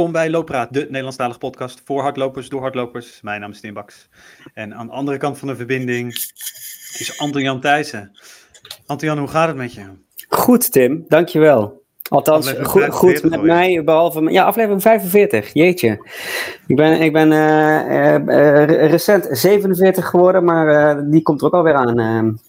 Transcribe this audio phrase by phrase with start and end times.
[0.00, 3.20] Welkom bij Looppraat, de Nederlandstalige podcast voor hardlopers, door hardlopers.
[3.22, 4.08] Mijn naam is Tim Baks.
[4.54, 6.14] En aan de andere kant van de verbinding
[6.98, 8.18] is Anton-Jan Thijssen.
[8.86, 9.82] Anton-Jan, hoe gaat het met je?
[10.28, 11.82] Goed, Tim, dankjewel.
[12.08, 14.30] Althans, goed, goed met mij, behalve...
[14.30, 16.10] Ja, aflevering 45, jeetje.
[16.66, 21.54] Ik ben, ik ben uh, uh, recent 47 geworden, maar uh, die komt er ook
[21.54, 22.40] alweer aan.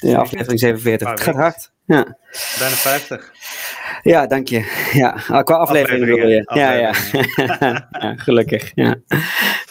[0.00, 1.10] de aflevering 47.
[1.10, 1.70] Het gaat hard.
[1.84, 2.16] Ja.
[2.58, 3.32] Bijna 50.
[4.02, 4.88] Ja, dank je.
[4.92, 6.50] Ja, ah, qua aflevering bedoel je.
[6.54, 6.92] Ja, ja.
[7.90, 8.14] ja.
[8.16, 8.72] Gelukkig.
[8.74, 8.94] Ja.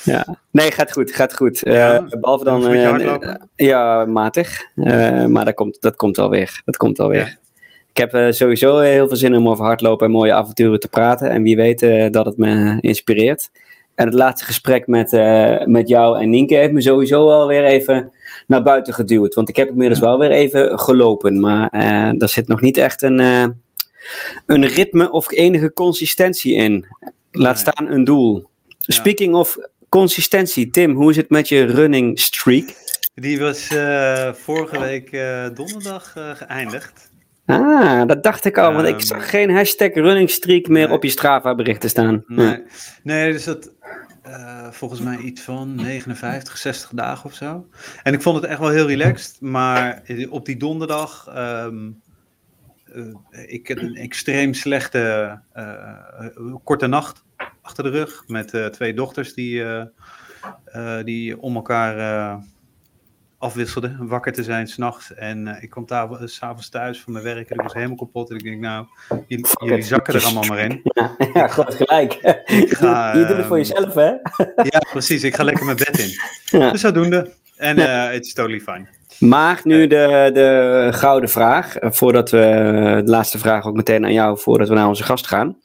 [0.04, 0.26] ja.
[0.52, 1.12] Nee, gaat goed.
[1.12, 1.60] Gaat goed.
[1.64, 2.73] Ja, uh, behalve dan.
[2.73, 3.20] Uh,
[3.56, 4.66] ja, matig.
[4.76, 6.62] Uh, maar dat komt, dat komt wel weer.
[6.66, 7.20] Dat komt wel weer.
[7.20, 7.38] Ja.
[7.94, 11.30] Ik heb sowieso heel veel zin om over hardlopen en mooie avonturen te praten.
[11.30, 11.80] En wie weet
[12.14, 13.50] dat het me inspireert.
[13.96, 15.12] En het laatste gesprek met,
[15.66, 18.12] met jou en Nienke heeft me sowieso alweer even
[18.48, 19.36] naar buiten geduwd.
[19.36, 21.40] Want ik heb inmiddels wel weer even gelopen.
[21.40, 23.46] Maar uh, er zit nog niet echt een, uh,
[24.45, 26.86] een ritme of enige consistentie in.
[27.31, 28.50] Laat staan een doel.
[28.77, 29.58] Speaking of
[29.90, 32.73] consistentie, Tim, hoe is het met je running streak?
[33.14, 35.11] Die was uh, vorige week
[35.56, 37.11] donderdag geëindigd.
[37.45, 40.95] Ah, dat dacht ik al, want ik zag geen hashtag running streak meer nee.
[40.95, 42.23] op je Strava berichten staan.
[42.28, 42.64] Nee,
[43.03, 43.72] nee dus dat,
[44.72, 47.67] volgens mij iets van 59, 60 dagen of zo.
[48.03, 49.38] En ik vond het echt wel heel relaxed.
[49.41, 51.28] Maar op die donderdag.
[51.38, 52.09] Um, uh,
[53.48, 57.23] ik heb een extreem slechte uh, korte nacht
[57.62, 58.23] achter de rug.
[58.28, 59.64] Met twee dochters die,
[61.04, 62.42] die om elkaar
[63.40, 65.14] afwisselde, wakker te zijn s'nachts.
[65.14, 68.30] En ik kwam daar s'avonds thuis van mijn werk en ik was helemaal kapot.
[68.30, 68.86] En ik denk, nou,
[69.28, 70.81] jullie, jullie zakken er allemaal maar in.
[70.94, 72.14] Ja, ja goed gelijk.
[72.53, 74.09] Ga, je, je doet het voor jezelf, hè?
[74.64, 75.24] ja, precies.
[75.24, 76.09] Ik ga lekker mijn bed in.
[76.59, 76.72] Ja.
[76.72, 77.34] Dus zodoende.
[77.56, 77.78] En
[78.12, 78.88] het is totally fine.
[79.20, 82.38] Maar nu de, de gouden vraag, voordat we
[83.06, 85.58] de laatste vraag ook meteen aan jou, voordat we naar onze gast gaan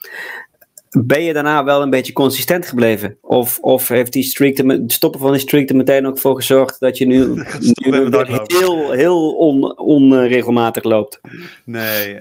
[1.02, 3.19] ben je daarna wel een beetje consistent gebleven?
[3.20, 6.80] Of, of heeft die streak het stoppen van die streak er meteen ook voor gezorgd
[6.80, 7.27] dat je nu,
[7.80, 8.08] nu
[8.47, 11.21] heel, heel on, onregelmatig loopt?
[11.65, 12.15] Nee,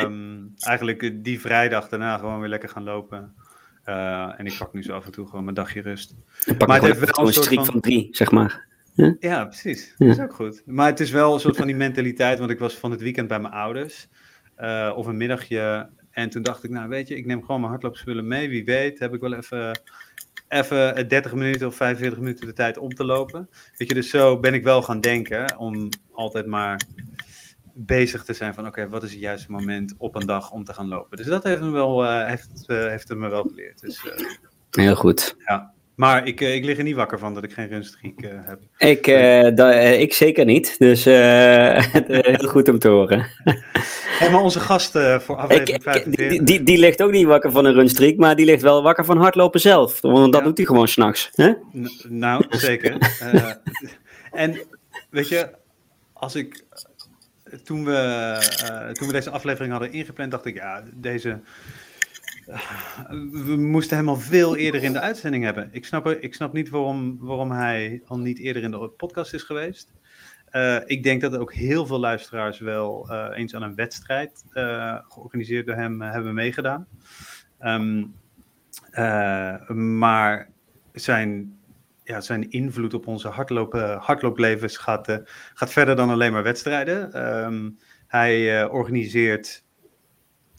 [0.00, 3.34] um, eigenlijk die vrijdag daarna gewoon weer lekker gaan lopen.
[3.86, 6.14] Uh, en ik pak nu zo af en toe gewoon mijn dagje rust.
[6.58, 8.67] Pak maar het heeft wel een streak van, van drie, zeg maar.
[8.98, 9.94] Ja, ja precies.
[9.98, 10.06] Ja.
[10.06, 10.62] Dat is ook goed.
[10.66, 13.28] Maar het is wel een soort van die mentaliteit, want ik was van het weekend
[13.28, 14.08] bij mijn ouders.
[14.58, 17.72] Uh, of een middagje en toen dacht ik, nou weet je, ik neem gewoon mijn
[17.72, 18.48] hardloopspullen mee.
[18.48, 19.80] Wie weet, heb ik wel even,
[20.48, 23.48] even 30 minuten of 45 minuten de tijd om te lopen.
[23.76, 26.80] Weet je, dus zo ben ik wel gaan denken om altijd maar
[27.74, 30.74] bezig te zijn van oké, wat is het juiste moment op een dag om te
[30.74, 31.16] gaan lopen.
[31.16, 33.80] Dus dat heeft, me wel, uh, heeft, uh, heeft het me wel geleerd.
[33.80, 34.02] Dus,
[34.70, 35.36] Heel goed.
[35.38, 35.76] Ja.
[35.98, 38.60] Maar ik, ik lig er niet wakker van dat ik geen runstreak uh, heb.
[38.76, 40.78] Ik, uh, da, ik zeker niet.
[40.78, 41.04] Dus
[42.34, 43.26] heel goed om te horen.
[44.18, 46.28] Hey, maar onze gast voor aflevering 45...
[46.28, 49.04] Die, die, die, ligt ook niet wakker van een runstreak, maar die ligt wel wakker
[49.04, 50.00] van hardlopen zelf.
[50.00, 50.46] Want dat ja.
[50.46, 51.30] doet hij gewoon s'nachts.
[52.08, 52.96] Nou, zeker.
[54.32, 54.60] en
[55.10, 55.50] weet je,
[56.12, 56.64] als ik...
[57.64, 61.40] Toen we, toen we deze aflevering hadden ingepland, dacht ik, ja, deze
[63.30, 65.68] we moesten hem al veel eerder in de uitzending hebben.
[65.72, 69.42] Ik snap, ik snap niet waarom, waarom hij al niet eerder in de podcast is
[69.42, 69.92] geweest.
[70.52, 74.98] Uh, ik denk dat ook heel veel luisteraars wel uh, eens aan een wedstrijd uh,
[75.08, 76.86] georganiseerd door hem hebben meegedaan.
[77.60, 78.14] Um,
[79.98, 80.50] maar
[80.92, 81.58] zijn,
[82.04, 85.22] ja, zijn invloed op onze hardlopen, hardlooplevens gaat,
[85.54, 87.28] gaat verder dan alleen maar wedstrijden.
[87.44, 89.64] Um, hij organiseert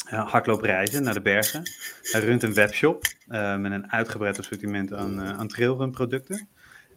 [0.09, 1.63] hardloopreizen naar de bergen.
[2.01, 6.47] Hij runt een webshop uh, met een uitgebreid assortiment aan, aan trailrun producten.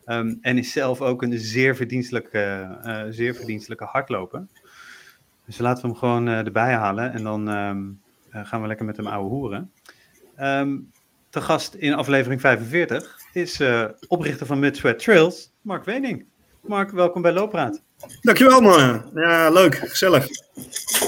[0.07, 2.77] Um, en is zelf ook een zeer verdienstelijke,
[3.11, 4.47] zeer verdienstelijke hardloper.
[5.47, 9.07] Dus laten we hem gewoon erbij halen en dan um, gaan we lekker met hem
[9.07, 9.71] ouwe hoeren.
[10.41, 10.91] Um,
[11.31, 13.61] te gast in aflevering 45 is
[14.09, 16.27] oprichter van Mid Sweat Trails, Mark Wening.
[16.61, 17.83] Mark, welkom bij Loopraad.
[18.21, 19.11] Dankjewel man.
[19.15, 20.27] Ja, leuk, gezellig.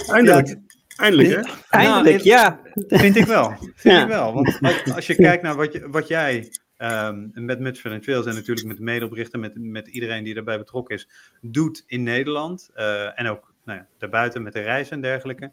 [0.07, 0.49] Eindelijk.
[0.49, 0.55] Ja,
[0.97, 1.53] Eindelijk, hè?
[1.69, 2.61] Eindelijk, nou, ja.
[2.89, 3.51] Vind ik wel.
[3.75, 4.03] Vind ja.
[4.03, 4.33] ik wel.
[4.33, 4.61] Want
[4.95, 8.77] als je kijkt naar wat, je, wat jij um, met Mutfeld Trails en natuurlijk met
[8.77, 11.09] de medeoprichter, met, met iedereen die daarbij betrokken is,
[11.41, 12.71] doet in Nederland.
[12.77, 15.53] Uh, en ook nou ja, daarbuiten met de reizen en dergelijke.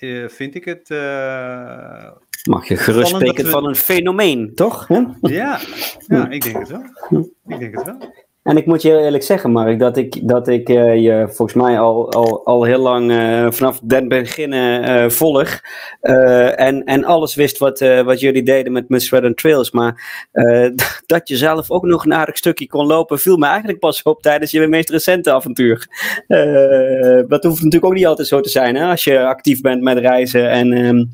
[0.00, 0.90] Uh, vind ik het.
[0.90, 2.10] Uh,
[2.44, 3.50] Mag je gerust spreken we...
[3.50, 4.88] van een fenomeen, toch?
[5.20, 5.60] Ja,
[6.06, 6.82] ja, ik denk het wel.
[7.46, 8.25] Ik denk het wel.
[8.46, 11.78] En ik moet je eerlijk zeggen, Mark, dat ik, dat ik uh, je volgens mij
[11.78, 15.60] al, al, al heel lang uh, vanaf den beginnen uh, volg.
[16.00, 19.70] en, en alles wist wat, wat jullie deden met Miss and Trails.
[19.70, 20.02] Maar
[21.06, 24.22] dat je zelf ook nog een aardig stukje kon lopen, viel me eigenlijk pas op
[24.22, 25.86] tijdens je meest recente avontuur.
[27.28, 29.98] dat hoeft natuurlijk ook niet altijd zo te zijn, hè, als je actief bent met
[29.98, 30.72] reizen en...
[30.72, 31.10] Um,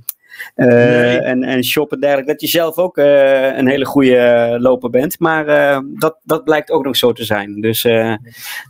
[0.55, 5.19] en, en shop en dergelijke, dat je zelf ook een hele goede loper bent.
[5.19, 5.47] Maar
[5.95, 7.61] dat, dat blijkt ook nog zo te zijn.
[7.61, 7.83] Dus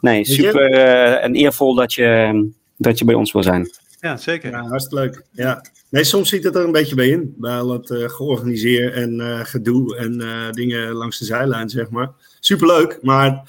[0.01, 0.73] nee, super
[1.19, 3.71] en eervol dat je, dat je bij ons wil zijn.
[4.03, 4.51] Ja, zeker.
[4.51, 5.25] Ja, hartstikke leuk.
[5.31, 5.65] Ja.
[5.91, 7.35] Nee, soms ziet het er een beetje bij in.
[7.37, 11.91] Bij al het uh, georganiseerd en uh, gedoe en uh, dingen langs de zijlijn, zeg
[11.91, 12.11] maar.
[12.41, 13.43] Superleuk, maar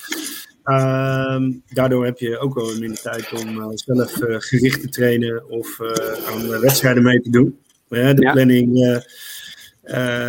[0.64, 5.80] ehm, daardoor heb je ook wel minder tijd om zelf gericht te trainen of
[6.28, 7.60] aan wedstrijden mee te doen.
[7.94, 8.32] De ja.
[8.32, 9.02] planning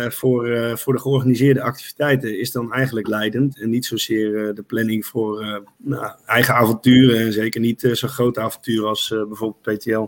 [0.09, 3.59] voor, voor de georganiseerde activiteiten is dan eigenlijk leidend.
[3.59, 7.19] En niet zozeer de planning voor nou, eigen avonturen.
[7.19, 10.07] En zeker niet zo'n grote avonturen als bijvoorbeeld PTL.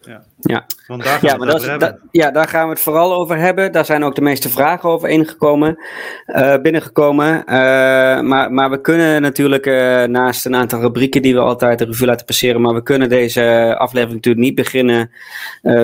[0.00, 0.22] Ja.
[0.40, 0.66] Ja.
[0.86, 3.72] Want daar gaan, ja, we het ja, daar gaan we het vooral over hebben.
[3.72, 5.78] Daar zijn ook de meeste vragen over ingekomen,
[6.26, 7.38] uh, binnengekomen.
[7.38, 7.44] Uh,
[8.20, 12.06] maar, maar we kunnen natuurlijk uh, naast een aantal rubrieken die we altijd de revue
[12.06, 15.10] laten passeren, maar we kunnen deze aflevering natuurlijk niet beginnen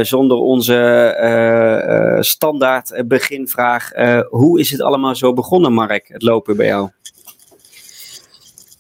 [0.03, 3.91] zonder onze standaard beginvraag.
[4.29, 6.91] hoe is het allemaal zo begonnen, Mark, het lopen bij jou?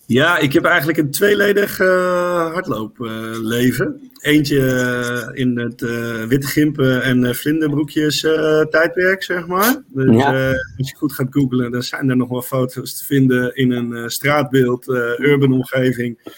[0.08, 4.10] Ja, ik heb eigenlijk een tweeledig uh, hardloopleven.
[4.20, 8.20] Eentje uh, in het uh, witte gimpen en vlinderbroekjes
[8.70, 9.82] tijdwerk, zeg maar.
[9.88, 10.24] Dus
[10.76, 14.10] als je goed gaat googlen, dan zijn er nog wel foto's te vinden in een
[14.10, 14.88] straatbeeld,
[15.18, 16.32] urban omgeving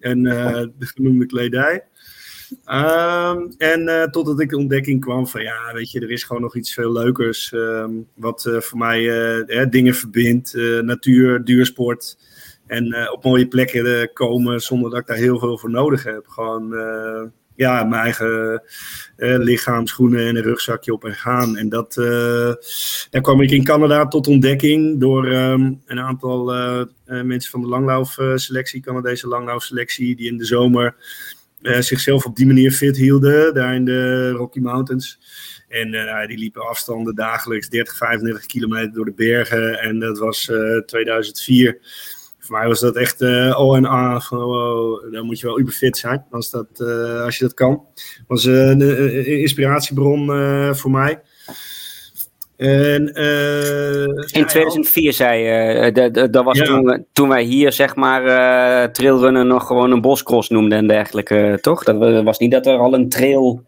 [0.00, 1.84] en de genoemde kledij.
[2.50, 6.56] Um, en totdat ik de ontdekking kwam van ja, weet je, er is gewoon nog
[6.56, 7.52] iets veel leukers.
[7.52, 10.54] Um, wat voor mij dingen verbindt.
[10.82, 12.16] natuur, duursport.
[12.66, 16.04] En uh, op mooie plekken uh, komen zonder dat ik daar heel veel voor nodig
[16.04, 16.26] heb.
[16.28, 17.22] Gewoon uh,
[17.56, 18.62] ja, mijn eigen
[19.16, 21.56] lichaam, schoenen en een rugzakje op en gaan.
[21.56, 21.94] En dat,
[23.10, 26.44] daar kwam ik in Canada tot ontdekking door um, een aantal
[27.04, 30.94] mensen van de langlaufselectie, Canadese langlaufselectie, die in de zomer
[31.60, 35.18] zichzelf op die manier fit hielden, daar in de Rocky Mountains.
[35.74, 39.80] En uh, die liepen afstanden dagelijks 30, 35 kilometer door de bergen.
[39.80, 41.78] En dat was uh, 2004
[42.44, 44.20] voor mij was dat echt uh, O en A.
[44.20, 47.70] Van, wow, dan moet je wel uberfit zijn als, dat, uh, als je dat kan.
[47.94, 50.26] Dat was uh, een inspiratiebron
[50.74, 51.20] voor mij.
[52.56, 53.06] En,
[54.32, 56.64] In 2004 zei je, dat was ja.
[56.64, 61.84] toen, toen wij hier zeg maar trailrunnen nog gewoon een boscross noemden en dergelijke, toch?
[61.84, 63.62] Dat was niet dat er al een trail...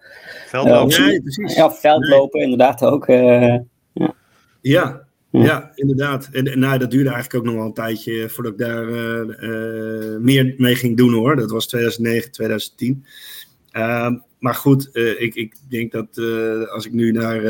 [0.47, 1.07] Veldlopen.
[1.07, 1.55] nee, precies.
[1.55, 2.51] Ja, veldlopen nee.
[2.51, 3.07] inderdaad ook.
[3.07, 3.65] ja.
[4.61, 6.29] ja, ja, inderdaad.
[6.33, 10.19] En, nou, dat duurde eigenlijk ook nog wel een tijdje voordat ik daar uh, uh,
[10.19, 11.37] meer mee ging doen hoor.
[11.37, 13.05] Dat was 2009, 2010.
[13.73, 16.19] Uh, maar goed, uh, ik, ik denk dat
[16.71, 17.45] als ik nu naar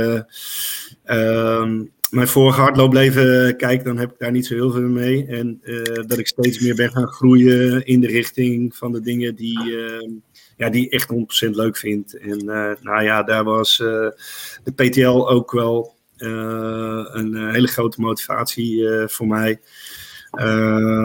[1.05, 5.26] ehm, mijn vorige hardloopleven kijk, dan heb ik daar niet zo heel veel mee.
[5.26, 5.61] En
[6.06, 10.11] dat ik steeds meer ben gaan groeien in de richting van de dingen die, ehm,
[10.56, 12.19] ja, die ik echt 100% leuk vind.
[12.19, 12.44] En
[12.82, 19.09] nou ja, daar was de PTL ook wel eh, een eh, hele grote motivatie eh,
[19.09, 19.61] voor mij.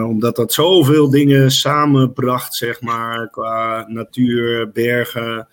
[0.06, 5.48] omdat dat zoveel dingen samenbracht, zeg maar, qua natuur, bergen,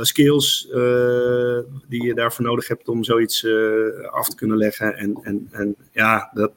[0.00, 0.68] skills
[1.88, 3.46] die je daarvoor nodig hebt om zoiets
[4.10, 4.96] af te kunnen leggen.
[4.96, 6.52] En, en, en ja, dat,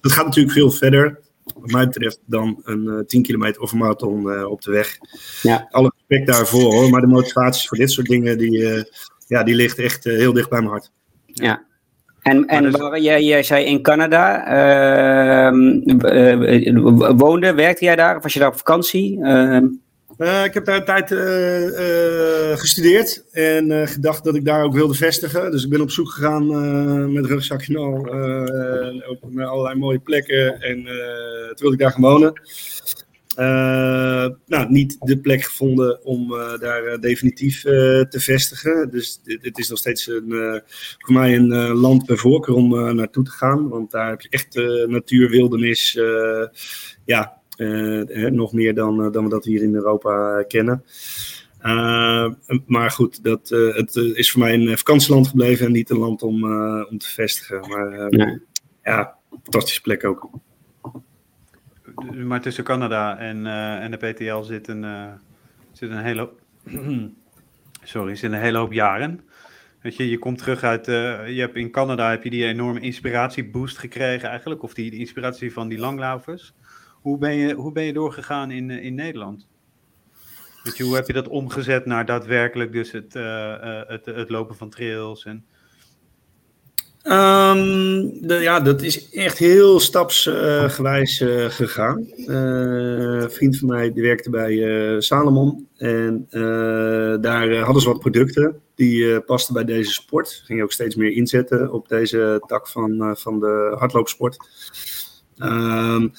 [0.00, 3.78] dat gaat natuurlijk veel verder wat mij betreft dan een uh, 10 kilometer of een
[3.78, 4.98] marathon op de weg.
[5.42, 5.66] Ja.
[5.70, 8.84] Alle respect daarvoor hoor, maar de motivaties voor dit soort dingen, die,
[9.26, 10.90] ja, die ligt echt heel dicht bij mijn hart.
[11.40, 11.62] Ja.
[12.22, 12.76] En, en dus...
[12.76, 14.46] waar jij, jij zei in Canada,
[15.48, 15.52] uh,
[17.16, 19.18] woonde, werkte jij daar of was je daar op vakantie?
[19.18, 19.56] Uh...
[20.44, 21.18] ik heb daar een tijd uh,
[22.56, 25.50] gestudeerd en gedacht dat ik daar ook wilde vestigen.
[25.50, 27.94] Dus ik ben op zoek gegaan met rugzakje al
[29.08, 30.76] op allerlei mooie plekken en
[31.46, 32.32] toen wilde ik daar gaan wonen.
[33.38, 38.90] Uh, nou, niet de plek gevonden om uh, daar uh, definitief te vestigen.
[38.90, 40.62] Dus het is nog steeds een,
[40.98, 43.68] voor mij een land bij voorkeur om naartoe te gaan.
[43.68, 44.54] Want daar heb je echt
[44.88, 45.98] natuur, wildernis.
[47.04, 47.40] ja,
[48.30, 50.84] nog meer dan, dan we dat hier in Europa kennen.
[52.66, 56.44] maar goed, dat, het is voor mij een vakantieland gebleven en niet een land om,
[56.84, 57.68] om te vestigen.
[57.68, 58.40] Maar ja.
[58.82, 60.30] ja, fantastische plek ook
[62.26, 65.12] maar tussen Canada en, uh, en de PTL zit een, uh,
[65.72, 66.40] zit een hele hoop,
[67.82, 69.20] sorry, zit een hele hoop jaren.
[69.80, 72.80] Weet je, je komt terug uit, uh, je hebt in Canada heb je die enorme
[72.80, 76.54] inspiratieboost gekregen eigenlijk, of die, die inspiratie van die langlaufers.
[77.00, 79.48] Hoe ben je, hoe ben je doorgegaan in, in Nederland?
[80.62, 83.12] Weet je, hoe heb je dat omgezet naar daadwerkelijk dus het,
[83.86, 85.44] het, het lopen van trails en...
[87.02, 92.06] Um, de, ja, dat is echt heel stapsgewijs uh, gegaan.
[92.26, 95.68] een vriend van mij die werkte bij Salomon.
[95.76, 96.26] En
[97.20, 100.42] daar hadden ze wat producten die pasten bij deze sport.
[100.44, 104.36] Ging ook steeds meer inzetten op deze tak van, van de hardloopsport.
[105.38, 106.12] Um,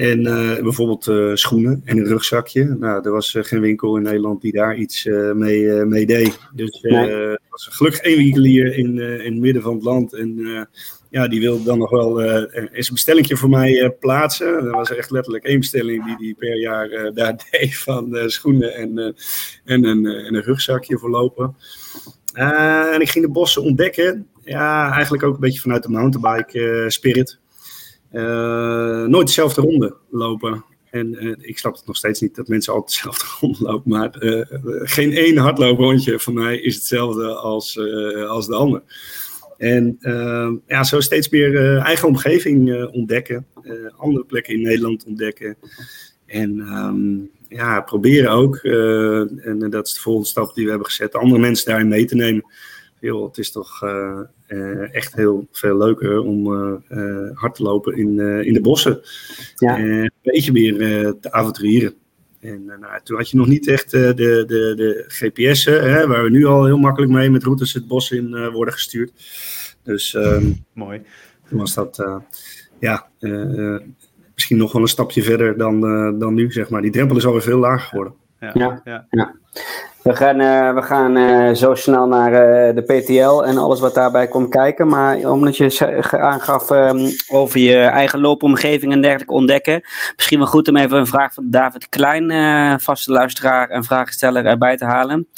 [0.00, 2.64] en uh, bijvoorbeeld uh, schoenen en een rugzakje.
[2.64, 5.04] Nou, er was uh, geen winkel in Nederland die daar iets
[5.34, 6.38] mee, mee deed.
[6.54, 10.12] Dus er was gelukkig één winkelier in, in het midden van het land.
[10.12, 10.68] En
[11.10, 14.46] ja, die wilde dan nog wel eens een bestellingje voor mij plaatsen.
[14.46, 18.98] Er was echt letterlijk één bestelling die die per jaar daar deed van schoenen en,
[19.64, 21.56] en, een, en een rugzakje voor lopen.
[22.32, 24.28] en ik ging de bossen ontdekken.
[24.44, 27.38] Ja, eigenlijk ook een beetje vanuit de mountainbike spirit.
[28.12, 30.64] Uh, nooit dezelfde ronde lopen.
[30.90, 33.90] En uh, ik snap het nog steeds niet dat mensen altijd dezelfde ronde lopen.
[33.90, 34.44] Maar uh,
[34.82, 37.78] geen één hardlooprondje van mij is hetzelfde als,
[38.28, 38.82] als de ander.
[39.58, 39.98] En
[40.66, 43.46] ja, zo steeds meer eigen omgeving ontdekken.
[43.96, 45.56] andere plekken in Nederland ontdekken.
[46.26, 51.14] En um, ja, proberen ook, en dat is de volgende stap die we hebben gezet,
[51.14, 52.44] andere mensen daarin mee te nemen
[53.00, 57.96] joh, het is toch uh, uh, echt heel veel leuker om uh, hard te lopen
[57.96, 59.00] in, in de bossen.
[59.54, 59.78] Ja.
[59.78, 60.78] een beetje meer
[61.20, 61.94] te avonturieren.
[62.40, 64.44] En nou, toen had je nog niet echt de, de,
[64.76, 68.50] de GPS'en, hè, waar we nu al heel makkelijk mee met routes het bos in
[68.50, 69.12] worden gestuurd.
[69.82, 71.02] Dus ehm, mooi.
[71.48, 72.20] Toen was dat
[72.78, 73.08] ja,
[74.34, 75.80] misschien nog wel een stapje verder dan,
[76.18, 76.82] dan nu, zeg maar.
[76.82, 78.14] Die drempel is alweer veel lager geworden.
[78.40, 78.80] Ja,
[79.10, 79.34] ja.
[80.02, 83.94] We gaan, uh, we gaan uh, zo snel naar uh, de PTL en alles wat
[83.94, 84.88] daarbij komt kijken.
[84.88, 89.80] Maar omdat je aangaf um, over je eigen loopomgeving en dergelijke ontdekken.
[90.16, 94.76] Misschien wel goed om even een vraag van David Klein, vaste luisteraar en vragensteller erbij
[94.76, 95.28] te halen.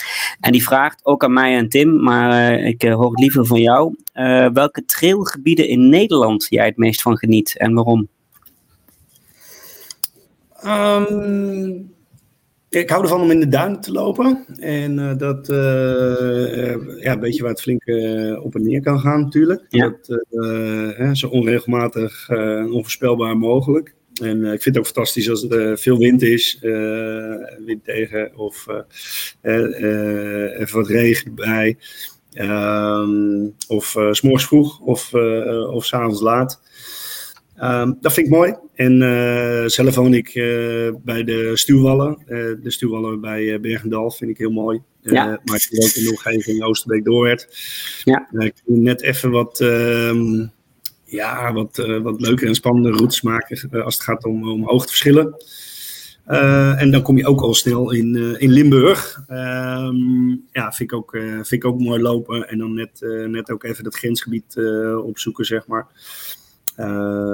[0.41, 3.97] En die vraagt ook aan mij en Tim, maar ik hoor het liever van jou.
[4.53, 8.09] welke trailgebieden in Nederland jij het meest van geniet en waarom?
[10.65, 11.92] Um
[12.75, 14.45] ik hou ervan om in de duinen te lopen.
[14.59, 17.83] En uh, dat, uh, ja, een beetje waar het flink
[18.43, 19.65] op en neer kan gaan natuurlijk.
[19.69, 19.95] Ja.
[20.07, 23.95] Dat, zo onregelmatig en onvoorspelbaar mogelijk.
[24.23, 26.59] En ik vind het ook fantastisch als er veel wind is,
[27.65, 28.67] wind tegen of
[29.43, 31.77] even wat regen bij.
[32.33, 35.15] Ehm, of s'morgens vroeg of,
[35.73, 36.61] of s'avonds laat.
[37.63, 38.55] Um, dat vind ik mooi.
[38.83, 42.19] En uh, zelf woon ik uh, bij de Stuwwallen.
[42.29, 42.29] Uh,
[42.63, 44.83] de Stuwwallen bij Bergendal vind ik heel mooi.
[45.01, 45.41] Ja.
[45.45, 47.49] Maar ik vind ook in de omgeving Oosterbeek Doorwerd.
[48.05, 48.29] Ja.
[48.39, 50.51] ik wil net even wat, um,
[51.05, 55.35] ja, wat, wat leuke en spannende routes maken als het gaat om, om hoogteverschillen.
[56.77, 59.25] en dan kom je ook al snel in, in Limburg.
[59.29, 62.49] Um, ja, vind ik, ook, vind ik ook mooi lopen.
[62.49, 64.57] En dan net, net ook even dat grensgebied
[65.05, 65.87] opzoeken, zeg maar.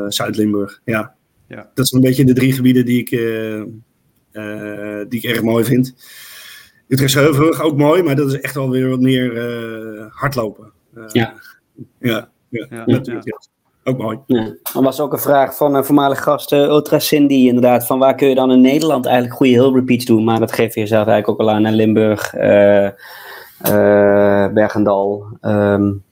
[0.09, 1.17] Zuid-Limburg, ja.
[1.49, 1.71] Ja.
[1.75, 3.63] Dat zijn een beetje de drie gebieden die ik, uh,
[4.33, 5.95] uh, die ik erg mooi vind.
[6.89, 9.41] Utrechtse Heuvelrug ook mooi, maar dat is echt wel weer wat meer
[10.11, 10.73] hardlopen.
[11.13, 11.35] ja.
[11.99, 13.27] Ja, ja, ja, natuurlijk.
[13.27, 13.39] Ja.
[13.85, 14.19] Ook mooi.
[14.27, 14.55] Ja.
[14.75, 17.87] Er was ook een vraag van een voormalige gast, Ultra Cindy, inderdaad.
[17.87, 20.25] Van waar kun je dan in Nederland eigenlijk goede hill repeats doen?
[20.25, 21.67] Maar dat geef je zelf eigenlijk ook al aan.
[21.67, 22.31] in Limburg,
[24.53, 25.27] Bergendal.
[25.43, 26.03] Um,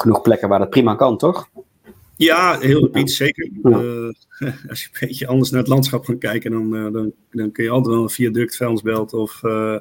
[0.00, 1.48] genoeg plekken waar dat prima kan, toch?
[2.24, 3.50] Ja, heel repeat, zeker.
[3.62, 3.72] Uh,
[4.70, 7.64] als je een beetje anders naar het landschap gaat kijken, dan, uh, dan, dan kun
[7.64, 9.76] je altijd wel een viaduct, vuilnisbelt of uh,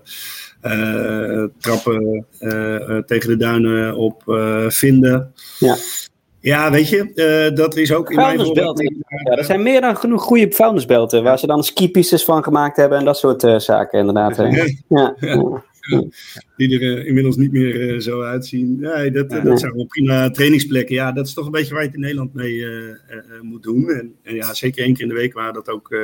[1.58, 2.26] trappen
[3.06, 4.24] tegen de duinen op
[4.68, 5.34] vinden.
[5.60, 5.76] Ja.
[6.42, 10.52] Ja, weet je, dat is ook in mijn Ja, er zijn meer dan genoeg goede
[10.52, 14.36] vuilnisbelten, waar ze dan skipistes van gemaakt hebben en dat soort zaken inderdaad.
[14.88, 15.16] ja.
[15.20, 15.64] ja
[16.58, 18.78] die er uh, inmiddels niet meer uh, zo uitzien.
[18.80, 20.96] Ja, dat, ja, dat zijn wel prima trainingsplekken.
[20.96, 22.96] Ja, dat is toch een beetje waar je het in Nederland mee uh,
[23.42, 23.90] moet doen.
[23.90, 25.96] En, en, ja, zeker één keer in de week waren dat ook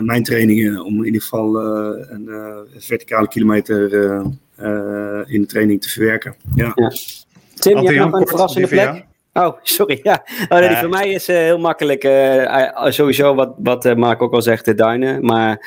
[0.00, 0.84] mijn trainingen.
[0.84, 1.60] Om in ieder geval
[2.10, 2.28] een
[2.76, 3.92] verticale kilometer
[5.26, 6.34] in de training te verwerken.
[6.54, 6.74] Ja.
[7.54, 9.06] Tim, je hebt nog een verrassende plek?
[9.36, 10.00] Oh, sorry.
[10.02, 10.24] Ja.
[10.48, 12.04] Oh, nee, voor mij is uh, heel makkelijk.
[12.04, 15.24] Uh, sowieso wat, wat uh, Mark ook al zegt, de duinen.
[15.24, 15.58] Maar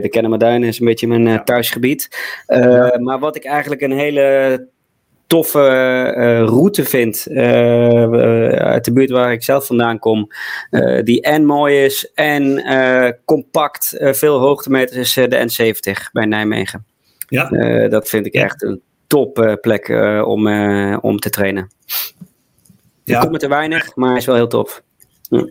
[0.00, 2.08] de Kennemer Duinen is een beetje mijn thuisgebied.
[2.46, 2.98] Ja.
[2.98, 4.68] Maar wat ik eigenlijk een hele
[5.26, 5.68] toffe
[6.46, 7.26] route vind
[8.58, 10.28] uit de buurt waar ik zelf vandaan kom.
[11.04, 12.64] die en mooi is en
[13.24, 16.84] compact, veel hoogtemeters, is de N70 bij Nijmegen.
[17.28, 17.48] Ja.
[17.88, 19.88] dat vind ik echt een top plek
[20.24, 20.48] om,
[21.00, 21.70] om te trainen.
[23.06, 23.16] Ja.
[23.16, 24.82] Ik kom er te weinig, maar hij is wel heel tof.
[25.28, 25.46] Ja.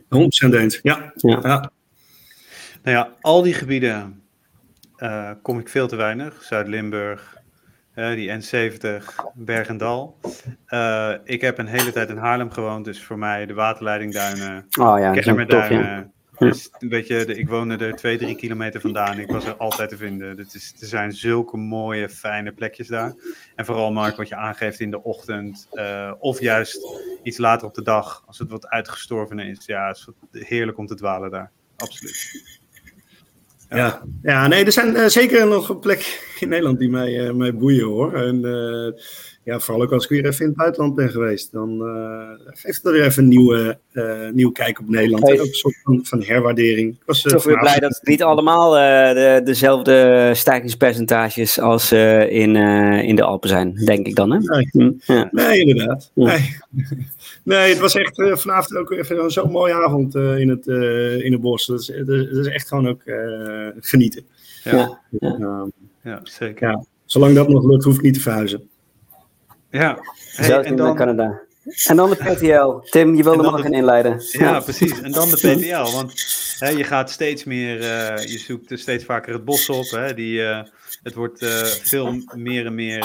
[0.49, 1.11] 100% eens, ja.
[1.15, 1.39] ja.
[1.41, 1.71] ja.
[2.83, 4.23] Nou ja, al die gebieden
[4.97, 6.43] uh, kom ik veel te weinig.
[6.43, 7.37] Zuid-Limburg,
[7.95, 10.19] die N70 Bergendal.
[10.69, 14.99] Uh, ik heb een hele tijd in Haarlem gewoond, dus voor mij de waterleidingduinen, oh,
[14.99, 16.13] ja, Kennemerduinen.
[16.37, 19.19] Dus een beetje, ik woonde er twee, drie kilometer vandaan.
[19.19, 20.37] Ik was er altijd te vinden.
[20.37, 23.15] Het is, er zijn zulke mooie, fijne plekjes daar.
[23.55, 25.67] En vooral, Mark, wat je aangeeft in de ochtend.
[25.73, 26.79] Uh, of juist
[27.23, 29.65] iets later op de dag, als het wat uitgestorven is.
[29.65, 31.51] Ja, het is heerlijk om te dwalen daar.
[31.75, 32.43] Absoluut.
[33.69, 36.05] Ja, ja, nee, er zijn uh, zeker nog plekken
[36.39, 38.13] in Nederland die mij, uh, mij boeien hoor.
[38.13, 39.01] En uh,
[39.43, 41.81] ja, vooral ook als ik weer even in het buitenland ben geweest, dan
[42.45, 43.77] geeft het er weer even een nieuwe,
[44.33, 45.23] nieuwe kijk op Nederland.
[45.23, 46.93] Ook een soort van, van herwaardering.
[46.93, 52.55] Ik was toch weer blij dat het niet allemaal de, dezelfde stijgingspercentages als in,
[53.05, 54.31] in de Alpen zijn, denk ik dan.
[54.31, 54.39] Hè?
[54.39, 55.29] Nee, hm, ja.
[55.31, 56.11] nee inderdaad.
[56.13, 56.25] Ja.
[56.25, 56.57] Nee.
[57.43, 60.67] nee, het was echt vanavond ook even zo'n mooie avond in, het,
[61.23, 61.65] in het bos.
[61.65, 63.01] Dat is, dat is echt gewoon ook
[63.79, 64.23] genieten.
[64.63, 65.67] Ja, ja.
[66.05, 66.67] Ja zeker.
[66.67, 68.69] Ja, zolang dat nog lukt, hoef ik niet te verhuizen.
[69.69, 69.99] Ja,
[70.35, 70.95] hey, en dan...
[70.95, 71.41] Canada.
[71.87, 72.89] En dan de PTL.
[72.89, 74.21] Tim, je wilde me nog gaan inleiden.
[74.31, 75.01] Ja, precies.
[75.01, 75.95] En dan de PTL.
[75.95, 76.13] Want
[76.59, 79.89] hè, je gaat steeds meer, uh, je zoekt steeds vaker het bos op.
[79.89, 80.63] Hè, die, uh,
[81.03, 83.03] het wordt uh, veel meer en meer,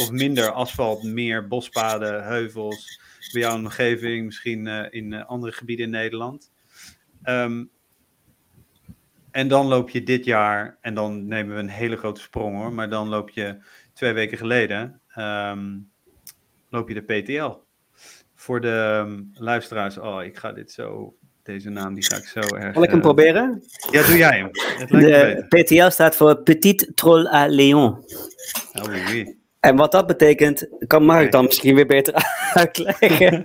[0.00, 3.04] of minder asfalt, meer bospaden, heuvels.
[3.32, 6.50] Bij jouw omgeving, misschien in andere gebieden in Nederland.
[7.24, 7.70] Um,
[9.36, 12.72] en dan loop je dit jaar, en dan nemen we een hele grote sprong hoor,
[12.72, 13.56] maar dan loop je
[13.92, 15.90] twee weken geleden, um,
[16.68, 17.50] loop je de PTL.
[18.34, 22.40] Voor de um, luisteraars, oh, ik ga dit zo, deze naam die ga ik zo
[22.40, 22.74] erg...
[22.74, 23.62] Zal ik hem uh, proberen?
[23.90, 24.50] Ja, doe jij hem.
[24.52, 28.04] Het de PTL staat voor Petit Troll à Léon.
[28.72, 29.38] Oh, oui, oui.
[29.66, 32.14] En wat dat betekent, kan Mark dan misschien weer beter
[32.54, 33.44] uitleggen.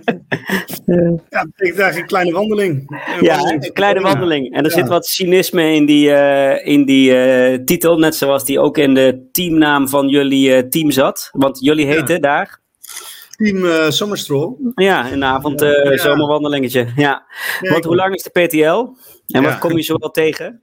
[1.30, 2.90] ja, dat betekent eigenlijk een kleine wandeling.
[2.90, 3.64] Een ja, wandeling.
[3.64, 4.54] een kleine wandeling.
[4.54, 4.76] En er ja.
[4.76, 8.94] zit wat cynisme in die, uh, in die uh, titel, net zoals die ook in
[8.94, 11.28] de teamnaam van jullie uh, team zat.
[11.32, 12.20] Want jullie heten ja.
[12.20, 12.60] daar...
[13.36, 14.54] Team uh, Summerstroll.
[14.74, 15.96] Ja, een avond ja.
[15.96, 16.86] zomerwandelingetje.
[16.96, 17.26] Ja.
[17.60, 19.00] Want hoe lang is de PTL?
[19.26, 20.62] En wat kom je zo wel tegen?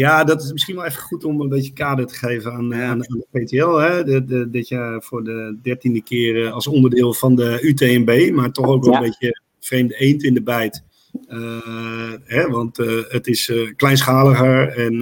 [0.00, 3.10] Ja, dat is misschien wel even goed om een beetje kader te geven aan, aan,
[3.10, 3.68] aan de PTL.
[3.68, 4.04] Hè?
[4.04, 8.52] De, de, dit jaar voor de dertiende keer uh, als onderdeel van de UTMB, maar
[8.52, 8.98] toch ook wel ja.
[8.98, 10.84] een beetje vreemde eend in de bijt.
[11.28, 14.96] Uh, hè, want uh, het is kleinschaliger en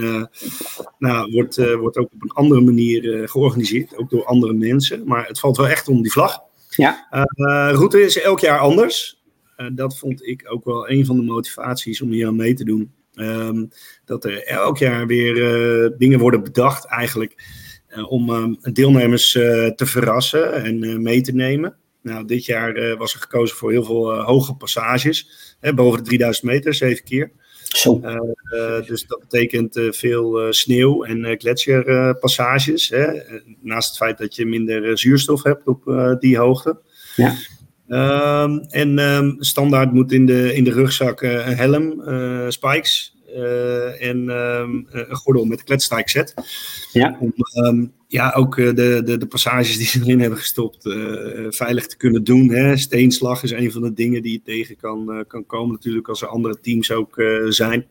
[0.99, 5.03] nou, wordt, wordt ook op een andere manier georganiseerd, ook door andere mensen.
[5.07, 6.39] Maar het valt wel echt om die vlag.
[6.69, 7.07] Ja.
[7.73, 9.23] route is elk jaar anders.
[9.73, 12.93] dat vond ik ook wel een van de motivaties om hier aan mee te doen.
[13.21, 13.69] Um,
[14.05, 17.35] dat er elk jaar weer uh, dingen worden bedacht eigenlijk
[17.97, 21.77] uh, om um, deelnemers uh, te verrassen en mee te nemen.
[22.03, 26.47] Nou, dit jaar was er gekozen voor heel veel hoge passages, hè, boven de 3000
[26.47, 27.31] meter, zeven keer.
[27.69, 28.01] Zo.
[28.87, 32.93] dus dat betekent veel sneeuw en gletsjerpassages.
[33.61, 36.81] naast het feit dat je minder zuurstof hebt op die hoogte.
[37.17, 37.35] Ja.
[37.89, 43.17] Um, en um, standaard moet in de, in de rugzak uh, een helm, uh, spikes
[43.37, 46.35] uh, en um, een gordel met kletstijk zet.
[46.93, 47.19] Ja.
[47.21, 50.83] Om ja, ook de, de, de passages die ze erin hebben gestopt
[51.49, 52.51] veilig te kunnen doen.
[52.51, 52.77] Hè.
[52.77, 56.29] Steenslag is een van de dingen die je tegen kan, kan komen natuurlijk als er
[56.29, 57.87] andere teams ook zijn.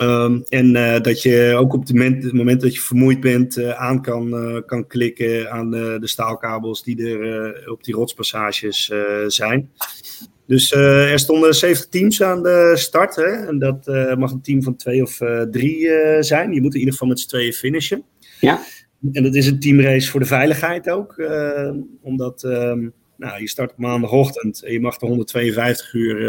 [0.00, 4.02] Um, en uh, dat je ook op het moment, dat je vermoeid bent uh, aan
[4.02, 8.92] kan, uh, kan klikken aan de staalkabels die er op die rotspassages
[9.26, 9.70] zijn.
[10.46, 13.16] Dus er stonden 70 teams aan de start.
[13.16, 13.46] Hè?
[13.46, 13.86] En dat
[14.18, 15.18] mag een team van twee of
[15.50, 15.88] drie
[16.20, 16.52] zijn.
[16.52, 18.04] Je moet in ieder geval met z'n tweeën finishen.
[18.40, 18.60] Ja.
[19.12, 21.22] En dat is een teamrace voor de veiligheid ook.
[22.02, 26.24] omdat um, nou, je start op maandagochtend en je mag de 152 uur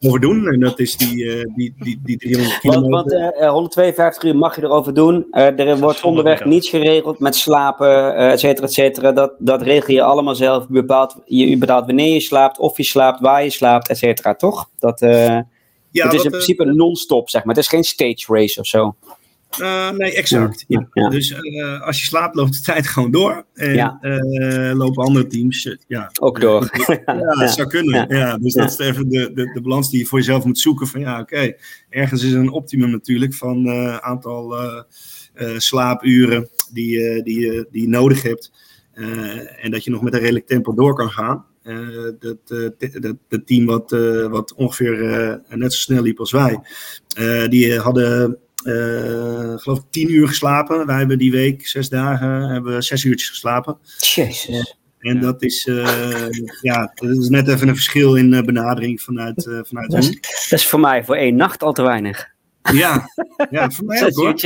[0.00, 0.46] over doen.
[0.46, 2.90] En dat is die, uh, die, die, die 300 kilometer.
[2.90, 5.26] Want, want uh, 152 uur mag je erover doen.
[5.32, 9.12] Uh, er wordt onderweg niets geregeld met slapen, et cetera, et cetera.
[9.12, 10.64] Dat, dat regel je allemaal zelf.
[10.68, 14.34] Je bepaalt, je bepaalt wanneer je slaapt, of je slaapt, waar je slaapt, et cetera,
[14.34, 14.70] toch?
[14.78, 15.00] Dat,
[15.90, 17.54] ja, het is in principe non-stop, zeg maar.
[17.54, 18.94] Het is geen stage race of zo.
[19.60, 20.64] Uh, nee, exact.
[20.68, 21.08] Ja, ja.
[21.08, 23.44] Dus uh, als je slaapt, loopt de tijd gewoon door.
[23.54, 23.98] En ja.
[24.02, 25.76] uh, lopen andere teams.
[25.88, 26.10] ja.
[26.20, 26.70] Ook door.
[27.06, 28.16] ja, dat zou kunnen.
[28.16, 28.38] Ja.
[28.38, 30.86] dus dat is even de, de, de balans die je voor jezelf moet zoeken.
[30.86, 31.34] Van ja, oké.
[31.34, 31.56] Okay.
[31.90, 34.54] Ergens is een optimum natuurlijk van aantal
[35.56, 38.52] slaapuren die, die, die je nodig hebt.
[39.60, 41.44] en dat je nog met een redelijk tempo door kan gaan.
[42.18, 43.90] dat, dat, dat team wat,
[44.30, 44.96] wat ongeveer
[45.48, 46.60] net zo snel liep als wij,
[47.48, 48.45] die hadden uh,
[49.56, 50.86] geloof ik tien uur geslapen.
[50.86, 53.78] Wij hebben die week, zes dagen, hebben zes uurtjes geslapen.
[53.98, 54.76] Jezus.
[54.98, 56.28] En dat is, uh,
[56.60, 60.10] ja, dat is net even een verschil in uh, benadering vanuit, vanuit dat, is,
[60.48, 62.34] dat is voor mij voor één nacht al te weinig.
[62.72, 63.08] Ja,
[63.50, 64.34] ja voor mij ook hoor.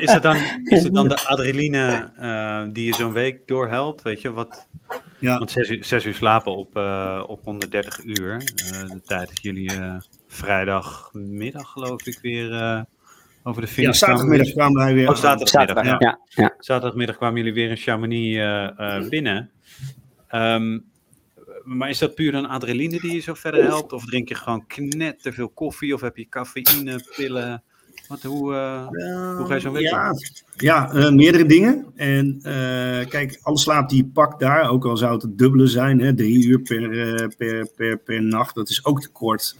[0.00, 4.02] is, het dan, is het dan de adrenaline uh, die je zo'n week doorhelpt?
[4.02, 4.66] Weet je, wat,
[5.18, 5.38] ja.
[5.38, 8.32] Want zes uur, zes uur slapen op, uh, op 130 uur.
[8.32, 8.40] Uh,
[8.90, 9.70] de tijd dat jullie
[10.28, 12.86] vrijdagmiddag geloof ik weer
[13.42, 15.08] over de finish Ja, zaterdagmiddag kwamen wij weer.
[15.08, 15.96] Oh, zaterdagmiddag, ja.
[15.98, 16.20] Ja.
[16.28, 16.54] ja.
[16.58, 18.38] Zaterdagmiddag kwamen jullie weer in Chamonix
[19.08, 19.50] binnen.
[20.30, 20.86] Um,
[21.68, 23.92] maar is dat puur een adrenaline die je zo verder helpt?
[23.92, 25.94] Of drink je gewoon te veel koffie?
[25.94, 27.62] Of heb je cafeïne, pillen?
[28.08, 30.14] Wat, hoe, uh, hoe ga je zo week Ja,
[30.56, 31.86] ja uh, meerdere dingen.
[31.96, 35.66] En uh, kijk, alle slaap die je pakt daar, ook al zou het het dubbele
[35.66, 36.88] zijn, hè, drie uur per,
[37.36, 39.56] per, per, per nacht, dat is ook te kort.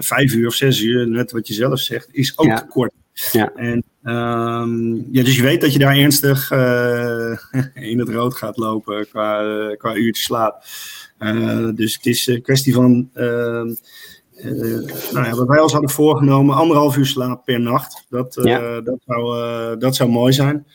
[0.00, 2.56] vijf uur of zes uur, net wat je zelf zegt, is ook ja.
[2.56, 2.92] te kort.
[3.32, 3.52] Ja.
[3.54, 6.50] En, um, ja, dus je weet dat je daar ernstig
[7.92, 10.64] in het rood gaat lopen qua, qua uurtje slaap.
[11.18, 13.62] Uh, dus het is een kwestie van, uh,
[15.12, 18.06] nou ja, wat wij ons hadden voorgenomen, anderhalf uur slaap per nacht.
[18.08, 18.80] Dat, ja.
[18.80, 20.66] dat, zou, dat zou mooi zijn.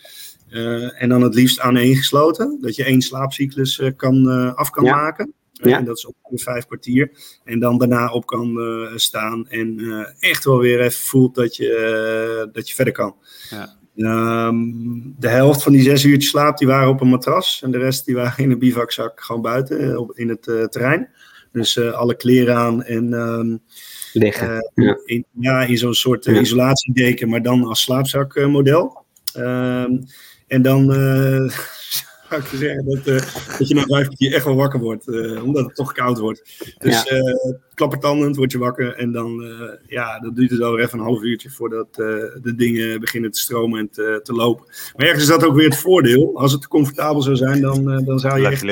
[0.97, 4.95] en dan het liefst aaneengesloten, dat je één slaapcyclus kan, af kan ja.
[4.95, 5.33] maken.
[5.51, 5.77] Ja.
[5.77, 7.11] En dat is op vijf kwartier.
[7.43, 8.59] En dan daarna op kan
[8.95, 9.79] staan en
[10.19, 13.15] echt wel weer even voelt dat je, dat je verder kan.
[13.49, 13.81] Ja.
[13.95, 17.61] Um, de helft van die zes uurtjes slaap die waren op een matras.
[17.63, 21.09] En de rest die waren in een bivakzak gewoon buiten eh, op, in het terrein.
[21.53, 23.59] Dus uh, alle kleren aan en um,
[24.13, 24.71] liggen.
[24.73, 24.97] ja.
[25.05, 26.39] In, ja, in zo'n soort ja.
[26.39, 29.05] isolatiedeken, maar dan als slaapzakmodel.
[29.37, 30.03] Um,
[30.47, 30.91] en dan
[32.33, 35.43] zou ik zeggen dat, uh, dat je na vijf keer echt wel wakker wordt, uh,
[35.43, 36.41] omdat het toch koud wordt.
[36.77, 37.17] Dus ja.
[37.17, 39.43] uh, klappertandend word je wakker en dan,
[39.87, 43.79] ja, dat duurt het wel even een half uurtje voordat de dingen beginnen te stromen
[43.79, 44.65] en te, te, lopen.
[44.95, 46.37] Maar ergens is dat ook weer het voordeel.
[46.37, 48.63] Als het te comfortabel zou zijn, dan, dan zou je echt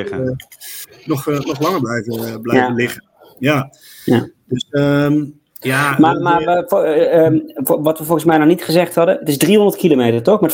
[1.05, 2.73] nog, nog langer blijven, blijven ja.
[2.73, 3.05] liggen.
[3.39, 3.73] Ja.
[4.05, 4.29] ja.
[4.45, 8.63] Dus, um, ja, maar, maar voor, uh, um, voor, wat we volgens mij nog niet
[8.63, 10.41] gezegd hadden, het is 300 kilometer toch?
[10.41, 10.53] Met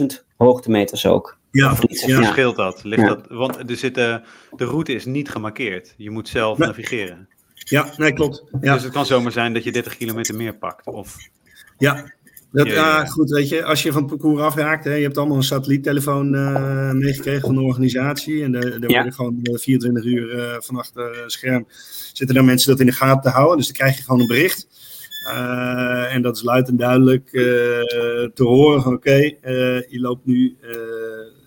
[0.00, 1.38] 25.000 hoogtemeters ook.
[1.50, 2.22] Ja, ja.
[2.22, 2.84] scheelt dat?
[2.84, 3.08] Ligt ja.
[3.08, 3.26] dat?
[3.28, 4.16] Want er zit, uh,
[4.56, 5.94] de route is niet gemarkeerd.
[5.96, 6.68] Je moet zelf nee.
[6.68, 7.28] navigeren.
[7.54, 8.44] Ja, nee, klopt.
[8.60, 8.74] Ja.
[8.74, 10.86] Dus het kan zomaar zijn dat je 30 kilometer meer pakt.
[10.86, 11.16] Of...
[11.78, 12.12] Ja,
[12.52, 15.18] dat, ja, ja, goed, weet je, als je van het parcours afraakt, hè, je hebt
[15.18, 18.42] allemaal een satelliettelefoon uh, meegekregen van de organisatie.
[18.42, 18.86] En daar ja.
[18.86, 21.66] worden gewoon 24 uur uh, van achter het scherm
[22.12, 23.56] zitten daar mensen dat in de gaten te houden.
[23.56, 24.66] Dus dan krijg je gewoon een bericht.
[25.26, 27.28] Uh, en dat is luid en duidelijk
[28.34, 29.38] te horen van oké, okay,
[29.88, 30.56] je loopt nu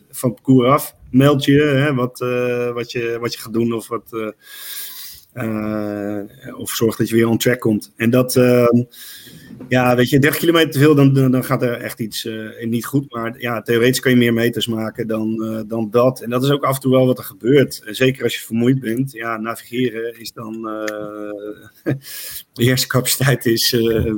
[0.10, 0.96] van het parcours af.
[1.12, 2.20] Meld je hè, wat,
[2.74, 4.34] wat, je, wat je gaat doen of, wat,
[6.58, 7.94] of zorg dat je weer on track komt.
[7.96, 8.84] En dat, ehm,
[9.72, 12.86] ja, weet je, 30 kilometer te veel, dan, dan gaat er echt iets uh, niet
[12.86, 13.14] goed.
[13.14, 16.22] Maar ja, theoretisch kan je meer meters maken dan, uh, dan dat.
[16.22, 17.82] En dat is ook af en toe wel wat er gebeurt.
[17.86, 19.12] En zeker als je vermoeid bent.
[19.12, 20.56] Ja, navigeren is dan.
[20.56, 21.94] Uh,
[22.54, 23.72] de eerste capaciteit is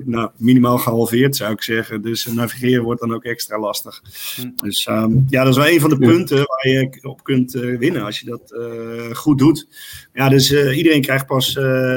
[0.06, 2.02] nou, minimaal gehalveerd, zou ik zeggen.
[2.02, 4.02] Dus navigeren wordt dan ook extra lastig.
[4.36, 4.66] Hm.
[4.66, 8.04] Dus um, ja, dat is wel een van de punten waar je op kunt winnen
[8.04, 8.56] als je dat
[9.18, 9.68] goed doet.
[10.14, 11.52] Ja, dus iedereen krijgt pas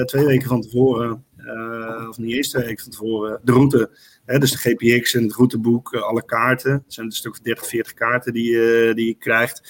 [0.05, 3.91] twee weken van tevoren uh, of niet eens twee weken van tevoren, de route.
[4.25, 6.73] Hè, dus de GPX en het routeboek, uh, alle kaarten.
[6.73, 8.53] Het zijn een stuk of 30, 40 kaarten die,
[8.95, 9.63] die je krijgt.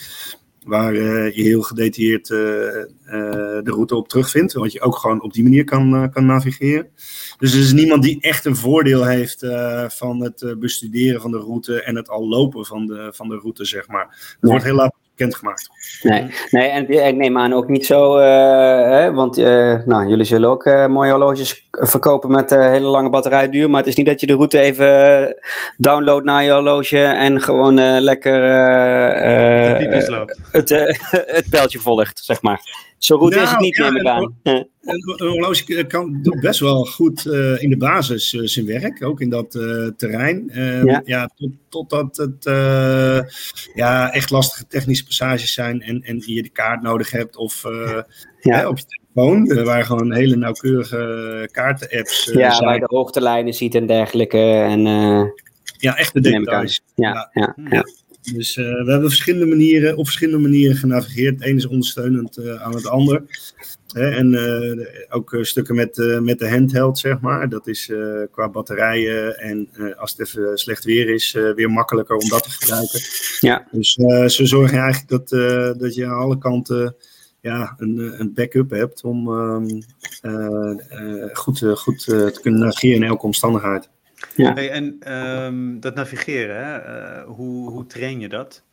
[0.64, 4.52] Waar je heel gedetailleerd de route op terugvindt.
[4.52, 6.88] Want je ook gewoon op die manier kan, kan navigeren.
[7.38, 9.46] Dus er is niemand die echt een voordeel heeft
[9.88, 13.64] van het bestuderen van de route en het al lopen van de, van de route,
[13.64, 14.36] zeg maar.
[14.40, 15.68] Het wordt heel laat bekendgemaakt.
[16.02, 18.24] Nee, nee en ik neem aan ook niet zo, uh,
[18.90, 23.70] hè, want uh, nou, jullie zullen ook uh, mooie horloges verkopen met hele lange batterijduur,
[23.70, 25.37] maar het is niet dat je de route even
[25.76, 28.42] downloadt naar je horloge en gewoon lekker
[30.50, 30.68] het,
[31.37, 32.86] het pijltje volgt, zeg maar.
[32.98, 34.37] Zo goed nou, is het niet, ja, neem ik aan.
[34.42, 39.04] Een, een horloge kan, doet best wel goed uh, in de basis uh, zijn werk,
[39.04, 40.50] ook in dat uh, terrein.
[40.85, 41.02] ja.
[41.04, 42.44] ja tot, totdat het
[43.74, 47.62] ja, echt lastige technische passages zijn en, en je de kaart nodig hebt of
[48.40, 48.56] ja.
[48.56, 52.64] hè, op je telefoon, waar gewoon hele nauwkeurige kaarten-apps Ja, zijn.
[52.64, 54.38] waar je de hoogtelijnen ziet en dergelijke.
[54.50, 54.80] En,
[55.78, 56.80] ja, echt de details.
[56.94, 57.85] Ja, ja, ja.
[58.32, 61.34] Dus uh, we hebben verschillende manieren, op verschillende manieren genavigeerd.
[61.34, 63.22] Het een is ondersteunend uh, aan het ander.
[63.92, 67.48] Hè, en uh, ook stukken met, met de handheld, zeg maar.
[67.48, 67.92] Dat is
[68.30, 73.00] qua batterijen en als het even slecht weer is, weer makkelijker om dat te gebruiken.
[73.40, 73.68] Ja.
[73.70, 73.92] Dus
[74.34, 75.28] ze zorgen eigenlijk dat,
[75.78, 76.96] dat je aan alle kanten
[77.40, 79.28] ja, een, een backup hebt om
[80.20, 80.76] ehm,
[81.32, 83.88] goed, goed te kunnen navigeren in elke omstandigheid.
[84.35, 84.52] Ja.
[84.52, 86.79] Hey, en um, dat navigeren, hè?
[87.20, 88.64] Uh, hoe, hoe train je dat?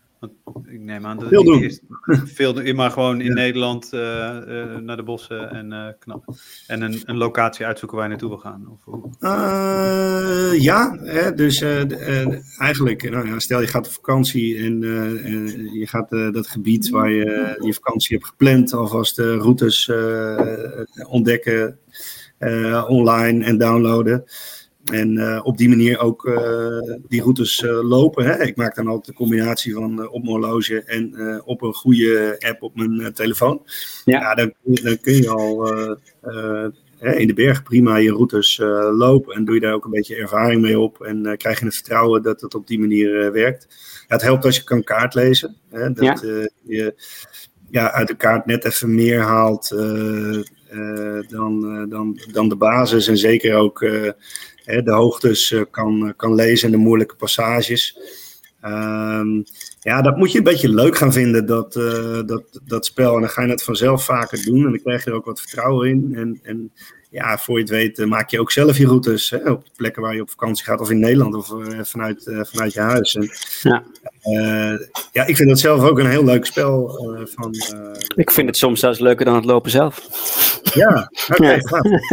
[0.66, 1.62] Ik neem aan dat veel doen.
[1.62, 1.82] Eerst,
[2.40, 6.36] veel doen, maar gewoon in Nederland uh, uh, naar de bossen en knap.
[6.68, 8.68] En een, een, locatie uitzoeken waar je naartoe wil gaan.
[8.70, 8.82] Of,
[10.62, 11.62] ja, hè, dus
[12.58, 14.80] eigenlijk, nou ja, stel je gaat op vakantie en
[15.74, 19.92] je gaat dat gebied waar je je vakantie hebt gepland, alvast de routes
[21.08, 21.80] ontdekken
[22.88, 24.24] online en downloaden.
[24.92, 28.26] En uh, op die manier ook uh, die routes uh, lopen.
[28.26, 28.44] Hè.
[28.44, 32.62] Ik maak dan altijd de combinatie van op mijn horloge en op een goede app
[32.62, 33.62] op mijn telefoon.
[34.06, 35.68] Ja, ja dan, dan, kun je al
[37.00, 38.58] in de berg prima je routes
[38.92, 39.36] lopen.
[39.36, 41.02] En doe je daar ook een beetje ervaring mee op.
[41.02, 43.68] En krijg je het vertrouwen dat het op die manier werkt.
[44.08, 45.56] Ja, het helpt als je kan kaart lezen.
[45.70, 46.48] Hè, dat ja.
[46.64, 46.96] je
[47.70, 49.68] ja, uit de kaart net even meer haalt
[51.28, 53.08] dan, dan, dan de basis.
[53.08, 53.82] En zeker ook
[54.66, 57.98] de hoogtes eh, kan, kan lezen en de moeilijke passages.
[58.62, 59.42] Ehm,
[59.80, 63.16] ja, dat moet je een beetje leuk gaan vinden, dat, uh, dat, dat spel.
[63.16, 65.42] En dan ga je het vanzelf vaker doen en dan krijg je er ook wat
[65.42, 66.12] vertrouwen in.
[66.16, 66.72] En, en
[67.14, 70.02] ja, voor je het weet uh, maak je ook zelf je routes hè, op plekken
[70.02, 73.16] waar je op vakantie gaat of in Nederland of uh, vanuit, vanuit je huis.
[73.16, 73.30] En,
[73.62, 73.84] ja.
[75.12, 77.00] ja, ik vind dat zelf ook een heel leuk spel.
[77.36, 77.56] van,
[78.16, 80.02] ik vind het soms zelfs leuker dan het lopen zelf.
[80.74, 81.62] Ja, oké, okay,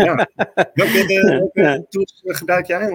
[0.07, 0.29] ja.
[0.75, 2.89] Welke, welke tools gebruik jij?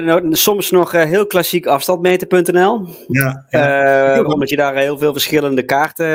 [0.00, 2.86] Nou, soms nog heel klassiek afstandmeter.nl.
[3.08, 4.22] Ja, ja.
[4.22, 6.06] Omdat je daar heel veel verschillende kaarten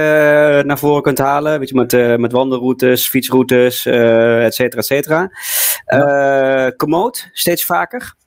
[0.67, 1.59] naar voren kunt halen.
[1.59, 5.31] Weet je, met, met wandelroutes, fietsroutes, et cetera, et cetera.
[5.85, 6.69] Ja.
[6.69, 8.19] Komoot, steeds vaker.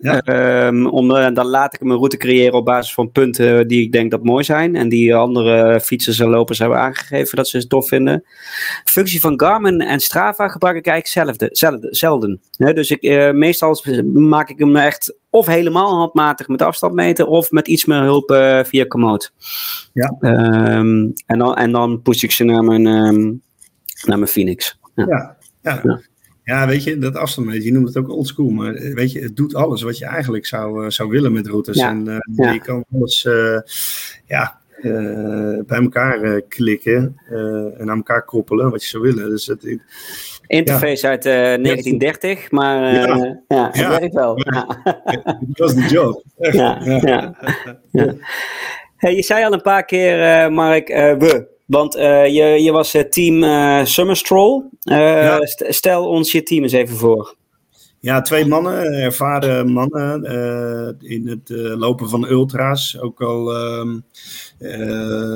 [0.00, 0.22] Ja.
[0.66, 3.92] Um, om, uh, dan laat ik mijn route creëren op basis van punten die ik
[3.92, 4.76] denk dat mooi zijn.
[4.76, 8.24] En die andere fietsers en lopers hebben aangegeven dat ze het tof vinden.
[8.84, 11.88] functie van Garmin en Strava gebruik ik eigenlijk zelfde, zelden.
[11.90, 12.40] zelden.
[12.74, 13.82] dus ik, uh, meestal
[14.12, 17.28] maak ik hem echt of helemaal handmatig met afstand meten.
[17.28, 19.32] Of met iets meer hulp uh, via Komoot.
[19.92, 20.16] Ja.
[20.20, 23.42] Um, en, dan, en dan push ik ze naar mijn, um,
[24.06, 24.78] naar mijn Phoenix.
[25.06, 25.36] Ja.
[25.62, 25.80] ja.
[25.82, 26.00] ja.
[26.48, 29.36] Ja, weet je, dat afstandmeten, je noemt het ook oldschool, maar eh, weet je, het
[29.36, 31.76] doet alles wat je eigenlijk zou, uh, zou willen met routes.
[31.76, 31.88] Ja.
[31.88, 32.52] En uh, ja.
[32.52, 33.60] je kan alles uh,
[34.26, 34.58] ja,
[35.66, 37.16] bij elkaar klikken
[37.78, 39.30] en aan elkaar koppelen, wat je zou willen.
[39.30, 39.78] Dus het,
[40.46, 44.36] Interface uit 1930, maar ja, ja, het werkt wel.
[44.44, 46.24] Dat was de job.
[46.36, 47.34] Ja, ja.
[48.96, 51.56] Hey, je zei al een paar keer, Mark, we.
[51.68, 54.64] Want uh, je, je was uh, team uh, Summer Stroll.
[54.78, 55.40] Ja.
[55.68, 57.36] Stel ons je team eens even voor.
[58.00, 60.22] Ja, twee mannen, ervaren mannen
[61.00, 63.00] in het lopen van ultra's.
[63.00, 63.98] Ook al ehm,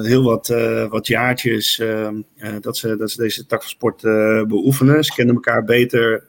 [0.04, 0.54] heel wat,
[0.88, 2.20] wat jaartjes ehm,
[2.60, 4.02] dat, ze, dat ze deze tak van sport
[4.48, 5.04] beoefenen.
[5.04, 6.24] Ze kennen elkaar beter,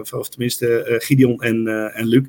[0.00, 2.24] of, of, tenminste Gideon en, en Luc.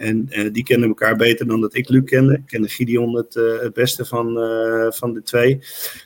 [0.00, 2.34] En uh, die kennen elkaar beter dan dat ik Luc kende.
[2.34, 5.58] Ik kende Gideon het, uh, het beste van, uh, van de twee.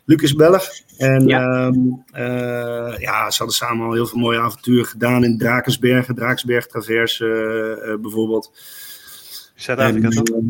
[0.05, 0.69] Luc is Belg.
[0.97, 1.67] En ja.
[1.67, 2.05] Um,
[2.99, 6.15] ja, ze hadden samen al heel veel mooie avonturen gedaan in Drakensbergen.
[6.15, 8.53] Drakensberg Traverse bijvoorbeeld.
[9.55, 10.43] Zuid-Afrika toch?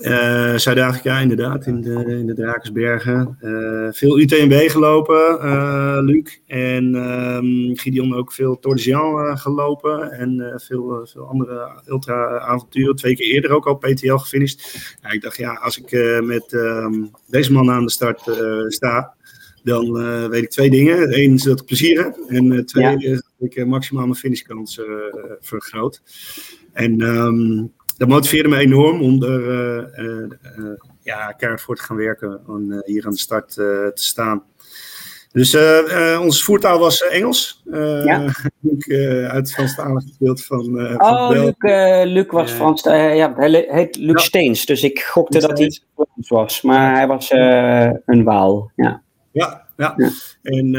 [0.00, 3.36] Uh, Zuid-Afrika, inderdaad, in de, in de Drakensbergen.
[3.40, 6.38] Uh, veel UTMB gelopen, uh, Luc.
[6.46, 10.12] En um, Gideon ook veel Tour de Jean gelopen.
[10.12, 12.96] En veel, veel andere ultra-avonturen.
[12.96, 14.96] Twee keer eerder ook al PTL gefinished.
[15.02, 18.22] Ja, ik dacht, ja, als ik met um, deze man aan de start
[18.68, 19.14] sta,
[19.62, 19.92] dan
[20.28, 21.18] weet ik twee dingen.
[21.18, 22.16] Eén is dat ik plezier heb.
[22.28, 23.10] En twee ja.
[23.10, 24.80] is dat ik maximaal mijn finishkans
[25.40, 26.02] vergroot.
[26.72, 27.00] En...
[27.00, 30.26] Um, dat motiveerde me enorm om er uh,
[30.58, 34.42] uh, ja, keihard voor te gaan werken en hier aan de start te staan.
[35.32, 35.56] Dus
[36.18, 37.62] onze voertaal was Engels.
[38.04, 38.24] ja.
[38.76, 38.92] ik,
[39.28, 40.92] uit het Franstalige gedeelte van.
[41.00, 41.54] oh, Luc,
[42.12, 42.82] Luc was Frans.
[42.82, 44.18] ja, hij heet Luc ja.
[44.18, 44.66] Steens.
[44.66, 46.62] Dus ik gokte Luc dat hij Frans was.
[46.62, 47.30] Maar hij was
[48.04, 48.72] een Waal.
[48.76, 49.66] Ja, ja.
[49.76, 49.94] ja.
[49.96, 50.10] ja.
[50.42, 50.74] En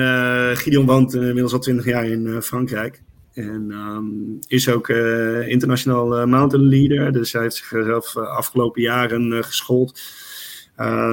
[0.57, 3.01] Gideon woont inmiddels al twintig jaar in Frankrijk.
[3.33, 7.11] En um, is ook uh, internationaal uh, mountain leader.
[7.11, 10.01] Dus hij heeft zichzelf uh, afgelopen jaren geschoold.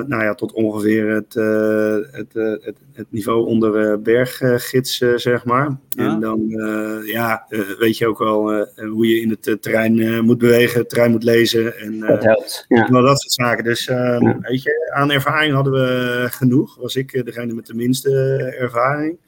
[0.06, 1.34] nou ja, tot ongeveer het,
[2.12, 2.32] het,
[2.64, 5.78] het, het, niveau onder berggids, zeg maar.
[5.88, 6.12] Ja.
[6.12, 6.48] En dan
[7.04, 7.46] ja,
[7.78, 11.78] weet je ook wel hoe je in het terrein moet bewegen, het terrein moet lezen.
[11.78, 12.64] En, dat helpt.
[12.68, 12.90] Ja.
[12.90, 13.64] Nou, dat soort zaken.
[13.64, 14.38] Dus ja.
[14.40, 16.76] weet je, aan ervaring hadden we genoeg.
[16.76, 18.10] Was ik degene met de minste
[18.58, 19.18] ervaring.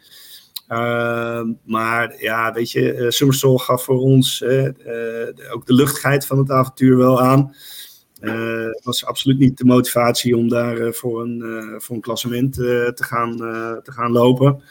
[0.70, 4.68] Uh, maar ja, weet je, uh, Summersol gaf voor ons uh,
[5.52, 7.54] ook de luchtigheid van het avontuur wel aan.
[8.20, 13.36] Het was absoluut niet de motivatie om daar voor, een, voor een klassement te, gaan,
[13.82, 14.62] te gaan lopen.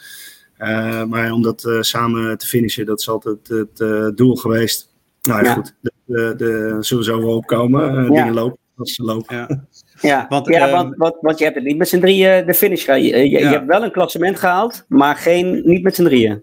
[1.08, 4.92] maar om dat samen te finishen, dat is altijd het doel geweest.
[5.22, 5.54] Nou ja, ja.
[5.54, 5.74] goed,
[6.06, 7.94] de, zullen zo wel opkomen.
[7.94, 8.08] Ja.
[8.08, 9.36] Dingen lopen als ze lopen.
[9.36, 9.48] Ja,
[10.00, 12.54] ja, want, ja um, want, want, want, je hebt het niet met z'n drieën de
[12.54, 13.04] finish gehaald.
[13.04, 16.42] Je, je, je, hebt wel een klassement gehaald, maar geen, niet met z'n drieën.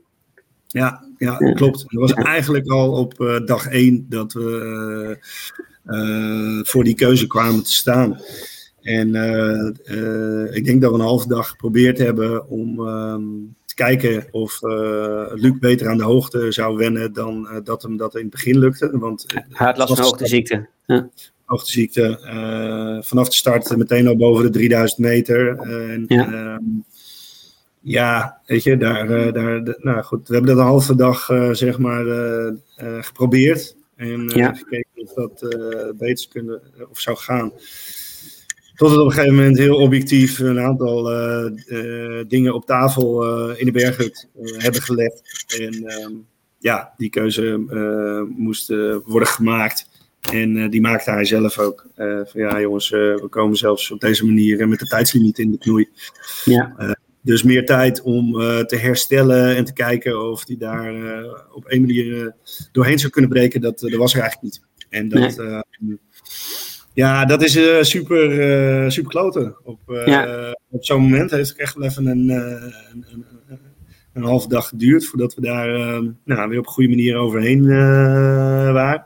[0.68, 1.86] Ja, ja, klopt.
[1.88, 5.18] Dat was eigenlijk al op uh, dag één dat we
[5.86, 8.22] uh, voor die keuze kwamen te staan.
[8.82, 9.08] En
[10.54, 14.60] ik denk dat we een halve dag geprobeerd hebben om um, te kijken of
[15.34, 18.98] Luc beter aan de hoogte zou wennen dan dat hem dat in het begin lukte.
[18.98, 20.68] Want, Hij had last van hoogteziekte.
[20.86, 21.10] Ja
[21.48, 22.20] hoogteziekte.
[22.24, 25.58] Uh, vanaf de start meteen al boven de 3000 meter.
[25.58, 26.28] en, ja.
[26.32, 26.56] Uh,
[27.82, 31.54] ja, weet je, daar, uh, daar nou goed, we hebben dat een halve dag, uh,
[31.54, 32.06] zeg maar,
[33.02, 33.76] geprobeerd.
[33.96, 34.54] En ja.
[34.54, 35.56] gekeken of dat
[35.98, 37.52] beter kunnen, of zou gaan.
[38.76, 41.04] Tot het op een gegeven moment heel objectief een aantal
[42.28, 45.46] dingen op tafel in de berghut hebben gelegd.
[45.58, 46.12] En ehm,
[46.60, 47.66] ja, die keuze
[48.38, 48.68] moest
[49.04, 49.97] worden gemaakt.
[50.34, 51.88] En uh, die maakte hij zelf ook.
[51.98, 55.52] Uh, van ja, jongens, uh, we komen zelfs op deze manier met de tijdslimiet in
[55.52, 55.90] de knoei.
[56.46, 56.96] Ja.
[57.22, 58.32] dus meer tijd om
[58.66, 60.94] te herstellen en te kijken of hij daar
[61.54, 62.36] op een manier
[62.72, 63.62] doorheen zou kunnen breken.
[63.62, 64.66] Dat, dat was er eigenlijk niet.
[64.90, 65.38] En dat,
[65.80, 66.00] nee.
[66.94, 67.52] ja, dat is
[67.90, 69.56] super, super kloten.
[69.64, 70.56] Op, ja.
[70.70, 73.26] op zo'n moment heeft het echt wel even een, een, een,
[74.14, 75.68] een halve dag geduurd voordat we daar
[76.26, 77.68] nou, weer op een goede manier overheen
[78.74, 79.06] waren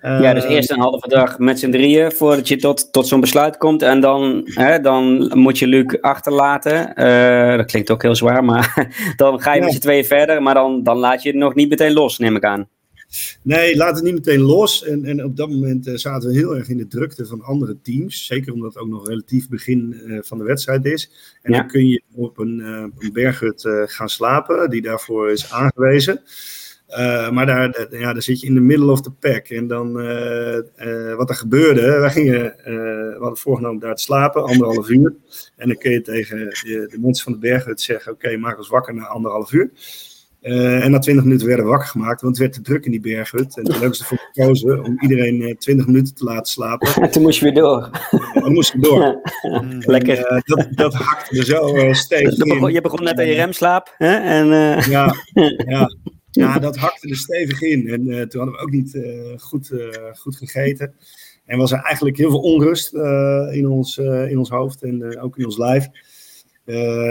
[0.00, 3.56] ja, dus eerst een halve dag met z'n drieën voordat je tot, tot zo'n besluit
[3.56, 3.82] komt.
[3.82, 6.92] En dan, hè, dan moet je Luc achterlaten.
[6.96, 10.42] Uh, dat klinkt ook heel zwaar, maar dan ga je met z'n tweeën verder.
[10.42, 12.68] Maar dan, dan laat je het nog niet meteen los, neem ik aan.
[13.42, 14.84] Nee, laat het niet meteen los.
[14.84, 17.76] En, en op dat moment uh, zaten we heel erg in de drukte van andere
[17.82, 18.26] teams.
[18.26, 21.10] Zeker omdat het ook nog relatief begin uh, van de wedstrijd is.
[21.42, 21.58] En ja.
[21.58, 26.22] dan kun je op een, een berghut gaan slapen, die daarvoor is aangewezen.
[26.98, 29.48] Uh, maar daar, ja, daar zit je in de middle of the pack.
[29.48, 34.44] En dan, uh, uh, wat er gebeurde, wij gingen, we hadden voorgenomen daar te slapen,
[34.44, 35.14] anderhalf uur.
[35.56, 38.58] En dan kun je tegen de, de mensen van de berghut zeggen, oké, okay, maak
[38.58, 39.70] ons wakker na anderhalf uur.
[40.40, 43.00] en na twintig minuten werden we wakker gemaakt, want het werd te druk in die
[43.00, 43.56] berghut.
[43.56, 47.02] En toen hebben ze ervoor gekozen om iedereen twintig minuten te laten slapen.
[47.02, 47.90] En toen moest je weer door.
[48.34, 49.20] dan moest je door.
[49.94, 50.26] Lekker.
[50.26, 52.72] En, dat, dat hakte er zo stevig in.
[52.72, 53.94] Je begon net aan je remslaap.
[53.96, 54.16] Hè?
[54.16, 54.46] En,
[54.90, 55.14] ja,
[55.74, 55.88] ja.
[56.30, 57.88] Ja, dat hakte er stevig in.
[57.88, 60.94] En uh, toen hadden we ook niet uh, goed, uh, goed gegeten.
[61.46, 62.94] En was er eigenlijk heel veel onrust
[63.52, 65.88] in, ons, in ons hoofd en ook in ons lijf.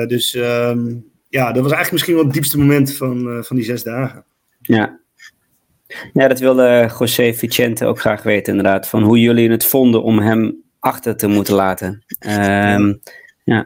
[0.08, 3.84] dus um, ja, dat was eigenlijk misschien wel het diepste moment van, van die zes
[3.84, 4.26] dagen.
[4.62, 5.00] Ja.
[6.14, 8.88] ja, dat wilde José Vicente ook graag weten inderdaad.
[8.88, 12.04] Van hoe jullie het vonden om hem achter te moeten laten.
[12.20, 13.00] Um,
[13.44, 13.66] ja.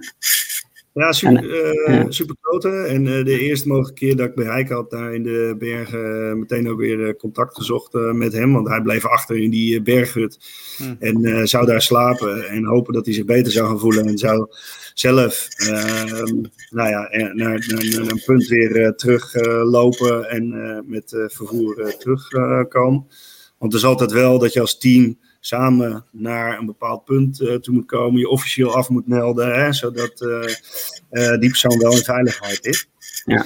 [0.94, 2.12] Ja, super, uh, ja.
[2.12, 2.70] super grote.
[2.70, 6.34] En uh, de eerste mogelijke keer dat ik bereik had daar in de bergen, uh,
[6.34, 8.54] meteen ook weer contact gezocht met hem.
[8.54, 10.40] Want hij bleef achter in die berghut.
[10.78, 10.96] Hm.
[11.00, 14.06] En zou daar slapen en hopen dat hij zich beter zou gaan voelen.
[14.06, 14.48] En zou
[14.94, 23.06] zelf, ehm, nou ja, naar, naar, naar, een punt weer teruglopen en met vervoer terugkomen.
[23.58, 27.56] Want het is altijd wel dat je als team samen naar een bepaald punt uh,
[27.56, 30.44] toe moet komen, je officieel af moet melden, hè, zodat uh,
[31.12, 32.88] uh, die persoon wel in veiligheid is.
[33.26, 33.46] Ja.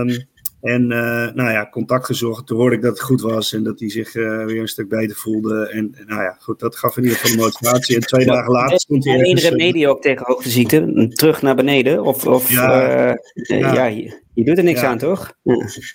[0.00, 0.26] Um,
[0.60, 2.46] en nou ja, contact gezocht.
[2.46, 5.16] Toen hoorde ik dat het goed was en dat hij zich weer een stuk beter
[5.16, 5.68] voelde.
[5.68, 7.94] En nou ja, goed, dat gaf in ieder geval de motivatie.
[7.94, 9.18] En twee dagen later stond hij.
[9.18, 12.02] En iedere media ook tegen hoogteziekte, terug naar beneden?
[12.02, 13.86] Of, of ja, ja.
[13.86, 15.32] ja je doet er niks aan, toch?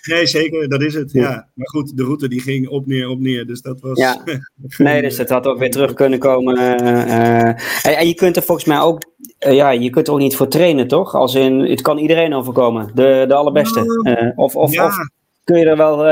[0.08, 1.12] Nee, zeker, dat is het.
[1.12, 1.48] Ja.
[1.54, 3.46] Maar goed, de route die ging op, neer, op, neer.
[3.46, 3.98] Dus dat was.
[3.98, 4.22] Ja.
[4.78, 6.58] nee, dus dat had ook weer terug kunnen komen.
[6.58, 9.02] Uh, en, je kunt er volgens mij ook.
[9.46, 11.14] Uh, ja, je kunt er ook niet voor trainen, toch?
[11.14, 12.90] Als in, het kan iedereen overkomen.
[12.94, 14.32] De, de allerbeste.
[14.36, 14.86] of, of, ja.
[14.86, 14.96] of
[15.44, 16.06] kun je er wel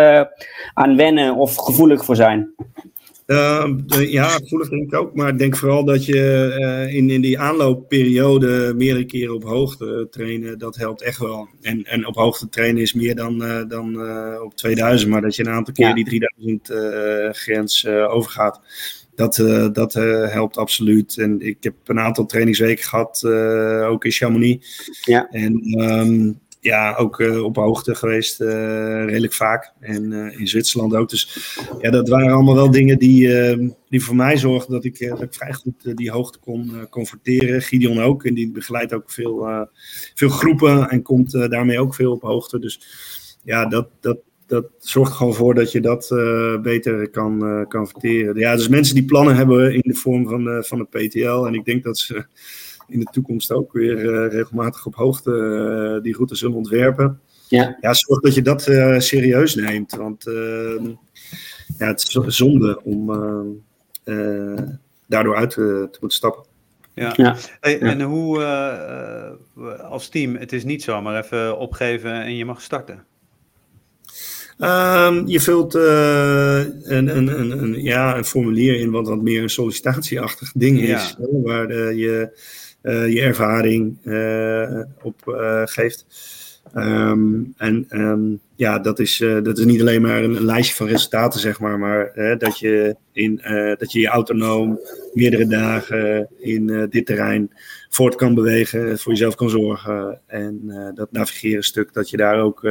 [0.74, 2.54] aan wennen of gevoelig voor zijn?
[3.32, 5.14] Uh, ja, gevoelig denk ik ook.
[5.14, 10.06] Maar ik denk vooral dat je uh, in, in die aanloopperiode meerdere keren op hoogte
[10.10, 11.48] trainen, dat helpt echt wel.
[11.60, 14.00] En, en op hoogte trainen is meer dan, uh, dan
[14.42, 15.94] op 2000, maar dat je een aantal keer ja.
[15.94, 16.68] die 3000
[17.36, 18.60] grens overgaat.
[19.14, 19.34] Dat,
[19.72, 19.92] dat
[20.32, 21.18] helpt absoluut.
[21.18, 23.24] En ik heb een aantal trainingsweken gehad,
[23.88, 24.66] ook in Chamonix.
[25.04, 25.28] Ja.
[25.30, 28.48] En um, ja, ook uh, op hoogte geweest, uh,
[29.04, 29.72] redelijk vaak.
[29.80, 31.08] En uh, in Zwitserland ook.
[31.08, 35.14] Dus ja, dat waren allemaal wel dingen die, ehm, die voor mij zorgden dat ik,
[35.30, 37.62] vrij goed die hoogte kon converteren.
[37.62, 39.68] Gideon ook, en die begeleidt ook veel,
[40.14, 42.58] veel groepen en komt daarmee ook veel op hoogte.
[42.58, 42.80] Dus
[43.44, 46.08] ja, dat, dat, dat zorgt gewoon voor dat je dat
[46.62, 48.38] beter kan, kan verteren.
[48.38, 51.46] Ja, dus mensen die plannen hebben in de vorm van, van een PTL.
[51.46, 52.26] En ik denk dat ze
[52.92, 57.20] in de toekomst ook weer uh, regelmatig op hoogte uh, die route zullen ontwerpen.
[57.48, 57.76] Ja.
[57.80, 59.94] ja, zorg dat je dat uh, serieus neemt.
[59.94, 60.86] Want ehm,
[61.78, 63.06] ja, het is zonde om
[65.06, 66.44] daardoor uit te moeten stappen.
[66.94, 67.12] Ja.
[67.16, 67.36] ja.
[67.60, 68.44] En hoe
[69.82, 73.04] als team, het is niet zo, maar even opgeven en je mag starten.
[74.58, 79.42] Um, je vult uh, een, een, een, een, ja, een formulier in wat wat meer
[79.42, 81.16] een sollicitatieachtig ding is.
[81.18, 82.38] Hè, waar uh, je
[82.82, 83.98] je ervaring
[85.02, 85.22] op
[85.64, 86.06] geeft.
[86.74, 90.86] Um, en um, ja, dat is, dat is niet alleen maar een, een, lijstje van
[90.86, 93.40] resultaten, zeg maar, maar dat, je in,
[93.78, 94.80] dat je je autonoom
[95.12, 97.50] meerdere dagen in dit terrein
[97.88, 100.20] voort kan bewegen, voor jezelf kan zorgen.
[100.26, 100.60] En
[100.94, 102.62] dat navigeren stuk, dat je daar ook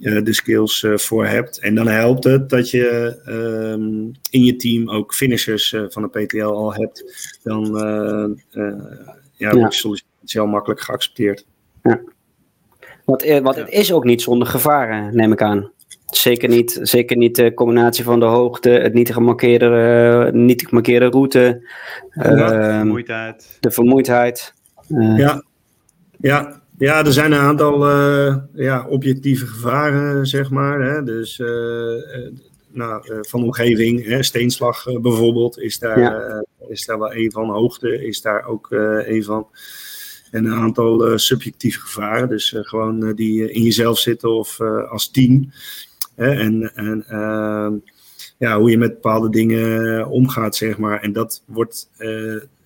[0.00, 1.58] uh, de skills uh, voor hebt.
[1.58, 6.08] En dan helpt het dat je um, in je team ook finishers uh, van de
[6.08, 7.04] PTL al hebt.
[7.42, 7.64] Dan
[9.36, 11.46] ja, wordt je sollicitatie al makkelijk geaccepteerd.
[11.82, 12.00] Ja.
[13.04, 15.70] Want, want het is ook niet zonder gevaren, neem ik aan.
[16.06, 21.68] Zeker niet, zeker niet de combinatie van de hoogte, het niet gemarkeerde, niet gemarkeerde route.
[22.12, 23.56] de ehm, vermoeidheid.
[23.60, 24.54] De vermoeidheid.
[25.16, 25.44] ja.
[26.18, 30.80] ja, ja, er zijn een aantal uh, ja, objectieve gevaren, zeg maar.
[30.80, 31.02] Hè?
[31.02, 32.28] Dus uh,
[32.72, 34.22] nou, van omgeving, hè?
[34.22, 37.50] steenslag bijvoorbeeld, is daar, is daar wel een van.
[37.50, 39.46] Hoogte is daar ook een van.
[40.30, 44.60] En een aantal subjectieve gevaren, dus gewoon die in jezelf zitten of
[44.90, 45.52] als team.
[46.14, 46.30] Hè?
[46.30, 47.74] En, en ehm,
[48.38, 51.00] ja, hoe je met bepaalde dingen omgaat, zeg maar.
[51.00, 51.90] En dat wordt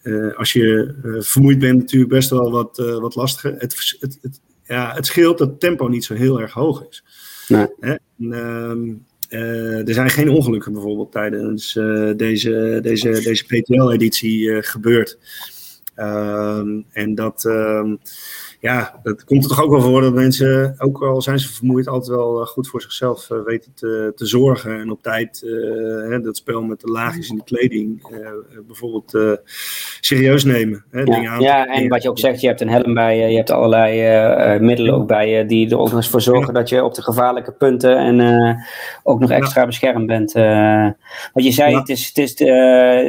[0.04, 3.54] uh, als je uh, vermoeid bent, natuurlijk best wel wat, uh, wat lastiger.
[3.58, 7.04] Het, het, het, ja, het scheelt dat het tempo niet zo heel erg hoog is.
[7.48, 7.66] Nee.
[7.80, 7.94] Hè?
[8.18, 11.72] En, uh, er zijn geen ongelukken bijvoorbeeld tijdens
[12.16, 15.18] deze, deze, deze PTL-editie gebeurd.
[15.94, 17.96] Ehm, en dat, ehm,
[18.64, 21.88] ja, dat komt er toch ook wel voor dat mensen, ook al zijn ze vermoeid,
[21.88, 24.80] altijd wel eh, goed voor zichzelf uh, weten te, te, zorgen.
[24.80, 28.06] En op tijd uh, hè, dat spel met de laagjes in de kleding
[28.66, 29.38] bijvoorbeeld
[30.00, 30.84] serieus nemen.
[30.90, 33.36] Hè, ja, ja, en wat je ook zegt, je hebt een helm bij je, je
[33.36, 36.84] hebt allerlei middelen ook bij je, die er ook nog eens voor zorgen dat je
[36.84, 38.56] op de gevaarlijke punten en
[39.02, 40.32] ook nog extra beschermd bent.
[41.32, 42.38] wat je zei, het, is, het, is,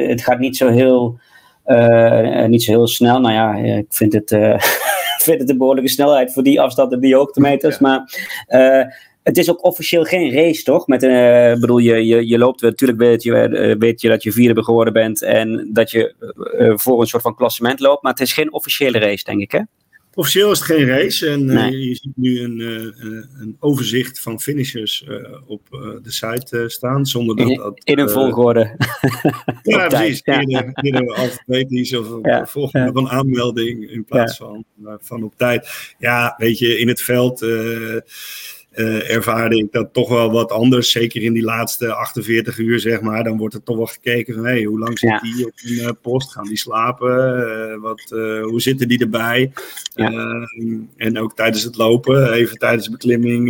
[0.08, 1.18] het gaat niet zo heel...
[2.46, 3.20] niet zo heel snel.
[3.20, 4.30] Nou ja, ik vind het
[5.22, 7.78] vind het een behoorlijke snelheid voor die afstand en die hoogtemeters.
[7.78, 8.14] Maar
[8.48, 8.82] uh,
[9.22, 10.86] het is ook officieel geen race, toch?
[10.86, 14.64] Met, uh, bedoel, je, je, je loopt, natuurlijk weet je, weet je dat je vierde
[14.64, 16.14] geworden bent en dat je
[16.76, 18.02] voor een soort van klassement loopt.
[18.02, 19.60] Maar het is geen officiële race, denk ik, hè?
[20.16, 22.70] Officieel is het geen race en uh, je ziet nu een, uh,
[23.40, 25.68] een overzicht van finishers uh, op
[26.02, 27.06] de site staan.
[27.06, 27.80] Zonder dat dat.
[27.84, 28.76] In een volgorde.
[29.62, 30.20] ja, precies.
[30.24, 30.70] Ja.
[30.74, 32.46] In een alfabetisch of ja.
[32.46, 35.94] volgorde van aanmelding in plaats van, van op tijd.
[35.98, 37.40] Ja, weet je, in het veld
[38.76, 40.90] uh, ervaarde ik dat toch wel wat anders.
[40.90, 43.24] Zeker in die laatste 48 uur, zeg maar.
[43.24, 45.90] Dan wordt er toch wel gekeken van, hey, hoe lang zit die op een uh,
[46.02, 46.32] post?
[46.32, 47.38] Gaan die slapen?
[47.38, 48.00] Uh, wat,
[48.42, 49.52] hoe zitten die erbij?
[49.94, 50.10] Ja.
[50.10, 53.48] Ehm, en ook tijdens het lopen, even tijdens de beklimming,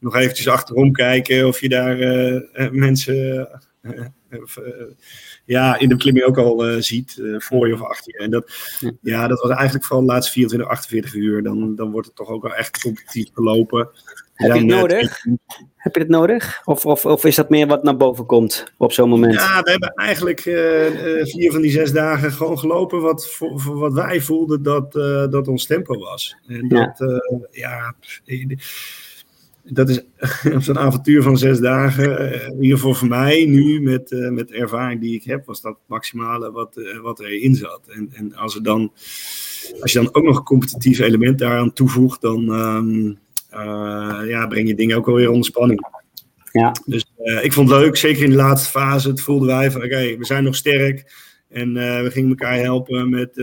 [0.00, 1.96] nog eventjes achterom kijken of je daar
[2.72, 3.48] mensen
[5.46, 8.18] ja, in de beklimming ook al ziet, voor je of achter je.
[8.18, 8.52] En dat,
[9.00, 9.28] ja.
[9.28, 11.42] dat was eigenlijk vooral de laatste 24, 48 uur.
[11.42, 13.88] Dan, dan wordt het toch ook wel echt competitief gelopen.
[14.34, 15.24] Heb je het nodig?
[15.76, 16.60] Heb je het nodig?
[16.64, 19.34] Of, of, of is dat meer wat naar boven komt op zo'n moment?
[19.34, 20.54] Ja, we hebben eigenlijk uh,
[21.24, 24.92] vier van die zes dagen gewoon gelopen wat, voor, voor wat wij voelden dat,
[25.32, 26.36] dat ons tempo was.
[26.46, 26.98] En dat,
[27.50, 27.94] ja,
[28.24, 28.44] ja
[29.72, 30.00] dat is
[30.66, 32.32] zo'n avontuur van zes dagen.
[32.52, 35.72] in ieder geval voor mij nu, met, met de ervaring die ik heb, was dat
[35.72, 37.80] het maximale wat, wat erin zat.
[37.88, 38.92] En, en als, er dan,
[39.80, 42.48] als je dan ook nog een competitief element daaraan toevoegt, dan...
[42.48, 43.18] Um,
[43.56, 45.86] uh, ja, breng je dingen ook alweer onder spanning.
[46.52, 46.72] Ja.
[46.86, 49.08] Dus uh, ik vond het leuk, zeker in de laatste fase.
[49.08, 51.24] Het voelden wij van, oké, we zijn nog sterk.
[51.48, 53.36] En uh, we gingen elkaar helpen met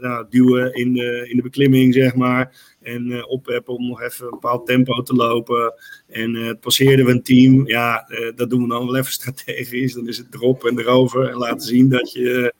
[0.00, 2.69] nou, duwen in de, in de beklimming, zeg maar.
[2.82, 5.74] En uh, opheppen om nog even een bepaald tempo te lopen.
[6.08, 7.66] En uh, passeerden we een team.
[7.66, 9.92] Ja, uh, dat doen we dan wel even strategisch.
[10.00, 11.28] Dan is het erop en erover.
[11.28, 12.54] En laten zien dat je,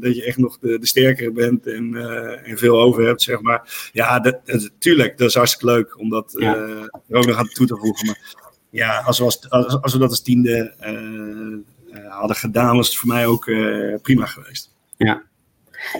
[0.00, 1.94] dat je echt nog de, de sterkere bent en,
[2.44, 3.90] en veel over hebt, zeg maar.
[3.92, 6.54] Ja, dat, dat is hartstikke leuk om dat ja.
[7.08, 8.06] er ook nog aan toe te voegen.
[8.06, 8.34] Maar
[8.70, 10.74] ja, als we, als, als, als we dat als tiende
[12.08, 13.44] hadden gedaan, was het voor mij ook
[14.02, 14.74] prima geweest.
[14.96, 15.22] Ja,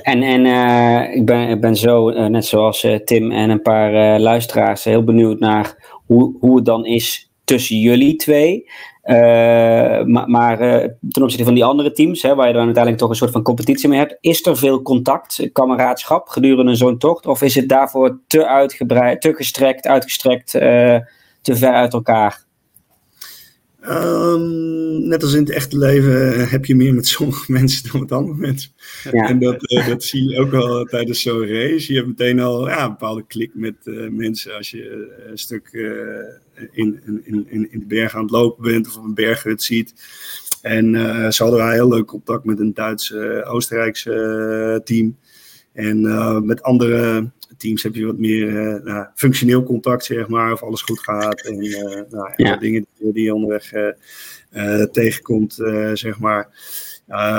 [0.03, 3.63] en, en uh, ik, ben, ik ben zo, uh, net zoals uh, Tim en een
[3.63, 8.71] paar luisteraars, heel benieuwd naar hoe, hoe het dan is tussen jullie twee.
[10.05, 10.59] maar, maar
[11.11, 13.43] ten opzichte van die andere teams, hè, waar je dan uiteindelijk toch een soort van
[13.43, 17.27] competitie mee hebt, is er veel contact, kameraadschap gedurende zo'n tocht?
[17.27, 22.46] Of is het daarvoor te uitgebreid, te gestrekt, uitgestrekt, te ver uit elkaar?
[23.89, 28.13] Um, net als in het echte leven heb je meer met sommige mensen dan met
[28.13, 28.71] andere mensen.
[29.11, 29.29] Ja.
[29.29, 31.93] En dat, uh, dat zie je ook wel tijdens zo'n race.
[31.93, 35.39] Je hebt meteen al ja, een bepaalde klik met uh, mensen als je uh, een
[35.39, 35.69] stuk
[36.73, 39.95] in, in, in, in de berg aan het lopen bent of op een berghut ziet.
[40.63, 40.95] En
[41.33, 45.17] ze hadden wel heel leuk contact met een Duits-Oostenrijkse team.
[45.73, 46.01] En
[46.47, 51.01] met andere teams heb je wat meer nou, functioneel contact, zeg maar, of alles goed
[51.01, 51.41] gaat.
[51.41, 51.59] En
[52.11, 52.57] nou, ja.
[52.57, 53.73] dingen die je onderweg
[54.93, 55.55] tegenkomt,
[55.93, 56.49] zeg maar.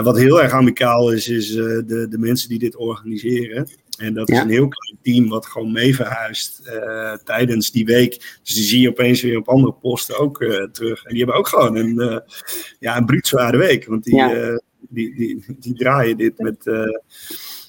[0.03, 3.67] wat heel erg amicaal is, is de, de mensen die dit organiseren.
[3.97, 8.39] En dat is een heel klein team wat gewoon mee verhuist uh, tijdens die week.
[8.43, 11.03] Dus die zie je opeens weer op andere posten ook uh, terug.
[11.03, 12.17] En die hebben ook gewoon een, uh,
[12.79, 13.85] ja, een week.
[13.85, 14.59] Want die, ja.
[14.79, 16.63] die, die, die, draaien dit met...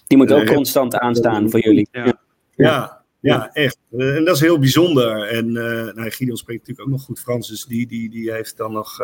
[0.06, 1.88] die moet ook constant aanstaan voor jullie.
[1.92, 2.18] Ja,
[2.64, 3.78] ja, ja echt.
[3.90, 5.22] en dat is heel bijzonder.
[5.22, 7.48] En nou, Gideon spreekt natuurlijk ook nog goed Frans.
[7.48, 8.96] Dus die, die, die heeft dan nog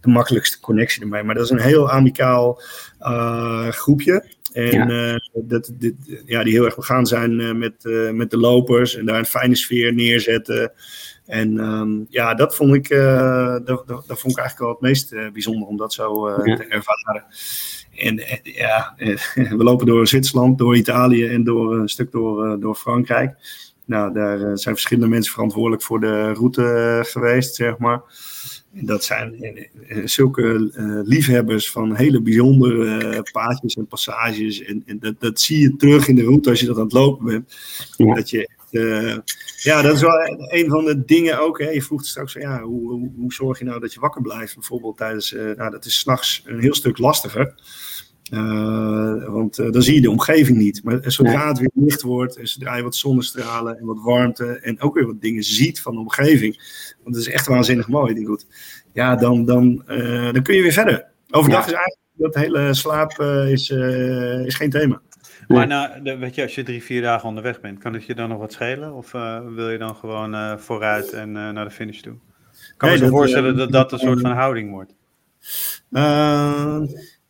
[0.00, 1.22] de makkelijkste connectie ermee.
[1.22, 2.62] Maar dat is een heel amicaal
[3.70, 4.24] groepje.
[4.52, 5.12] En ja.
[5.12, 5.94] Uh, dat, dit,
[6.26, 9.26] ja, die heel erg begaan zijn uh, met, uh, met de lopers en daar een
[9.26, 10.72] fijne sfeer neerzetten.
[11.26, 15.32] En um, ja, dat vond ik, dat, dat, dat, vond ik eigenlijk wel het meest
[15.32, 16.56] bijzonder om dat zo ja.
[16.56, 17.24] te ervaren.
[17.96, 18.94] En ja,
[19.58, 23.34] we lopen door Zwitserland, door Italië en door een stuk door, door Frankrijk.
[23.84, 28.02] Nou, daar zijn verschillende mensen verantwoordelijk voor de route geweest, zeg maar.
[28.72, 34.62] Dat zijn eh, eh, zulke uh, liefhebbers van hele bijzondere uh, paadjes en passages.
[34.62, 36.92] En, en dat, dat, zie je terug in de route als je dat aan het
[36.92, 37.54] lopen bent.
[37.96, 38.14] Ja.
[38.14, 39.16] Dat je, uh,
[39.56, 41.58] ja, dat is wel een van de dingen ook.
[41.58, 41.70] Hè.
[41.70, 44.54] Je vroeg straks, ja, hoe, hoe, hoe, zorg je nou dat je wakker blijft?
[44.54, 47.54] Bijvoorbeeld tijdens, nou, dat is s'nachts een heel stuk lastiger.
[48.32, 50.84] Uh, want uh, dan zie je de omgeving niet.
[50.84, 54.80] Maar zodra het weer licht wordt en zodra je wat zonnestralen en wat warmte en
[54.80, 56.56] ook weer wat dingen ziet van de omgeving,
[57.02, 58.46] want het is echt waanzinnig mooi, die goed.
[58.92, 61.06] Ja, dan, dan, uh, dan kun je weer verder.
[61.30, 61.66] Overdag ja.
[61.66, 63.70] is eigenlijk dat hele slaap is,
[64.46, 65.00] is geen thema.
[65.48, 68.14] Maar nou, de, weet je, als je drie, vier dagen onderweg bent, kan het je
[68.14, 68.92] dan nog wat schelen?
[68.92, 69.10] Of
[69.54, 72.14] wil je dan gewoon vooruit en naar de finish toe?
[72.76, 74.94] Kan nee, me zo voorstellen dat dat een soort van houding wordt.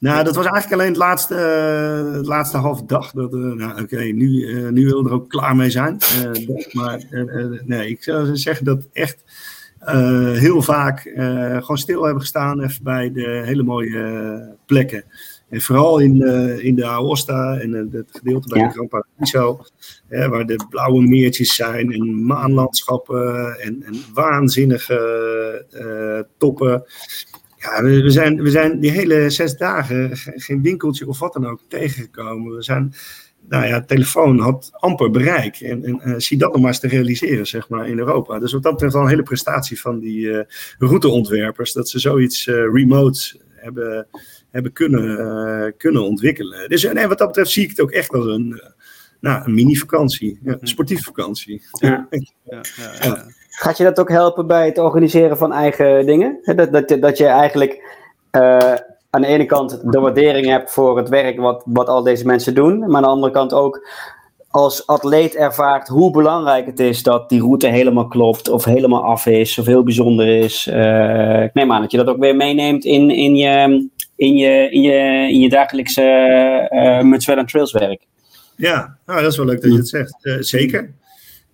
[0.01, 3.13] Nou, dat was eigenlijk alleen het laatste, uh, het laatste halve dag.
[3.13, 5.99] Dat, uh, nou, oké, nu, uh, nu wil er ook klaar mee zijn.
[6.73, 7.03] maar
[7.65, 9.25] nee, ik zou zeggen dat echt
[10.33, 11.01] heel vaak
[11.61, 15.05] gewoon stil hebben gestaan even bij de hele mooie plekken.
[15.49, 16.23] En vooral in,
[16.63, 18.67] in de Aosta en het gedeelte bij ja.
[18.67, 19.61] de Gran Paradiso,
[20.09, 26.85] waar de blauwe meertjes zijn en maanlandschappen en, en waanzinnige toppen.
[27.61, 31.61] Ja, we, zijn, we zijn die hele zes dagen geen winkeltje of wat dan ook
[31.69, 32.57] tegengekomen.
[32.57, 32.95] We zijn,
[33.49, 35.61] nou ja, telefoon had amper bereik.
[35.61, 38.39] En, en uh, zie dat nog maar eens te realiseren, zeg maar, in Europa.
[38.39, 40.41] Dus wat dat betreft wel een hele prestatie van die uh,
[40.79, 41.73] routeontwerpers.
[41.73, 44.07] Dat ze zoiets uh, remote hebben,
[44.51, 46.69] hebben kunnen, kunnen ontwikkelen.
[46.69, 48.63] Dus nee, wat dat betreft zie ik het ook echt als een,
[49.21, 50.39] nou, een mini-vakantie.
[50.43, 51.63] Ja, een sportieve vakantie.
[51.71, 52.09] Ja.
[52.45, 52.61] ja,
[53.01, 53.27] ja
[53.61, 56.39] Gaat je dat ook helpen bij het organiseren van eigen dingen?
[56.57, 57.73] Dat, dat, dat je eigenlijk
[58.37, 58.59] uh,
[59.11, 62.55] aan de ene kant de waardering hebt voor het werk wat, wat al deze mensen
[62.55, 63.89] doen, maar aan de andere kant ook
[64.51, 69.27] als atleet ervaart hoe belangrijk het is dat die route helemaal klopt, of helemaal af
[69.27, 70.67] is, of heel bijzonder is.
[70.67, 74.71] Uh, ik neem aan dat je dat ook weer meeneemt in, in, je, in, je,
[74.71, 78.03] in, je, in je dagelijkse uh, Mutswell Trails werk.
[78.57, 80.47] Ja, nou, dat is wel leuk dat je het zegt.
[80.47, 80.99] Zeker.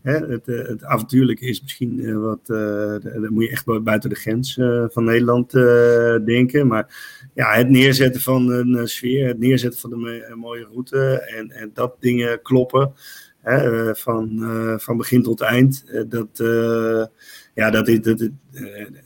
[0.07, 4.11] Hè, het, eh, het avontuurlijke is misschien uh, wat, uh, dan moet je echt buiten
[4.11, 4.55] de grens
[4.89, 5.51] van Nederland
[6.25, 6.67] denken.
[6.67, 6.95] Maar
[7.35, 11.97] ja, het neerzetten van een sfeer, het neerzetten van een mooie route en, en dat
[12.01, 12.93] dingen kloppen.
[13.41, 14.45] Hè, van,
[14.81, 15.85] van begin tot eind.
[16.09, 16.29] dat,
[17.55, 18.31] ja, dat, dat, dat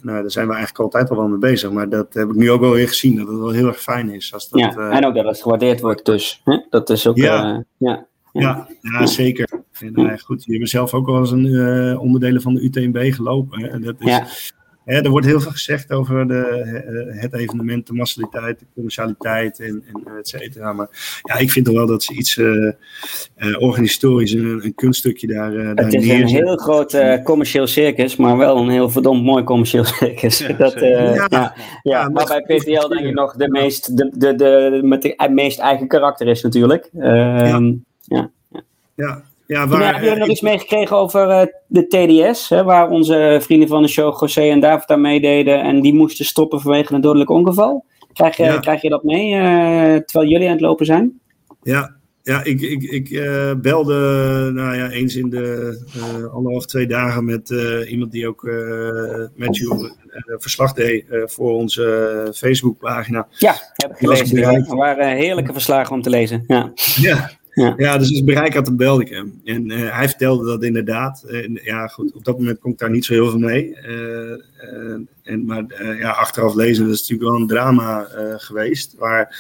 [0.01, 1.71] nou, daar zijn we eigenlijk altijd al wel mee bezig.
[1.71, 4.11] Maar dat heb ik nu ook wel weer gezien, dat het wel heel erg fijn
[4.11, 4.33] is.
[4.35, 6.41] Als dat, ja, en ook dat het gewaardeerd wordt dus.
[6.45, 6.67] Hè?
[6.71, 7.65] Dat is ook, ja.
[7.77, 8.09] ja.
[8.33, 9.49] Ja, ja, zeker.
[9.81, 13.13] En, uh, goed, je hebt zelf ook wel eens een uh, onderdelen van de UTMB
[13.13, 13.61] gelopen.
[13.61, 13.79] Hè?
[13.79, 14.27] Dat is, ja.
[14.85, 16.63] hè, er wordt heel veel gezegd over de,
[17.13, 20.73] uh, het evenement, de massaliteit, de commercialiteit en, en et cetera.
[20.73, 20.89] Maar
[21.23, 22.41] ja, ik vind toch wel dat ze iets
[23.59, 28.57] organisatorisch, een, een kunststukje daar, daar Het is een heel groot commercieel circus, maar wel
[28.57, 30.39] een heel verdomd mooi commercieel circus.
[30.39, 34.35] Ja, dat, ja, ja, ja, maar bij PTL denk ik nog de meest, de, de,
[34.35, 36.91] de, met de meest eigen karakter is natuurlijk.
[36.99, 37.73] Ehm,
[38.11, 38.31] ja.
[38.95, 43.39] Ja, ja, waar, hebben jullie nog iets meegekregen over uh, de TDS, hè, waar onze
[43.43, 47.01] vrienden van de show José en David aan meededen en die moesten stoppen vanwege een
[47.01, 47.85] dodelijk ongeval?
[48.13, 49.43] Krijg je, krijg je dat mee uh,
[49.97, 51.21] terwijl jullie aan het lopen zijn?
[51.63, 53.95] Ja, ja, ik, ik, ik uh, belde
[54.55, 58.43] nou ja, eens in de uh, anderhalf, twee dagen met uh, iemand die ook
[59.35, 59.95] met je
[60.39, 63.27] verslag deed voor onze Facebookpagina.
[63.39, 64.55] Ja, heb ik gelezen.
[64.55, 66.45] Het waren heerlijke verslagen om te lezen.
[66.47, 67.31] Ja, ja.
[67.61, 67.75] Ja.
[67.77, 69.41] ja dus het bereik had, dan belde ik hem.
[69.45, 71.25] En hij vertelde dat inderdaad.
[71.63, 73.77] Ja, goed, op dat moment ik daar niet zo heel veel mee.
[75.23, 75.65] en, maar
[75.99, 78.95] ja, achteraf lezen, dat is natuurlijk wel een drama geweest.
[78.99, 79.37] Waar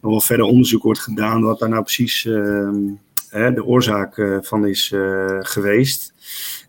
[0.00, 2.78] nog wel verder onderzoek wordt gedaan wat daar nou precies ehm,
[3.30, 6.14] de oorzaak eh, van is eh, geweest.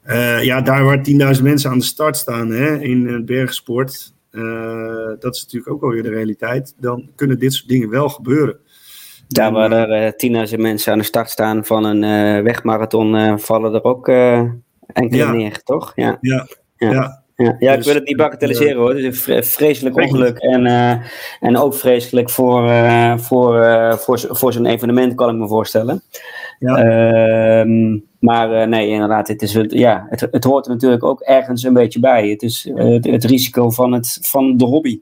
[0.02, 1.04] Eh, ja, daar waar
[1.38, 4.14] 10.000 mensen aan de start staan hè, in het bergsport,
[5.20, 8.58] dat is natuurlijk ook alweer de realiteit, dan kunnen dit soort dingen wel gebeuren.
[9.34, 10.14] Daar waar er
[10.50, 14.08] 10.000 mensen aan de start staan van een wegmarathon, vallen er ook
[14.94, 15.92] enkele neer, toch?
[15.96, 16.48] Ja, ja.
[16.78, 17.22] ja.
[17.44, 18.90] Ja, ja ik dus wil het niet bagatelliseren hoor.
[18.90, 20.38] Het is een vreselijk ongeluk.
[20.38, 20.92] En, uh,
[21.40, 26.02] en ook vreselijk voor, uh, voor, uh, voor, voor zo'n evenement, kan ik me voorstellen.
[26.60, 26.76] Ja.
[26.76, 31.74] Ehm, maar nee, inderdaad, het, is, ja, het, het hoort er natuurlijk ook ergens een
[31.74, 32.30] beetje bij.
[32.30, 35.00] Het is het, het, risico van, het, van de hobby.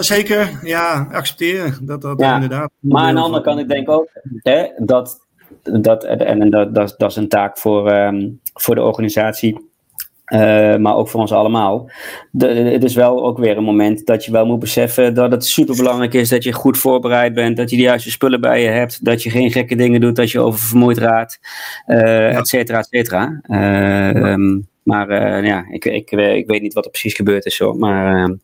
[0.00, 2.70] Zeker, ja, accepteren dat dat ja, inderdaad.
[2.78, 4.08] Maar aan de andere kant, ik denk ook
[4.42, 5.26] hè, dat,
[5.62, 9.74] dat, en, dat, dat, dat is een taak voor, um, voor de organisatie.
[10.32, 11.90] Uh, maar ook voor ons allemaal.
[12.30, 15.44] De, het is wel ook weer een moment dat je wel moet beseffen dat het
[15.44, 19.04] superbelangrijk is dat je goed voorbereid bent, dat je de juiste spullen bij je hebt,
[19.04, 21.40] dat je geen gekke dingen doet, dat je oververmoeid raakt,
[21.86, 23.40] uh, et cetera, et cetera.
[23.46, 27.72] Uh, um, maar ja, ik, ik, ik weet niet wat er precies gebeurd is zo.
[27.72, 28.34] Maar ehm,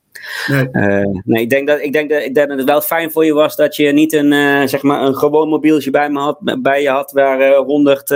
[0.73, 1.23] nee.
[1.25, 3.33] nee, ik, denk dat, ik, denk dat, ik denk dat het wel fijn voor je
[3.33, 6.89] was dat je niet een, zeg maar een gewoon mobieltje bij, me had, bij je
[6.89, 8.09] had waar honderd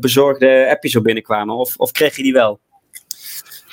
[0.00, 1.56] bezorgde appjes op binnenkwamen.
[1.56, 2.60] Of, of kreeg je die wel?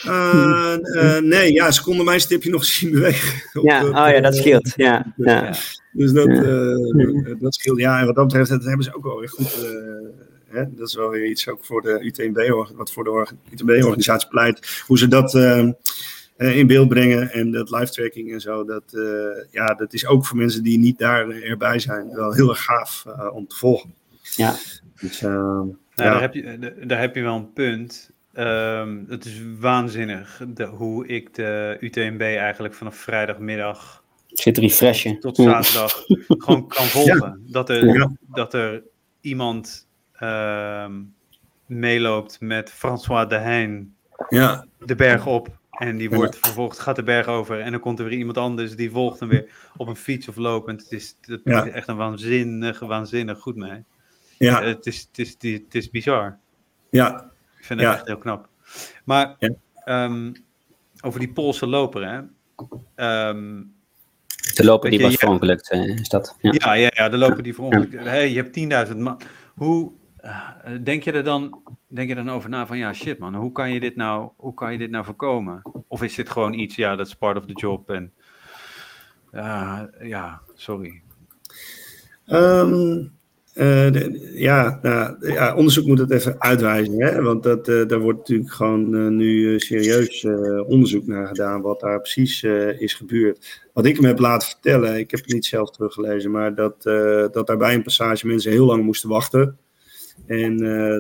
[0.06, 3.42] Uh, uh, nee, ja, ze konden mijn stipje nog zien bewegen.
[3.70, 4.74] Ja, oh ja, dat scheelt.
[4.76, 5.54] Ja, ja.
[5.92, 6.28] Dus dat,
[7.40, 7.80] dat scheelt.
[7.80, 9.58] Ja, en wat dat betreft, dat hebben ze ook wel weer goed.
[10.50, 10.64] Hè?
[10.76, 14.84] Dat is wel weer iets ook voor de UTMB, wat voor de UTMB-organisatie pleit.
[14.88, 15.34] Hoe ze dat
[16.38, 18.66] in beeld brengen en dat live tracking en zo.
[18.66, 18.84] Dat,
[19.52, 23.06] ja, dat is ook voor mensen die niet daar erbij zijn wel heel erg gaaf
[23.34, 23.94] om te volgen.
[24.36, 24.56] Ja.
[25.00, 26.04] Dus, nou, ja.
[26.04, 28.12] daar, heb je, daar heb je wel een punt.
[28.34, 35.20] Um, het is waanzinnig de, hoe ik de UTMB eigenlijk vanaf vrijdagmiddag Zit refreshen.
[35.20, 37.42] tot zaterdag gewoon kan volgen.
[37.48, 38.84] Dat, er, dat er
[39.22, 39.88] iemand
[41.66, 43.96] meeloopt met François de Heijn
[44.30, 44.66] ja.
[44.86, 45.58] de berg op.
[45.72, 47.60] En die wordt vervolgd, gaat de berg over.
[47.60, 50.36] En dan komt er weer iemand anders die volgt hem weer op een fiets of
[50.36, 50.82] lopend.
[50.82, 53.84] Het is, het is echt een waanzinnig, waanzinnig goed mee.
[54.38, 54.64] Ja.
[54.64, 56.38] Het, is, het, is, het is bizar.
[56.90, 58.48] Ja, ik vind het echt heel knap.
[59.04, 59.38] Maar
[59.86, 60.34] um,
[61.02, 62.18] over die Poolse loper, hè.
[63.30, 63.74] Um,
[64.56, 66.38] de loper die was verongelukt, is dat?
[66.42, 66.54] Ja.
[66.54, 67.94] ja, ja, ja de loper die verongelukt.
[67.94, 69.22] Hey, je hebt 10.000 man.
[69.56, 69.92] Hoe
[70.84, 73.74] denk je er dan, denk je dan over na van ja, shit man, hoe kan
[73.74, 75.62] je dit nou, hoe kan je dit nou voorkomen?
[75.88, 78.14] Of is dit gewoon iets, ja, dat is part of the job en
[79.34, 81.02] uh, ja, sorry.
[82.28, 83.92] Uh,
[84.34, 87.02] ja, nou, ja, onderzoek moet het even uitwijzen.
[87.02, 87.22] Hè?
[87.22, 90.26] Want dat, daar wordt natuurlijk gewoon nu serieus
[90.68, 91.62] onderzoek naar gedaan.
[91.62, 92.44] Wat daar precies
[92.78, 93.68] is gebeurd.
[93.74, 96.32] Wat ik me heb laten vertellen, ik heb het niet zelf teruggelezen.
[96.32, 96.84] Maar dat,
[97.34, 99.58] dat daar bij een passage mensen heel lang moesten wachten.
[100.26, 100.58] En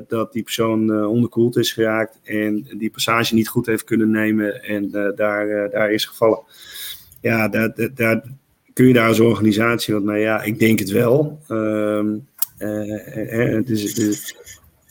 [0.07, 2.19] dat die persoon onderkoeld is geraakt.
[2.23, 4.63] En die passage niet goed heeft kunnen nemen.
[4.63, 6.41] En daar, daar is gevallen.
[7.21, 8.23] Ja, daar, daar,
[8.73, 11.39] kun je daar als organisatie, want nou ja, ik denk het wel.
[11.47, 12.03] Uh,
[12.57, 13.69] het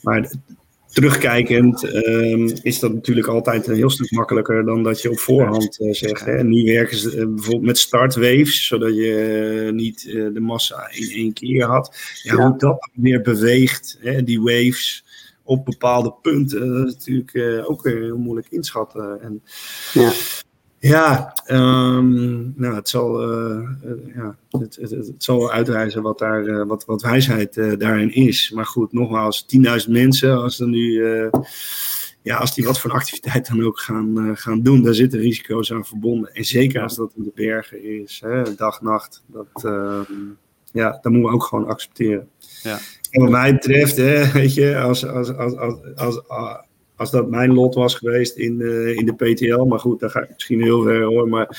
[0.01, 0.31] maar
[0.93, 5.79] terugkijkend um, is dat natuurlijk altijd een heel stuk makkelijker dan dat je op voorhand
[5.79, 6.25] uh, zegt.
[6.25, 6.43] Hè.
[6.43, 11.33] Nu werken ze uh, bijvoorbeeld met startwaves, zodat je uh, niet de massa in één
[11.33, 11.95] keer had.
[12.23, 12.47] Ja, ja.
[12.47, 15.05] Hoe dat weer beweegt, hè, die waves
[15.43, 19.21] op bepaalde punten, dat is natuurlijk ook heel moeilijk inschatten.
[19.21, 19.41] En,
[19.93, 20.11] ja.
[20.79, 26.43] Ja, um, nou, het zal, uh, uh, ja, het, het, het, zal uitreizen wat, daar,
[26.43, 28.51] uh, wat, wat wijsheid daarin is.
[28.51, 29.45] Maar goed, nogmaals,
[29.85, 31.03] 10.000 mensen, als, er nu,
[32.21, 35.85] ja, als die wat voor activiteit dan ook gaan, gaan doen, daar zitten risico's aan
[35.85, 36.33] verbonden.
[36.33, 40.13] En zeker als dat in de bergen is, hè, dag, nacht, dat, ehm,
[40.71, 42.27] ja, dat moeten we ook gewoon accepteren.
[42.63, 42.79] Ja.
[43.11, 46.67] En wat mij betreft, hè, weet je, als, als, als, als, als als
[47.07, 49.63] dat mijn lot was geweest in, uh, in de PTL.
[49.63, 51.29] Maar goed, daar ga ik misschien heel ver hoor.
[51.29, 51.57] Maar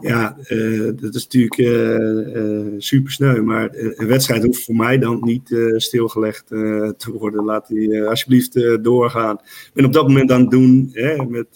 [0.00, 3.42] ja, uh, dat is natuurlijk uh, super sneu.
[3.42, 7.44] Maar een wedstrijd hoeft voor mij dan niet stilgelegd te worden.
[7.44, 9.34] Laat die alsjeblieft doorgaan.
[9.44, 11.48] Ik ben op dat moment aan het doen hè, met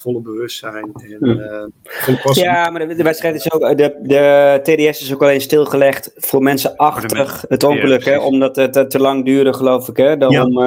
[0.00, 0.90] volle bewustzijn en
[1.82, 2.44] volle passie.
[2.44, 6.76] Ja, maar de, wedstrijd is ook, de, de TDS is ook alleen stilgelegd voor mensen
[6.76, 8.04] achter het ongeluk.
[8.04, 9.96] hè, omdat het te lang duurde, geloof ik.
[9.96, 10.58] Hè, dan om,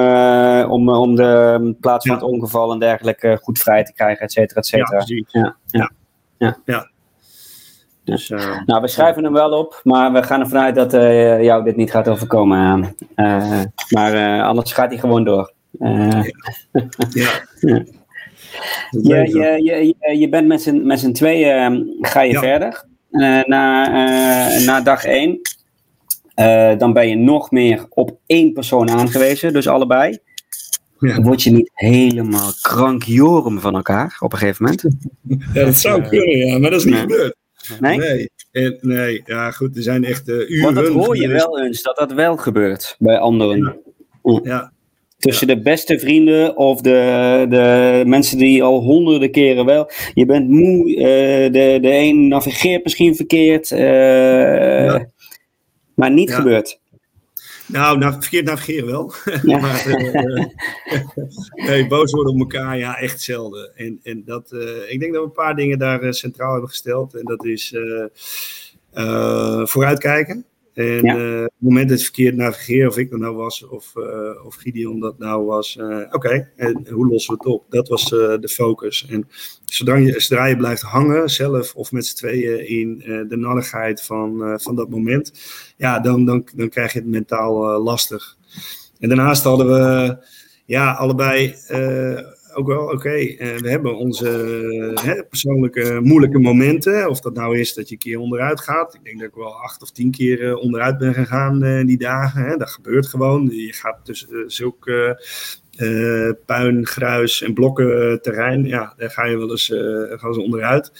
[0.70, 4.60] om, om de plaats van het ongeval en dergelijke goed vrij te krijgen, et cetera,
[4.60, 5.02] et cetera.
[5.06, 5.90] Ja, ja.
[6.38, 6.58] Ja.
[6.64, 6.90] ja.
[8.04, 11.42] Dus, uh, nou, we schrijven hem wel op, maar we gaan ervan uit dat uh,
[11.42, 12.96] jou dit niet gaat overkomen.
[13.16, 15.52] Uh, maar anders gaat hij gewoon door.
[15.80, 16.24] ja.
[17.60, 17.84] ja.
[18.90, 22.84] Je, je, je, je bent met z'n, met z'n tweeën, ga je verder.
[23.46, 25.40] na, na dag één.
[26.78, 30.18] dan ben je nog meer op één persoon aangewezen, dus allebei.
[30.98, 31.20] Ja.
[31.20, 34.84] Word je niet helemaal krankjorum van elkaar op een gegeven moment?
[35.54, 37.36] Ja, dat zou kunnen, ja, maar dat is niet gebeurd.
[37.80, 37.98] Nee?
[37.98, 40.62] Nee, en, nee, ja goed, er zijn echt uh, uren...
[40.62, 43.82] Want dat hoor je wel eens, dat dat wel gebeurt bij anderen.
[44.22, 44.40] Ja.
[44.42, 44.72] ja.
[45.24, 49.90] Tussen de beste vrienden of de, de mensen die al honderden keren wel.
[50.14, 53.70] Je bent moe, uh, de, de een navigeert misschien verkeerd.
[53.70, 55.00] Uh,
[55.94, 56.80] maar niet gebeurd.
[57.66, 59.12] Nou, nou, verkeerd navigeren wel.
[59.60, 60.44] maar, uh,
[61.66, 63.76] nee, boos worden op elkaar, ja, echt zelden.
[63.76, 67.14] En, en dat, uh, ik denk dat we een paar dingen daar centraal hebben gesteld.
[67.14, 67.74] En dat is
[69.64, 70.44] vooruitkijken.
[70.74, 71.14] En ja.
[71.14, 74.54] op het moment dat het verkeerd navigeren, of ik dat nou was, of, uh, of
[74.54, 77.64] Gideon dat nou was, uh, oké, en hoe lossen we het op?
[77.68, 79.06] Dat was de focus.
[79.10, 79.28] En
[79.64, 82.98] zodra je, zodra je blijft hangen, zelf of met z'n tweeën in
[83.28, 85.32] de nalligheid van, van dat moment,
[85.76, 88.36] ja, dan, dan, dan krijg je het mentaal lastig.
[88.98, 90.16] En daarnaast hadden we
[90.64, 91.54] ja, allebei
[92.54, 94.28] ook wel, oké, eh, we hebben onze
[95.02, 97.08] hè, persoonlijke moeilijke momenten.
[97.08, 98.94] Of dat nou is dat je een keer onderuit gaat.
[98.94, 101.98] Ik denk dat ik wel acht of tien keer uh, onderuit ben gegaan uh, die
[101.98, 102.44] dagen.
[102.44, 102.56] Hè.
[102.56, 103.48] Dat gebeurt gewoon.
[103.52, 105.22] Je gaat tussen zulke
[106.46, 108.64] puin, gruis en blokken terrein.
[108.64, 110.92] Ja, daar ga je wel eens, ze onderuit.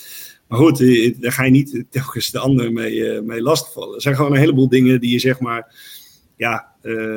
[0.49, 0.79] Maar goed,
[1.21, 3.95] daar ga je niet telkens de ander mee, mee lastigvallen.
[3.95, 5.75] Er zijn gewoon een heleboel dingen die je zeg maar
[6.37, 6.73] ja,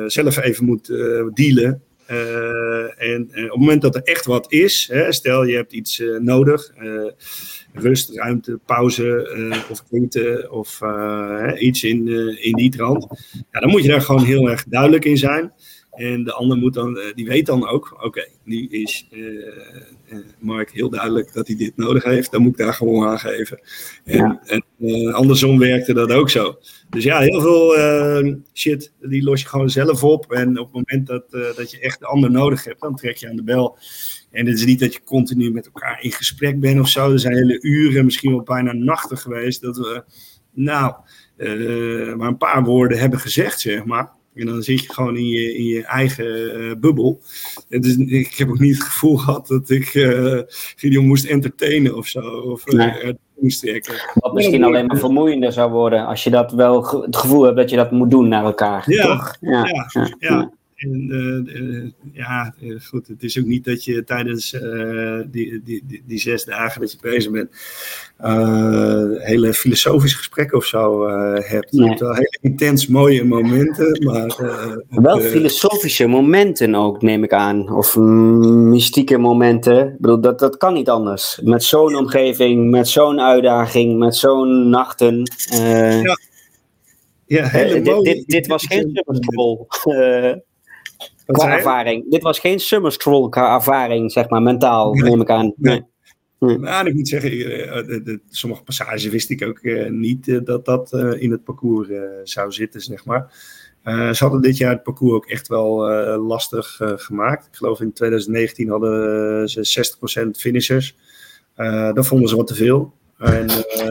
[0.06, 0.86] zelf even moet
[1.34, 1.82] dealen.
[2.10, 5.72] Uh, en uh, op het moment dat er echt wat is, hè, stel je hebt
[5.72, 6.72] iets uh, nodig,
[7.72, 10.80] rust, ruimte, pauze of eten of
[11.58, 12.08] iets in,
[12.42, 13.06] in die trant,
[13.50, 15.52] ja, dan moet je daar gewoon heel erg duidelijk in zijn.
[15.98, 19.08] En de ander moet dan, die weet dan ook, oké, nu is
[20.38, 23.60] Mark heel duidelijk dat hij dit nodig heeft, dan moet ik daar gewoon aan geven.
[24.04, 26.58] En, en andersom werkte dat ook zo.
[26.90, 30.32] Dus ja, heel veel uh, shit, die los je gewoon zelf op.
[30.32, 33.28] En op het moment dat, dat je echt de ander nodig hebt, dan trek je
[33.28, 33.78] aan de bel.
[34.30, 37.12] En het is niet dat je continu met elkaar in gesprek bent of zo.
[37.12, 40.02] Er zijn hele uren, misschien wel bijna nachten geweest, dat we,
[40.52, 40.94] nou,
[42.16, 44.16] maar een paar woorden hebben gezegd, zeg maar.
[44.38, 47.20] En dan zit je gewoon in je, in je eigen bubbel.
[47.68, 50.40] Dus ik heb ook niet het gevoel gehad dat ik uh,
[50.76, 52.20] Gideon moest entertainen of zo.
[52.20, 53.16] Of, nee.
[54.14, 57.70] Wat misschien alleen maar vermoeiender zou worden als je dat wel het gevoel hebt dat
[57.70, 58.84] je dat moet doen naar elkaar.
[58.86, 59.36] Ja, toch?
[59.40, 60.16] ja, ja.
[60.18, 60.50] ja.
[60.78, 65.82] En uh, ja, eh, goed, het is ook niet dat je tijdens uh, die, die,
[65.86, 67.50] die, die, zes dagen dat je bezig bent,
[69.22, 71.08] hele filosofische gesprekken of zo
[71.40, 71.72] hebt.
[71.72, 71.82] Nee.
[71.82, 74.36] Je hebt wel hele intens mooie momenten, maar...
[74.88, 77.72] wel filosofische momenten ook, neem ik aan.
[77.72, 79.86] Of mystieke momenten.
[79.86, 81.40] Ik bedoel, dat, dat kan niet anders.
[81.42, 85.22] Met zo'n omgeving, met zo'n uitdaging, met zo'n nachten.
[86.02, 86.18] ja.
[87.26, 89.66] Ja, hele dit, dit, dit, was geen superstroll
[91.32, 92.10] qua ervaring.
[92.10, 95.52] Dit was geen Summer Stroll qua ervaring, zeg maar, mentaal, neem ik aan.
[95.56, 95.82] Nee.
[96.38, 96.58] Nee.
[96.58, 100.92] Nou, ik moet zeggen, eh, de, sommige passages wist ik ook uh, niet dat dat
[100.92, 101.88] in het parcours
[102.22, 103.32] zou zitten, zeg maar.
[103.84, 105.76] ze hadden dit jaar het parcours ook echt wel
[106.18, 107.46] lastig gemaakt.
[107.46, 110.96] Ik geloof in 2019 hadden ze 60% finishers.
[111.94, 112.94] dat vonden ze wat te veel.
[113.18, 113.90] En, uh,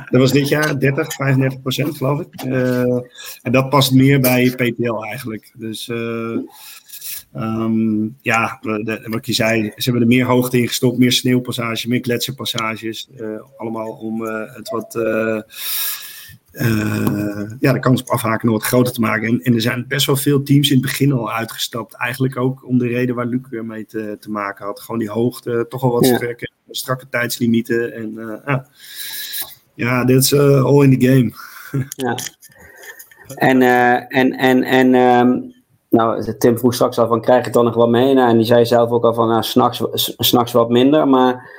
[0.10, 2.44] dat was dit jaar 30, 35 procent, geloof ik.
[2.44, 3.00] Uh,
[3.42, 5.52] en dat past meer bij PTL eigenlijk.
[5.56, 6.38] Dus uh,
[7.34, 11.86] um, ja, de, wat je zei, ze hebben er meer hoogte in gestopt, meer sneeuwpassages,
[11.86, 13.08] meer kletsenpassages.
[13.56, 14.94] allemaal om het wat
[17.60, 19.28] ja, de kans op afhaken nog wat groter te maken.
[19.28, 21.94] En, en, er zijn best wel veel teams in het begin al uitgestapt.
[21.94, 24.80] Eigenlijk ook om de reden waar Luc weer mee te, te maken had.
[24.80, 26.16] Gewoon die hoogte, toch wel wat ja.
[26.16, 27.92] sterke, strakke tijdslimieten.
[27.92, 28.12] En
[28.46, 28.58] uh,
[29.74, 31.32] ja, dit is uh, all in the game.
[32.06, 32.18] ja.
[33.34, 33.62] En,
[34.08, 35.54] en, en, en um,
[35.94, 38.14] nou, Tim vroeg straks al van, krijg je het dan nog wat mee?
[38.14, 39.82] Nou, en die zei zelf ook al van, nou, s'nachts,
[40.16, 41.08] s'nachts wat minder.
[41.08, 41.50] Maar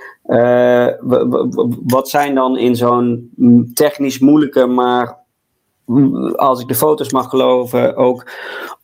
[1.86, 3.32] wat zijn dan in zo'n
[3.74, 5.24] technisch moeilijke, maar
[6.36, 8.32] als ik de foto's mag geloven, ook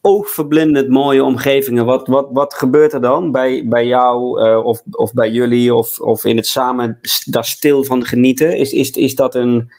[0.01, 1.85] oogverblindend mooie omgevingen.
[1.85, 5.99] Wat, wat, wat gebeurt er dan bij, bij jou uh, of, of bij jullie of,
[5.99, 8.57] of in het samen daar stil van genieten?
[8.57, 9.71] Is, is, is, dat een,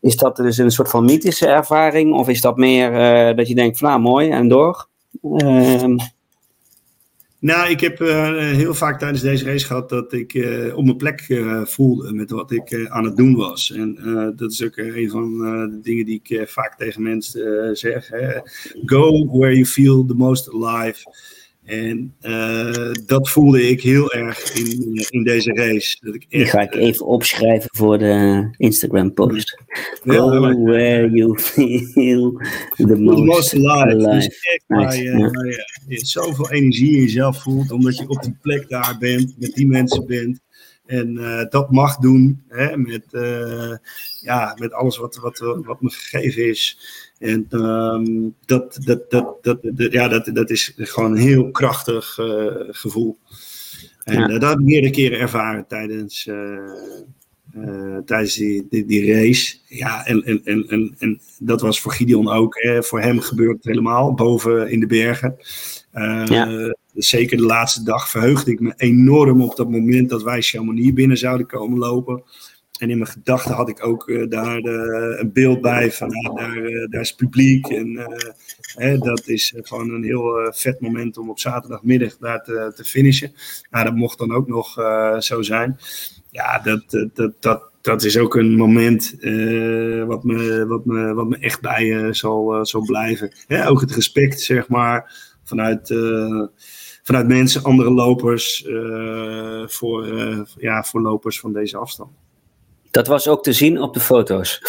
[0.00, 3.54] is dat dus een soort van mythische ervaring of is dat meer uh, dat je
[3.54, 4.88] denkt van nou mooi en door?
[5.22, 5.96] Uh,
[7.40, 10.96] nou, ik heb uh, heel vaak tijdens deze race gehad dat ik uh, op mijn
[10.96, 13.72] plek uh, voelde met wat ik aan het doen was.
[13.72, 13.94] En
[14.36, 15.38] dat is ook een van
[15.70, 18.08] de dingen die ik vaak tegen mensen zeg.
[18.08, 18.40] Hè.
[18.84, 21.02] Go where you feel the most alive.
[21.70, 25.96] En uh, dat voelde ik heel erg in, in deze race.
[26.00, 29.58] Dat ik echt, Die ga ik uh, even opschrijven voor de Instagram post.
[30.04, 32.40] Ja, Go where you feel
[32.76, 33.96] the most, most alive.
[33.96, 35.30] Dus waar Nice, je, ja.
[35.30, 39.34] waar je, je zoveel energie in jezelf voelt, omdat je op die plek daar bent,
[39.38, 40.40] met die mensen bent.
[40.86, 43.76] En eh, dat mag doen, hè, met, eh,
[44.20, 46.78] ja, met alles wat, wat, wat me gegeven is.
[47.20, 52.18] En ehm, dat, dat, dat, dat, dat- ja, dat, dat is gewoon een heel krachtig
[52.18, 53.18] eh, gevoel.
[54.04, 54.28] En Ja.
[54.28, 59.56] eh, dat heb ik meerdere keren ervaren tijdens, eh, tijdens die, die, die race.
[59.66, 62.54] Ja, en, en, en, en, en dat was voor Gideon ook.
[62.62, 62.82] Hè.
[62.82, 65.36] Voor hem gebeurt het helemaal, boven in de bergen.
[66.24, 66.74] Ja.
[66.94, 71.16] Zeker de laatste dag verheugde ik me enorm op dat moment dat wij Chamonix binnen
[71.16, 72.22] zouden komen lopen.
[72.80, 76.36] En in mijn gedachten had ik ook eh, daar eh, een beeld bij van ah,
[76.36, 77.66] daar, eh, daar is publiek.
[77.66, 83.32] En dat is gewoon een heel vet moment om op zaterdagmiddag daar te, te finishen.
[83.70, 84.72] Nou, dat mocht dan ook nog
[85.18, 85.78] zo zijn.
[86.30, 89.16] Ja, dat, dat, dat, dat, is ook een moment
[90.06, 93.32] wat, me, wat, me, wat me echt bij zal, zal blijven.
[93.66, 95.14] Ook het respect, zeg maar,
[95.44, 95.94] vanuit,
[97.02, 98.66] vanuit mensen, andere lopers,
[99.66, 100.06] voor,
[100.56, 102.19] ja, voor lopers van deze afstand.
[102.90, 104.62] Dat was ook te zien op de foto's.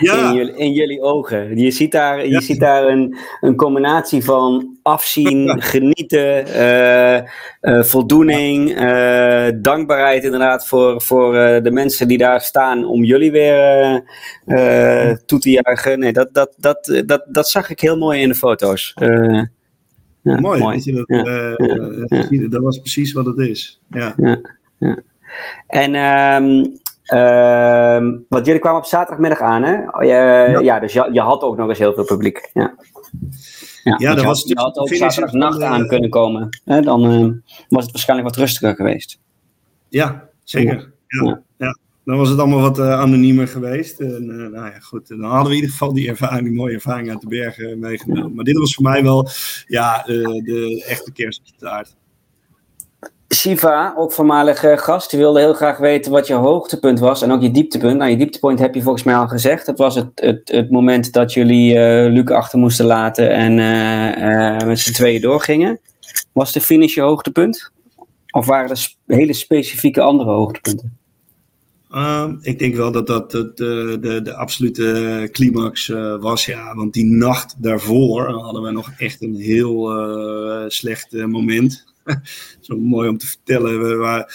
[0.00, 0.28] Ja.
[0.30, 1.58] in, jullie, in jullie ogen.
[1.58, 2.40] Je ziet daar, je Ja.
[2.40, 7.24] ziet daar een, een combinatie van afzien, genieten, eh, eh,
[7.82, 11.32] voldoening, eh, dankbaarheid inderdaad voor, voor
[11.62, 14.02] de mensen die daar staan om jullie weer
[15.26, 15.98] toe te juichen.
[15.98, 18.94] Nee, dat, dat, dat, dat, dat zag ik heel mooi in de foto's.
[20.22, 23.80] Ja, mooi, je dat was precies wat het is.
[23.90, 24.14] Ja.
[25.66, 26.64] En ehm
[27.06, 29.74] ehm, want jullie kwamen op zaterdagmiddag aan, hè?
[29.74, 30.80] Oh, je- ja.
[30.80, 32.50] dus je, je had ook nog eens heel veel publiek.
[32.54, 32.74] Ja,
[33.98, 36.48] ja, dat je, was had, je had ook zaterdagnacht de- aan kunnen komen.
[36.64, 36.80] Hè?
[36.80, 37.32] Dan ehm,
[37.68, 39.18] was het waarschijnlijk wat rustiger geweest.
[39.88, 40.92] Ja, zeker.
[41.06, 41.22] Ja.
[41.24, 41.42] Ja.
[41.56, 41.78] Ja.
[42.04, 44.00] Dan was het allemaal wat eh, anoniemer geweest.
[44.00, 45.08] En, eh, nou ja, goed.
[45.08, 48.34] Dan hadden we in ieder geval die ervaring, die mooie ervaring uit de bergen meegenomen.
[48.34, 49.28] Maar dit was voor mij wel
[49.66, 51.96] ja, eh, de echte kerst op de taart.
[53.36, 57.42] Siva, ook voormalige gast, die wilde heel graag weten wat je hoogtepunt was en ook
[57.42, 57.98] je dieptepunt.
[57.98, 59.66] Nou, je dieptepunt heb je volgens mij al gezegd.
[59.66, 64.56] Dat was het, het, het moment dat jullie eh Luc achter moesten laten en eh,
[64.56, 65.80] eh, met z'n tweeën doorgingen.
[66.32, 67.70] Was de finish je hoogtepunt?
[68.30, 70.96] Of waren er hele specifieke andere hoogtepunten?
[71.90, 76.74] Ehm, ik denk wel dat dat eh, de, de absolute climax was, ja.
[76.74, 79.90] Want die nacht daarvoor hadden we nog echt een heel
[80.68, 81.94] slecht moment.
[82.60, 83.82] Zo mooi om te vertellen.
[83.82, 84.26] We, waren,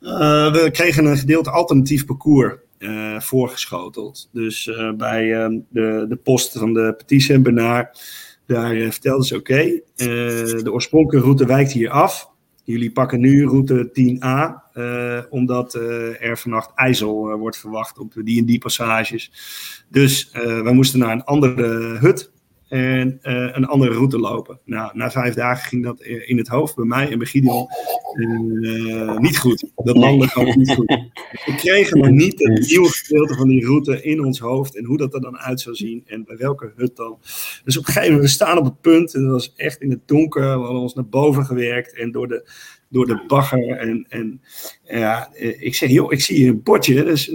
[0.00, 4.28] eh, we kregen een gedeelte alternatief parcours eh, voorgeschoteld.
[4.32, 8.02] Dus eh, bij ehm, de, de post van de Petit en Bernard,
[8.46, 12.30] daar vertelden ze: oké, de oorspronkelijke route wijkt hier af.
[12.64, 15.74] Jullie pakken nu route 10A, eh, omdat
[16.20, 19.32] er vannacht ijzel wordt verwacht op die en die passages.
[19.88, 22.30] Dus wij moesten naar een andere hut
[22.70, 24.60] en eh, een andere route lopen.
[24.64, 27.66] Nou, na vijf dagen ging dat in het hoofd bij mij en bij Gideon
[28.12, 29.70] eh, niet goed.
[29.76, 30.86] Dat landde gewoon niet goed.
[31.46, 34.96] We kregen nog niet het nieuwe gedeelte van die route in ons hoofd en hoe
[34.96, 37.18] dat er dan uit zou zien en bij welke hut dan.
[37.64, 39.90] Dus op een gegeven moment, we staan op het punt, en dat was echt in
[39.90, 42.50] het donker, we hadden ons naar boven gewerkt en door de,
[42.88, 43.70] door de bagger.
[43.70, 44.40] En, en
[44.84, 47.32] ja, eh, ik zeg, joh, ik zie hier een bordje, dus,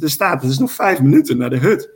[0.00, 1.90] er staat, het is nog vijf minuten naar de hut.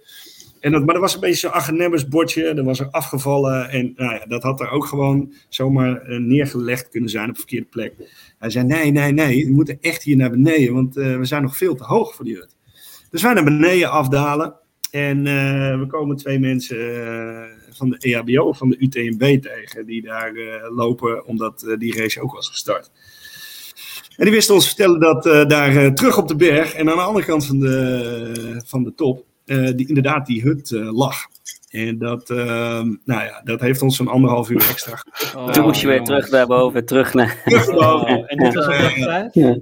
[0.64, 3.68] En dat, maar er was een beetje zo'n Agenemmers bordje, dat was er afgevallen.
[3.68, 7.40] En nou ja, dat had er ook gewoon zomaar eh, neergelegd kunnen zijn op de
[7.40, 7.94] verkeerde plek.
[8.38, 11.42] Hij zei, nee, nee, nee, we moeten echt hier naar beneden, want eh, we zijn
[11.42, 12.56] nog veel te hoog voor die hut.
[13.10, 14.54] Dus wij naar beneden afdalen.
[14.90, 16.78] En eh, we komen twee mensen
[17.70, 20.32] van de EHBO, van de UTMB tegen, die daar
[20.70, 22.90] lopen, omdat die race ook was gestart.
[24.16, 27.26] En die wisten ons vertellen dat daar terug op de berg en aan de andere
[27.26, 31.16] kant van de, van de top, die, inderdaad die hut eh, lag.
[31.70, 35.04] En dat, ehm, nou ja, dat heeft ons een anderhalf uur extra
[35.36, 37.42] oh, Toen moest je weer terug naar boven, terug naar...
[37.44, 38.16] Terug naar boven.
[38.16, 39.34] Oh, en dit was ook dag vijf?
[39.34, 39.56] Ja,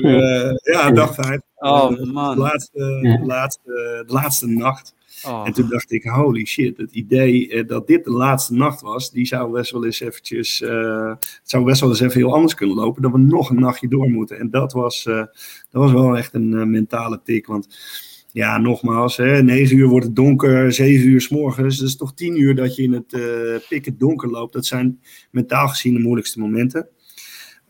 [0.00, 1.40] uh, ja dag vijf.
[1.56, 2.34] Oh man.
[2.34, 2.78] De laatste,
[3.20, 4.94] de laatste, de laatste nacht.
[5.26, 5.42] Oh.
[5.46, 9.10] En toen dacht ik, holy shit, het idee eh, dat dit de laatste nacht was,
[9.10, 12.54] die zou best wel eens eventjes, uh, het zou best wel eens even heel anders
[12.54, 14.38] kunnen lopen, dat we nog een nachtje door moeten.
[14.38, 15.16] En dat was, uh,
[15.70, 17.68] dat was wel echt een mentale tik, want
[18.38, 21.78] ja, nogmaals, hè, 9 uur wordt het donker, 7 uur s morgens.
[21.78, 24.52] Dat is toch 10 uur dat je in het uh, pikken donker loopt.
[24.52, 26.88] Dat zijn mentaal gezien de moeilijkste momenten.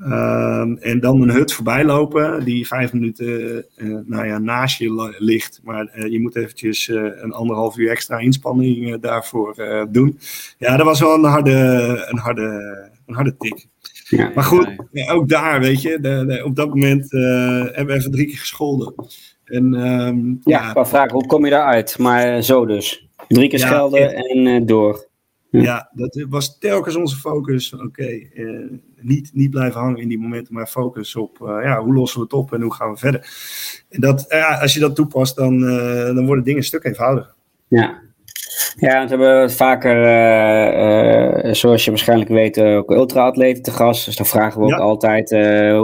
[0.01, 5.17] Um, en dan een hut voorbij lopen, die vijf minuten uh, nou ja, naast je
[5.19, 5.61] ligt.
[5.65, 9.55] Maar uh, je moet eventjes een anderhalf uur extra inspanning daarvoor
[9.91, 10.19] doen.
[10.59, 11.53] Ja, dat was wel een harde,
[12.09, 12.43] een harde,
[13.07, 13.67] een harde tik.
[14.09, 17.93] Ja, maar goed, ja, ook daar, weet je, de, de, op dat moment hebben we
[17.93, 18.95] even drie keer gescholden.
[19.49, 21.99] En, um, ja, ja, vragen, hoe kom je daaruit?
[21.99, 23.09] Maar zo dus.
[23.29, 25.07] Drie keer schelden en door.
[25.51, 25.91] Ja.
[25.93, 27.73] dat was telkens onze focus.
[27.73, 28.45] Oké, eh,
[29.01, 32.25] niet, niet blijven hangen in die momenten, maar focus op uh, ja, hoe lossen we
[32.25, 33.31] het op en hoe gaan we verder.
[33.89, 34.29] En dat,
[34.61, 35.61] als je dat toepast, dan,
[36.15, 37.35] dan worden dingen een stuk eenvoudiger.
[37.69, 38.03] Ja,
[38.77, 39.97] ja, we hebben vaker,
[41.57, 44.05] zoals je waarschijnlijk weet, ook ultra-atleten te gast.
[44.05, 45.31] Dus dan vragen we ook altijd,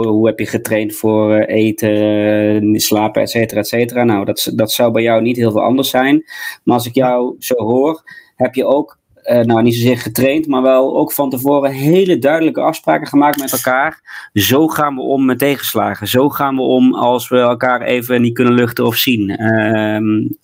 [0.05, 4.03] hoe heb je getraind voor eten, slapen, et cetera, et cetera.
[4.03, 6.23] Nou, dat, dat zou bij jou niet heel veel anders zijn.
[6.63, 8.03] Maar als ik jou zo hoor,
[8.35, 12.61] heb je ook uh, nou niet zozeer getraind, maar wel ook van tevoren hele duidelijke
[12.61, 14.01] afspraken gemaakt met elkaar.
[14.33, 16.07] Zo gaan we om met tegenslagen.
[16.07, 19.41] Zo gaan we om als we elkaar even niet kunnen luchten of zien.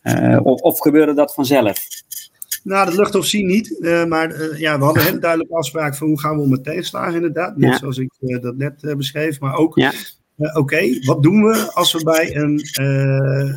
[0.04, 1.88] Uh, of, of gebeurde dat vanzelf?
[2.64, 3.78] Nou, dat lucht of zien niet.
[3.80, 6.64] Uh, maar ja, we hadden een hele duidelijke afspraak van hoe gaan we om met
[6.64, 7.58] tegenslagen inderdaad.
[7.58, 8.12] Net zoals ik
[8.42, 9.40] dat net beschreef.
[9.40, 9.92] Maar ook, ja.
[10.54, 12.62] oké, wat doen we als we bij een,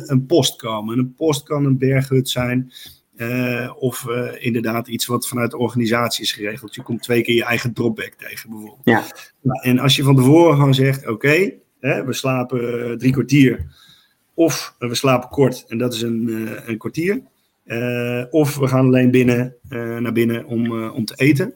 [0.05, 0.97] een post komen?
[0.97, 2.71] Een post kan een berghut zijn.
[3.17, 6.75] Uh, of uh, inderdaad iets wat vanuit de organisatie is geregeld.
[6.75, 8.81] Je komt twee keer je eigen dropback tegen bijvoorbeeld.
[8.83, 9.03] Ja.
[9.41, 13.65] Nou, en als je van tevoren gewoon zegt, oké, okay, we slapen uh, drie kwartier.
[14.33, 17.21] Of we slapen kort en dat is een, een kwartier.
[18.29, 19.55] of we gaan alleen binnen,
[19.99, 21.55] naar binnen om, om te eten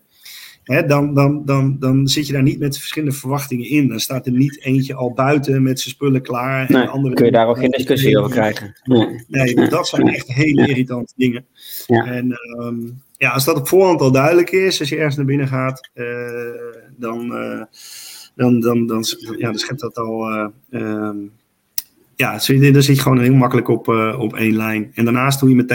[0.69, 3.87] hè, dan, dan, dan, dan zit je daar niet met verschillende verwachtingen in.
[3.87, 6.67] Dan staat er niet eentje al buiten met zijn spullen klaar.
[6.67, 8.75] En nee, andere kun je daar ook geen discussie over krijgen.
[8.83, 11.45] Nee, nee dat zijn echt hele irritante dingen.
[11.87, 12.05] Ja.
[12.05, 15.47] En um, ja, als dat op voorhand al duidelijk is, als je ergens naar binnen
[15.47, 16.05] gaat, uh,
[16.97, 17.63] dan, uh,
[18.35, 19.03] dan, dan, dan,
[19.37, 20.31] ja, dan schept dat al.
[20.31, 21.31] Uh, um,
[22.19, 24.91] ja, dan zit je gewoon heel makkelijk op, uh, op één lijn.
[24.93, 25.67] En daarnaast hoe je met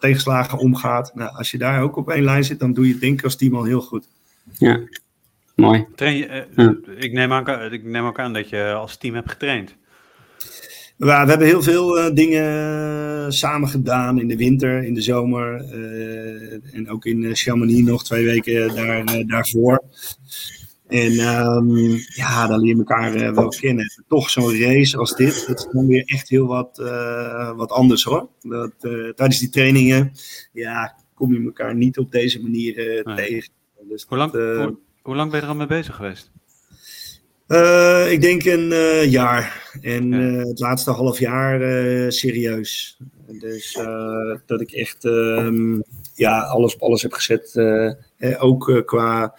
[0.00, 1.14] tegenslagen omgaat.
[1.14, 3.24] Nou, als je daar ook op één lijn zit, dan doe je het denk ik
[3.24, 4.08] als team al heel goed.
[4.52, 4.80] Ja,
[5.54, 5.86] mooi.
[5.94, 6.76] Train je, uh, ja.
[6.96, 9.74] ik, neem aan, ik neem ook aan dat je als team hebt getraind.
[10.96, 15.64] we hebben heel veel uh, dingen samen gedaan in de winter, in de zomer.
[16.72, 19.82] en ook in Chamonix nog twee weken daar, daarvoor.
[20.88, 24.04] En um, ja, dan leer je elkaar uh, wel kennen.
[24.08, 28.04] Toch zo'n race als dit, dat is dan weer echt heel wat, uh, wat anders
[28.04, 28.28] hoor.
[28.40, 30.12] Dat, uh, tijdens die trainingen,
[30.52, 33.16] ja, kom je elkaar niet op deze manier nee.
[33.16, 33.50] tegen.
[33.88, 36.30] Dus hoe, lang, dat, hoe, hoe, lang ben je er al mee bezig geweest?
[38.10, 38.68] ik denk een
[39.08, 39.70] jaar.
[39.80, 40.18] En ja.
[40.18, 41.60] het laatste half jaar
[42.12, 42.98] serieus.
[43.26, 43.78] Dus
[44.46, 45.82] dat ik echt um,
[46.14, 47.56] ja, alles op alles heb gezet.
[48.38, 49.30] ook qua eh,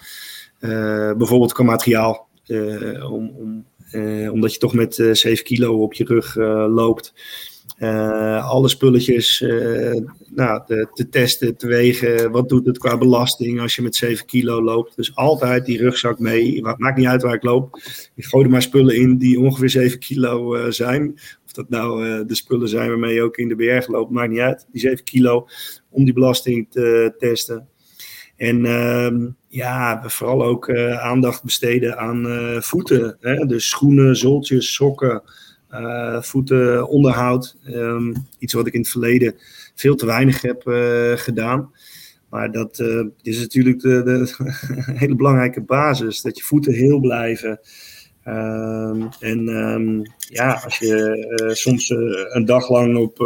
[1.18, 2.30] bijvoorbeeld qua materiaal.
[2.50, 6.36] Eh, om, om, eh, omdat je toch met 7 kilo op je rug
[6.70, 7.14] loopt.
[8.42, 9.40] alle spulletjes
[10.30, 12.32] nou, te, te, testen, te wegen.
[12.32, 14.96] Wat doet het qua belasting als je met 7 kilo loopt?
[14.96, 16.62] Dus altijd die rugzak mee.
[16.62, 17.80] Maakt niet uit waar ik loop.
[18.16, 21.14] Ik gooi er maar spullen in die ongeveer 7 kilo zijn.
[21.46, 24.40] Of dat nou de spullen zijn waarmee je ook in de berg loopt, maakt niet
[24.40, 24.68] uit.
[24.72, 25.48] Die 7 kilo
[25.90, 27.68] om die belasting te testen.
[28.40, 33.18] En uh, ja, vooral ook uh, aandacht besteden aan uh, voeten.
[33.20, 33.46] Hè?
[33.46, 35.22] Dus schoenen, zoltjes, sokken,
[35.72, 37.58] uh, voetenonderhoud.
[37.68, 39.36] Um, iets wat ik in het verleden
[39.76, 40.62] veel te weinig heb
[41.16, 41.72] gedaan.
[42.30, 42.80] Maar dat
[43.22, 44.34] is natuurlijk de, de
[45.02, 46.22] hele belangrijke basis.
[46.22, 47.60] Dat je voeten heel blijven.
[48.28, 49.44] Um, en
[50.18, 51.90] ja, als je soms
[52.30, 53.18] een dag lang op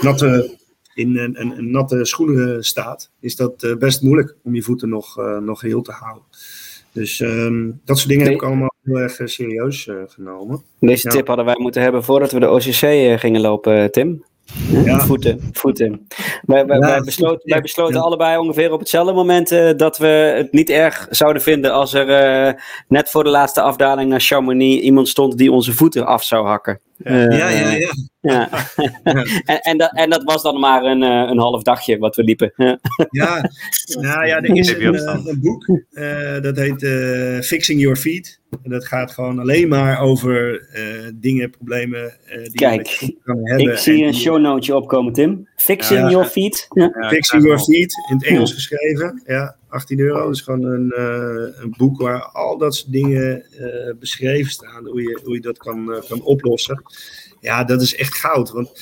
[0.00, 0.56] natte
[0.94, 4.88] in een, een, een, natte schoenen staat, is dat uh, best moeilijk om je voeten
[4.88, 6.22] nog, uh, nog heel te houden.
[6.92, 8.32] Dus um, dat soort dingen nee.
[8.32, 10.62] heb ik allemaal heel erg uh, serieus genomen.
[10.80, 14.24] Deze tip hadden wij moeten hebben voordat we de OCC gingen lopen, Tim.
[14.84, 15.00] Ja.
[15.00, 16.06] Voeten, voeten.
[16.42, 20.52] Wij, wij, ja, wij besloten, wij besloten allebei ongeveer op hetzelfde moment dat we het
[20.52, 22.06] niet erg zouden vinden als er
[22.88, 26.80] net voor de laatste afdaling naar Chamonix iemand stond die onze voeten af zou hakken.
[26.96, 27.70] Ja, ja, ja.
[27.70, 27.92] ja.
[28.20, 28.48] ja.
[29.52, 32.52] en, en, dat, en dat was dan maar een, een half dagje wat we liepen.
[32.56, 32.78] Ja,
[33.10, 33.50] ja,
[34.00, 38.42] nou ja er is een, een boek, uh, dat heet uh, Fixing Your Feet.
[38.62, 43.72] En dat gaat gewoon alleen maar over uh, dingen, problemen die Kijk, je kan hebben.
[43.72, 45.48] Ik zie een shownoteje opkomen, Tim.
[45.56, 46.68] Fixing ja, Your Feet.
[47.08, 49.22] Fixing Your Feet, in het Engels geschreven.
[49.26, 50.24] Ja, 18 euro.
[50.24, 50.92] Dat is gewoon een,
[51.62, 53.46] een boek waar al dat soort dingen
[53.98, 54.86] beschreven staan.
[54.86, 56.82] Hoe je, hoe je dat kan, kan oplossen.
[57.40, 58.50] Ja, dat is echt goud.
[58.50, 58.72] Want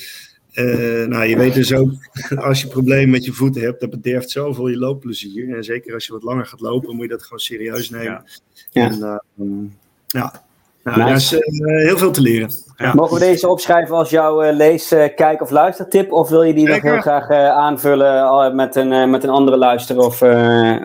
[0.55, 1.91] uh, nou, je weet dus ook,
[2.35, 5.55] als je problemen met je voeten hebt, dat bederft zoveel je loopplezier.
[5.55, 8.23] En zeker als je wat langer gaat lopen, moet je dat gewoon serieus nemen.
[8.71, 8.89] Ja.
[8.89, 8.97] En,
[9.37, 9.63] uh,
[10.07, 10.45] ja.
[10.83, 11.35] Nou, nice.
[11.35, 12.51] daar is uh, heel veel te leren.
[12.75, 12.93] Ja.
[12.93, 16.11] Mogen we deze opschrijven als jouw lees, kijk of luistertip?
[16.11, 20.21] Of wil je die nog heel graag aanvullen met, een, met een andere luister- of,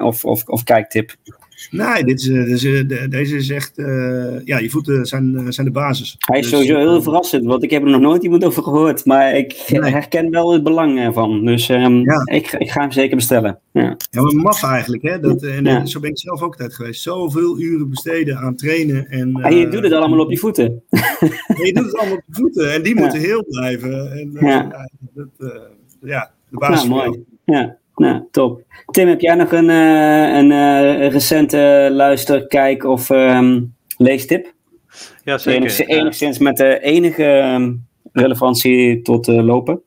[0.01, 1.15] of, of, of kijktip?
[1.71, 3.79] Nee, dit is, dit is, deze is echt.
[3.79, 6.17] Uh, ja, je voeten zijn, zijn de basis.
[6.19, 9.05] Hij is dus, sowieso heel verrassend, want ik heb er nog nooit iemand over gehoord.
[9.05, 9.91] Maar ik nee.
[9.91, 11.45] herken wel het belang ervan.
[11.45, 12.23] Dus um, ja.
[12.25, 13.59] ik, ik ga hem zeker bestellen.
[13.73, 15.03] Ja, ja maar maf eigenlijk.
[15.03, 15.21] Hè?
[15.21, 15.87] Dat, en ja.
[15.87, 17.03] zo ben ik zelf ook tijd geweest.
[17.03, 19.07] Zoveel uren besteden aan trainen.
[19.07, 20.83] En, en je doet het allemaal op je voeten.
[21.65, 22.73] je doet het allemaal op je voeten.
[22.73, 24.13] En die moeten heel blijven.
[24.13, 24.89] En, ja.
[25.15, 25.29] Dat,
[26.01, 26.89] ja, de basis.
[26.89, 27.25] Nou, mooi.
[27.45, 27.78] Ja.
[27.99, 28.63] Nou, top.
[28.91, 34.53] Tim, heb jij nog een, uh, een uh, recente luister, kijk of um, leestip?
[35.25, 35.61] Ja, zeker.
[35.61, 39.83] Enigszins, enigszins met de enige um, relevantie tot lopen?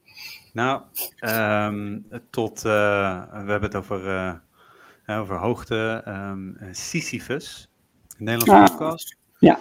[0.53, 0.81] Nou,
[1.19, 2.69] um, tot, we
[3.35, 4.41] hebben het over,
[5.07, 6.03] over hoogte.
[6.71, 7.69] Sisyphus,
[8.17, 9.17] een Nederlandse ah, podcast.
[9.39, 9.59] Ja,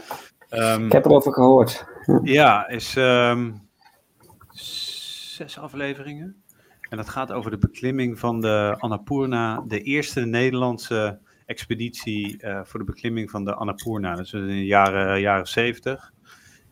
[0.86, 1.84] ik heb erover gehoord.
[2.07, 2.96] Ja, ja is
[5.40, 6.39] zes afleveringen.
[6.91, 12.78] En dat gaat over de beklimming van de Annapurna, de eerste Nederlandse expeditie uh, voor
[12.80, 14.14] de beklimming van de Annapurna.
[14.14, 16.12] Dus in de jaren, jaren 70.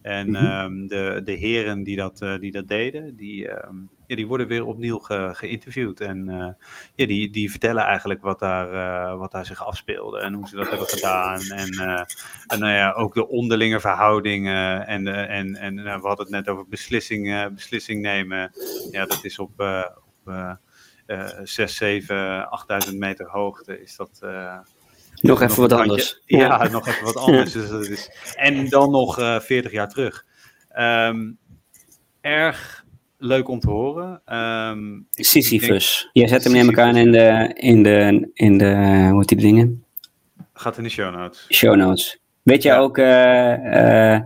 [0.02, 0.64] En mm-hmm.
[0.64, 4.46] um, de, de heren die dat, uh, die dat deden, die, um, ja, die worden
[4.48, 6.00] weer opnieuw ge, geïnterviewd.
[6.00, 6.48] En uh,
[6.94, 10.68] ja, die, die vertellen eigenlijk wat daar, wat daar zich afspeelde en hoe ze dat
[10.68, 11.40] hebben gedaan.
[11.40, 12.06] En,
[12.46, 14.86] en nou ja, ook de onderlinge verhoudingen.
[14.86, 18.50] En, en, en we hadden het net over beslissing, beslissing nemen.
[18.90, 19.62] Ja, dat is op,
[20.28, 20.52] uh,
[21.06, 24.20] uh, 6, 7, 8000 meter hoogte is dat.
[24.24, 24.58] Uh,
[25.20, 26.20] nog even wat anders.
[26.26, 27.52] Ja, ja, nog even wat anders.
[27.52, 30.24] dus dat is, en dan nog uh, 40 jaar terug.
[30.78, 31.38] Um,
[32.20, 32.84] erg
[33.18, 34.22] leuk om te horen.
[34.36, 36.08] Um, Sisyphus.
[36.12, 38.74] Jij zet hem neem elkaar in de, in de, in de,
[39.10, 39.84] hoe heet die dingen?
[40.52, 41.46] Gaat in de show notes.
[41.48, 42.18] Show notes.
[42.42, 42.80] Weet jij ja.
[42.80, 44.20] ook uh,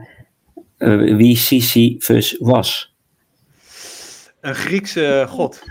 [1.17, 2.95] wie Sisyphus was?
[4.41, 5.63] Een Griekse god.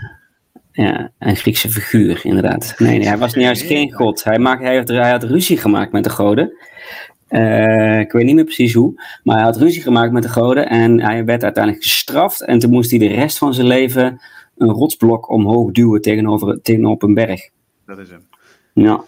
[0.72, 2.74] Ja, een Griekse figuur, inderdaad.
[2.78, 4.24] Nee, nee hij was juist geen god.
[4.24, 6.52] Hij, maakte, hij, had, hij had ruzie gemaakt met de goden.
[7.28, 10.68] Uh, ik weet niet meer precies hoe, maar hij had ruzie gemaakt met de goden
[10.68, 12.42] en hij werd uiteindelijk gestraft.
[12.42, 14.20] En toen moest hij de rest van zijn leven
[14.56, 17.48] een rotsblok omhoog duwen tegenover, tegenop een berg.
[17.86, 18.26] Dat is hem.
[18.72, 19.04] Ja.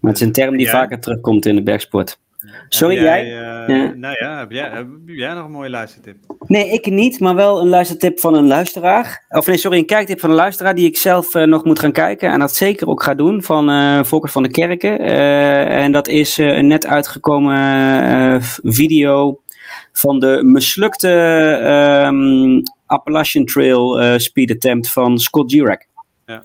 [0.00, 0.72] Maar het is een term die ja.
[0.72, 2.18] vaker terugkomt in de bergsport.
[2.68, 3.26] Sorry, jij?
[3.26, 3.40] jij?
[3.68, 3.92] Uh, ja.
[3.94, 6.16] Nou ja, heb jij, heb jij nog een mooie luistertip?
[6.46, 9.24] Nee, ik niet, maar wel een luistertip van een luisteraar.
[9.28, 11.92] Of nee, sorry, een kijktip van een luisteraar die ik zelf uh, nog moet gaan
[11.92, 12.30] kijken.
[12.30, 14.98] En dat zeker ook ga doen, van uh, Volker van de Kerken.
[14.98, 19.40] en dat is een net uitgekomen video
[19.92, 21.08] van de mislukte
[22.06, 25.88] um, Appalachian Trail speed attempt van Scott Jurek.
[26.26, 26.44] Ja.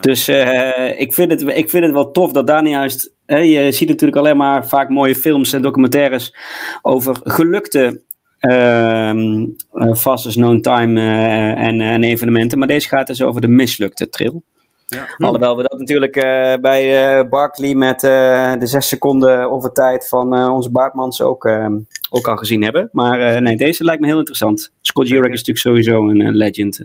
[0.00, 3.12] Dus uh, ik, vind het, ik vind het wel tof dat daar juist.
[3.26, 6.34] Hè, je ziet natuurlijk alleen maar vaak mooie films en documentaires
[6.82, 8.02] over gelukte
[8.40, 12.58] uh, fastest known time uh, en, en, evenementen.
[12.58, 14.42] Maar deze gaat dus over de mislukte trail.
[14.90, 15.08] Ja.
[15.18, 20.50] Alhoewel we dat natuurlijk uh, bij uh, Barkley met uh, de zes seconden overtijd van
[20.50, 21.78] onze Baartmans ook, ehm,
[22.10, 22.88] ook al gezien hebben.
[22.92, 24.72] Maar nee, deze lijkt me heel interessant.
[24.80, 26.84] Scott Jurek is natuurlijk sowieso een legend.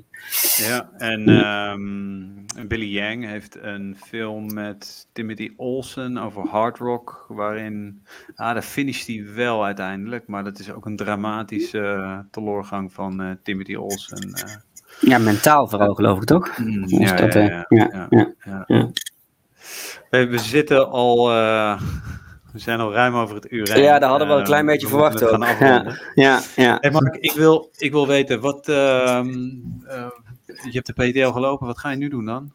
[0.57, 8.03] Ja, en um, Billy Yang heeft een film met Timothy Olsen over hard rock, waarin,
[8.35, 13.75] ah, daar finisht hij wel uiteindelijk, maar dat is ook een dramatische teleurgang van Timothy
[13.75, 14.33] Olsen.
[15.05, 16.57] Ja, mentaal vooral geloof ik toch?
[16.57, 18.35] Mm, ja, dat, ja, ja,
[18.67, 18.91] ja,
[20.09, 21.81] We, we, zitten al, uh,
[22.53, 23.79] we zijn al ruim over het uur.
[23.79, 25.45] Ja, daar hadden we een klein beetje verwacht ook.
[25.59, 26.77] Ja, ja, ja.
[26.81, 30.07] Hey Mark, ik wil, ik wil weten, wat, uh, uh,
[30.45, 32.53] je hebt de PTL gelopen, wat ga je nu doen dan?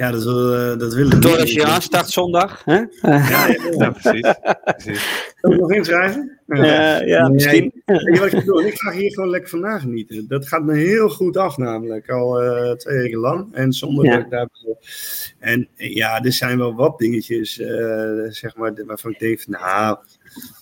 [0.00, 1.18] Ja, dat, uh, dat willen we.
[1.18, 2.64] Door als je aanstart zondag.
[2.64, 2.74] Hè?
[3.00, 4.34] Ja, ja, precies.
[4.64, 5.34] precies.
[5.40, 6.38] Kan ik nog inschrijven?
[6.46, 7.82] Ja, ja misschien.
[7.84, 10.28] Ja, ik, bedoel, ik ga hier gewoon lekker van nagenieten.
[10.28, 13.54] Dat gaat me heel goed af, namelijk al uh, twee weken lang.
[13.54, 14.48] En zonder dat ik daar.
[15.38, 17.68] En ja, er zijn wel wat dingetjes, uh,
[18.28, 19.98] zeg maar, waarvan ik denk, nou,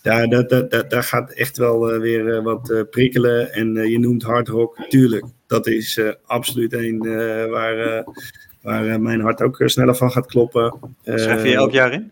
[0.03, 3.53] daar, daar, daar, daar gaat echt wel uh, weer wat prikkelen.
[3.53, 5.25] En je noemt hard rock, tuurlijk.
[5.47, 6.99] Dat is absoluut een
[7.51, 8.05] waar
[8.63, 10.79] waar eh, mijn hart ook eh, sneller van gaat kloppen.
[11.05, 12.11] Schrijf je elk jaar in?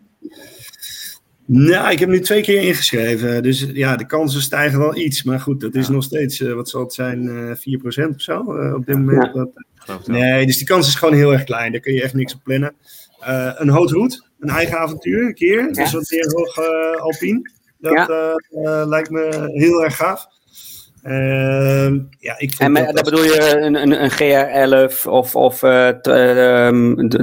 [1.48, 3.42] Nou, ik heb nu twee keer ingeschreven.
[3.42, 5.22] Dus ja, de kansen stijgen wel iets.
[5.22, 8.58] Maar goed, dat is nog steeds, uh, wat zal het zijn, uh, 4% of zo
[8.58, 9.34] uh, op dit moment.
[9.34, 9.48] Ja.
[9.86, 11.72] Dat, nee, dus die kans is gewoon heel erg klein.
[11.72, 12.74] Daar kun je echt niks op plannen.
[13.56, 15.72] een hootroute, een eigen avontuur, een keer.
[15.72, 16.58] Dus wat meer hoog
[17.00, 17.50] alpien.
[17.78, 18.08] Dat
[18.88, 20.26] lijkt me heel erg gaaf.
[21.08, 21.88] Uh,
[22.18, 25.88] ja, ik en dat, dat bedoel je een, een, een GR11 of, of uh,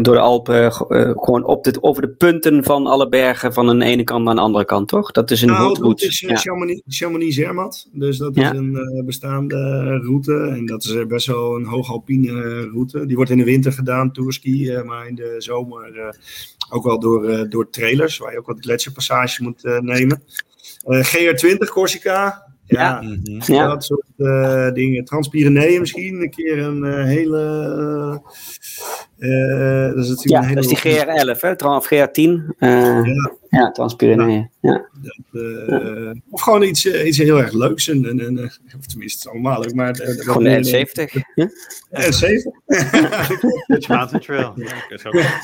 [0.01, 3.85] door de Alpen, uh, gewoon op dit, over de punten van alle bergen van de
[3.85, 5.11] ene kant naar de andere kant, toch?
[5.11, 6.05] Dat is een nou, route.
[6.05, 6.35] is ja.
[6.87, 9.57] Chamonix-Zermatt, dus dat is een bestaande
[10.03, 13.05] route en dat is best wel een hoogalpine route.
[13.05, 16.15] Die wordt in de winter gedaan, tourski, maar in de zomer
[16.69, 20.23] ook wel door, door trailers, waar je ook wat gletsjerpassage moet nemen.
[20.85, 23.03] GR20 Corsica, ja,
[23.45, 23.67] ja.
[23.67, 25.05] dat soort uh, dingen.
[25.05, 28.21] Transpireneeën misschien, een keer een uh, hele...
[29.17, 31.67] Uh, dat is ja, een hele dat is die GR11, hè?
[31.67, 32.55] Of GR10.
[32.59, 33.03] ja.
[33.49, 34.49] ja, Transpireneeën.
[34.61, 34.85] Ja.
[35.31, 36.15] ja.
[36.29, 37.89] Of gewoon iets, iets heel erg leuks.
[37.89, 39.73] En, en, en, of tenminste, het is allemaal leuk.
[39.73, 41.21] Maar, gewoon de N70.
[41.35, 41.49] Ja?
[41.91, 43.87] N70.
[43.87, 44.53] Mountain Trail.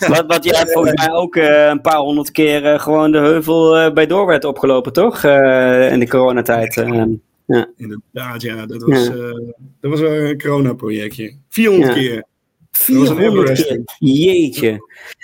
[0.07, 4.25] wat, wat jij volgens mij ook een paar honderd keer gewoon de heuvel bij door
[4.25, 5.23] werd opgelopen, toch?
[5.23, 6.73] in de coronatijd.
[7.49, 7.67] Ja.
[7.77, 8.65] Inderdaad, ja.
[8.65, 9.13] Dat was, ja.
[9.13, 11.35] Uh, dat was wel een corona-projectje.
[11.49, 11.99] 400 ja.
[11.99, 12.23] keer.
[12.79, 13.81] 400 keer.
[13.99, 14.77] Jeetje.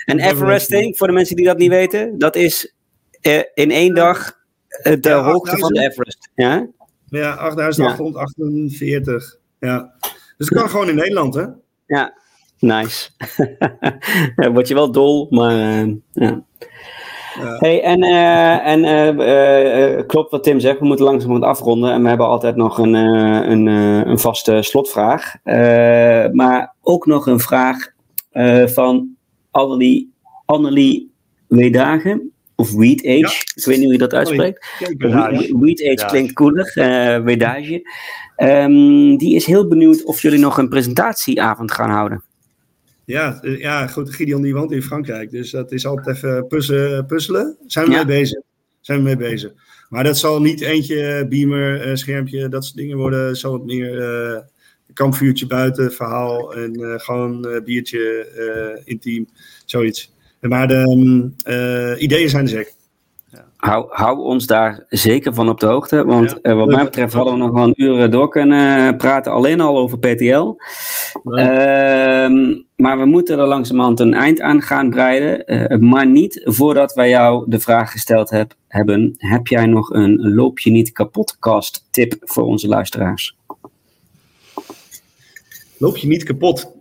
[0.04, 2.74] En Everesting, voor de mensen die dat niet weten, dat is
[3.22, 4.38] uh, in één dag
[4.82, 6.30] uh, de hoogte van de Everest.
[6.34, 6.68] Ja,
[7.08, 9.38] ja 8848.
[9.60, 9.94] Ja.
[10.36, 11.44] Dus dat kan gewoon in Nederland, hè?
[11.86, 12.18] Ja,
[12.58, 13.10] nice.
[14.52, 16.44] word je wel dol, maar ja.
[17.58, 21.92] Hey, en uh, en uh, uh, klopt wat Tim zegt, we moeten langzaam afronden.
[21.92, 25.34] En we hebben altijd nog een, een, een vaste slotvraag.
[26.32, 27.76] maar ook nog een vraag
[28.66, 29.08] van
[29.50, 30.12] Annelie,
[30.44, 31.10] Annelie
[31.48, 32.30] Wedagen.
[32.58, 33.28] Of Weed Age, ja.
[33.54, 34.66] ik weet niet hoe je dat uitspreekt.
[35.60, 36.72] Weed Age klinkt cooler,
[37.24, 37.90] Wedage.
[38.36, 42.22] Um, die is heel benieuwd of jullie nog een presentatieavond gaan houden.
[43.06, 44.14] Ja, eh, ja, goed.
[44.14, 45.30] Gideon die woont in Frankrijk.
[45.30, 47.06] Dus dat is altijd even puzzelen.
[47.06, 47.56] puzzelen.
[47.66, 48.40] Zijn we mee bezig.
[48.80, 49.52] Zijn we mee bezig.
[49.88, 53.36] Maar dat zal niet eentje beamer, eh, schermpje, dat soort dingen worden.
[53.36, 54.38] Zal het meer uh,
[54.92, 59.28] kampvuurtje buiten, verhaal en uh, gewoon uh, biertje, intiem,
[59.64, 60.14] zoiets.
[60.40, 61.34] Maar de um,
[61.98, 62.72] ideeën zijn er zeker.
[63.66, 66.04] Hou, hou, ons daar zeker van op de hoogte.
[66.04, 66.50] Want ja.
[66.50, 69.32] uh, wat mij betreft hadden we nog wel een uur door kunnen praten.
[69.32, 70.54] Alleen al over PTL.
[71.24, 72.28] Ja.
[72.28, 75.52] Uh, maar we moeten er langzamerhand een eind aan gaan breiden.
[75.72, 79.14] Uh, maar niet voordat wij jou de vraag gesteld heb, hebben.
[79.16, 83.36] Heb jij nog een loop je niet kapotcast tip voor onze luisteraars?
[85.78, 86.72] Loop je niet kapot?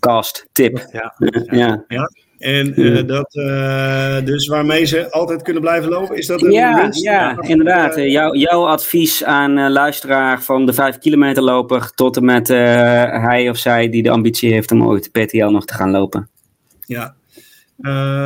[0.00, 0.86] Cast tip.
[0.92, 1.14] Ja.
[1.88, 2.10] ja.
[2.38, 6.82] En uh, dat, uh, dus waarmee ze altijd kunnen blijven lopen, is dat een Ja,
[6.82, 7.02] winst?
[7.02, 7.98] ja inderdaad.
[7.98, 13.48] Uh, jouw, jouw advies aan luisteraar van de 5 kilometer loper tot en met hij
[13.50, 16.28] of zij die de ambitie heeft om ooit PTL nog te gaan lopen.
[16.86, 17.14] Ja,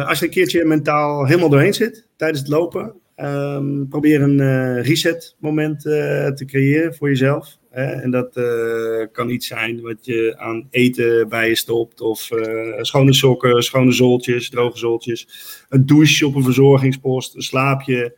[0.06, 5.36] als je een keertje mentaal helemaal doorheen zit tijdens het lopen, um, probeer een reset
[5.38, 7.58] moment te creëren voor jezelf.
[7.70, 7.84] Hè?
[7.84, 12.00] En dat uh, kan iets zijn wat je aan eten bij je stopt.
[12.00, 15.28] Of uh, schone sokken, schone zooltjes, droge zooltjes.
[15.68, 18.16] Een douche op een verzorgingspost, een slaapje.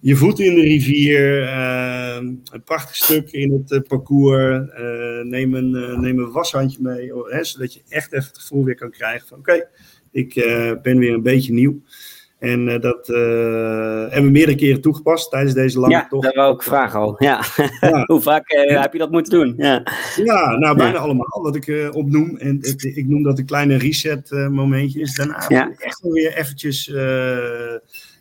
[0.00, 1.42] Je voeten in de rivier.
[1.42, 4.64] Uh, een prachtig stuk in het parcours.
[5.22, 7.12] neem, een, neem een washandje mee.
[7.28, 7.44] Hè?
[7.44, 9.38] Zodat je echt even het gevoel weer kan krijgen van...
[9.38, 9.68] Oké,
[10.12, 10.34] ik
[10.82, 11.82] ben weer een beetje nieuw.
[12.38, 13.16] En uh, dat uh,
[14.00, 16.24] hebben we meerdere keren toegepast tijdens deze lange ja, tocht.
[16.24, 17.14] Ja, dat wou ik vragen al.
[17.18, 17.40] Ja.
[17.80, 18.04] ja.
[18.12, 19.54] Hoe vaak uh, heb je dat moeten doen?
[19.56, 19.82] Ja,
[20.16, 22.36] ja nou bijna allemaal wat ik opnoem.
[22.36, 25.14] En het, ik noem dat een kleine reset momentje is.
[25.14, 25.70] Daarna ja.
[25.78, 26.92] echt wel weer eventjes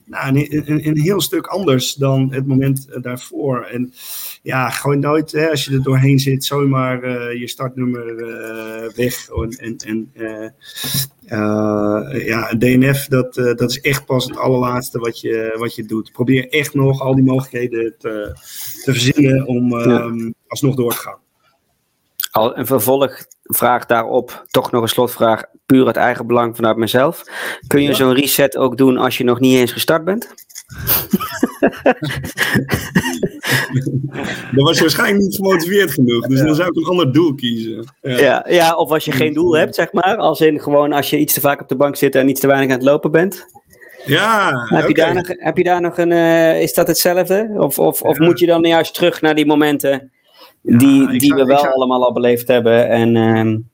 [0.06, 3.64] nou, een, een, een, heel stuk anders dan het moment daarvoor.
[3.64, 3.94] En
[4.42, 9.30] ja, gewoon nooit, hè, als je er doorheen zit, zomaar uh, je startnummer uh, weg.
[9.58, 10.50] En, en uh,
[12.26, 16.12] ja, DNF, dat, dat is echt pas het allerlaatste wat je, wat je doet.
[16.12, 18.36] Probeer echt nog al die mogelijkheden te,
[18.84, 20.02] te verzinnen om ja.
[20.02, 21.24] um, alsnog door te gaan.
[22.36, 27.24] Al een vervolgvraag daarop, toch nog een slotvraag, puur uit eigen belang vanuit mezelf.
[27.68, 30.34] Kun je zo'n reset ook doen als je nog niet eens gestart bent?
[34.52, 37.94] dan was je waarschijnlijk niet gemotiveerd genoeg, dus dan zou ik een ander doel kiezen.
[38.02, 38.18] Ja.
[38.20, 38.46] ja.
[38.50, 40.18] Ja, of als je geen doel hebt, zeg maar.
[40.18, 42.48] Als in gewoon als je iets te vaak op de bank zit en iets te
[42.48, 43.46] weinig aan het lopen bent.
[44.06, 47.54] Ja, heb, je daar nog, heb je daar nog een, uh, is dat hetzelfde?
[47.58, 50.12] Of, of, of moet je dan juist terug naar die momenten
[50.66, 53.70] die, die we wel allemaal al beleefd hebben en um,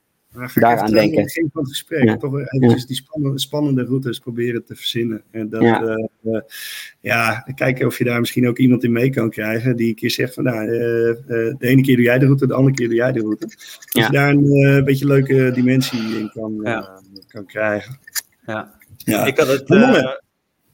[0.54, 1.18] daaraan denken?
[1.18, 2.16] In het van het gesprek, ja.
[2.16, 5.22] toch even die spannende, spannende routes proberen te verzinnen.
[5.30, 5.82] En dat, ja.
[5.82, 6.40] Uh, uh,
[7.00, 10.10] ja, kijken of je daar misschien ook iemand in mee kan krijgen die een keer
[10.10, 13.12] zegt van, nou, de ene keer doe jij de route, de andere keer doe jij
[13.12, 13.46] de route.
[13.92, 16.62] Dat je daar een beetje leuke dimensie in kan,
[17.28, 17.98] kan krijgen.
[18.46, 18.80] Ja.
[18.96, 19.26] Ja.
[19.26, 20.20] Ik had het,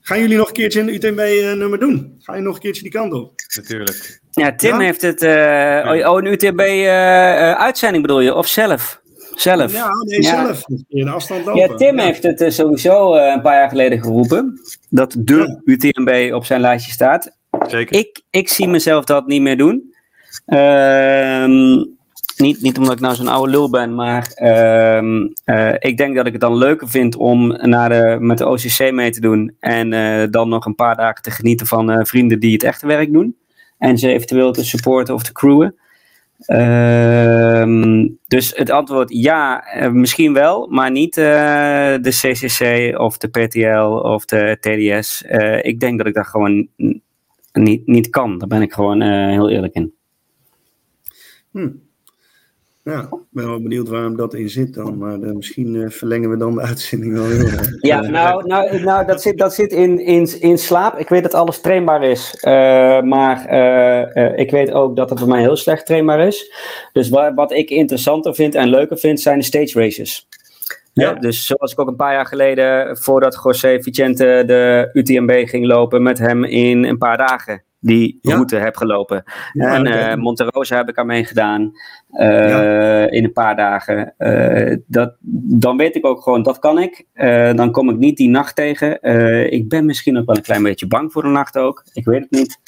[0.09, 2.15] Gaan jullie nog een keertje een UTMB-nummer doen?
[2.19, 3.33] Ga je nog een keertje die kant op?
[3.57, 4.21] Natuurlijk.
[4.39, 5.23] Ja, Tim heeft het.
[5.23, 8.35] Uh, oh, een UTMB-uitzending bedoel je?
[8.35, 9.01] Of zelf?
[9.35, 9.73] Zelf.
[9.73, 10.45] Ja, nee, ja.
[10.45, 10.63] zelf.
[10.89, 11.61] In afstand lopen.
[11.61, 14.61] Ja, Tim heeft het sowieso een paar jaar geleden geroepen.
[14.91, 17.37] Dat de UTMB op zijn lijstje staat.
[17.67, 17.99] Zeker.
[17.99, 19.95] Ik, ik zie mezelf dat niet meer doen.
[20.47, 21.97] Ehm
[22.39, 25.03] niet, niet omdat ik nou zo'n oude lul ben, maar uh,
[25.45, 28.93] uh, ik denk dat ik het dan leuker vind om naar de, met de OCC
[28.93, 29.57] mee te doen.
[29.61, 33.13] En uh, dan nog een paar dagen te genieten van vrienden die het echte werk
[33.13, 33.37] doen.
[33.79, 35.75] En ze eventueel te supporten of te crewen.
[36.39, 44.25] Ehm, dus het antwoord ja, misschien wel, maar niet de CCC of de PTL of
[44.25, 45.23] de TDS.
[45.63, 46.69] ik denk dat ik dat gewoon
[47.53, 48.39] niet, niet kan.
[48.39, 49.95] Daar ben ik gewoon heel eerlijk in.
[51.51, 51.88] Hmm.
[52.89, 54.99] Ja, ik ben wel benieuwd waarom dat in zit dan.
[54.99, 57.69] Maar uh, misschien uh, verlengen we dan de uitzending wel heel erg.
[57.81, 60.99] Ja, nou, nou, nou dat zit, dat zit in, in, in slaap.
[60.99, 62.35] Ik weet dat alles trainbaar is.
[62.37, 62.53] Uh,
[63.03, 63.53] maar
[64.37, 66.53] ik weet ook dat het voor mij heel slecht trainbaar is.
[66.93, 70.29] Dus wat, wat ik interessanter vind en leuker vind, zijn de stage races.
[70.93, 71.13] Ja.
[71.13, 76.03] dus zoals ik ook een paar jaar geleden, voordat José Vicente de UTMB ging lopen,
[76.03, 79.23] met hem in een paar dagen die route heb gelopen.
[79.53, 80.13] en okay.
[80.13, 81.73] uh, Monterosa heb ik aan meegedaan
[82.13, 83.11] uh, ja.
[83.11, 84.15] in een paar dagen.
[84.19, 85.17] Uh, dat,
[85.61, 87.07] dan weet ik ook gewoon, dat kan ik.
[87.55, 89.03] dan kom ik niet die nacht tegen.
[89.53, 91.85] ik ben misschien ook wel een klein beetje bang voor de nacht ook.
[91.93, 92.59] Ik weet het niet.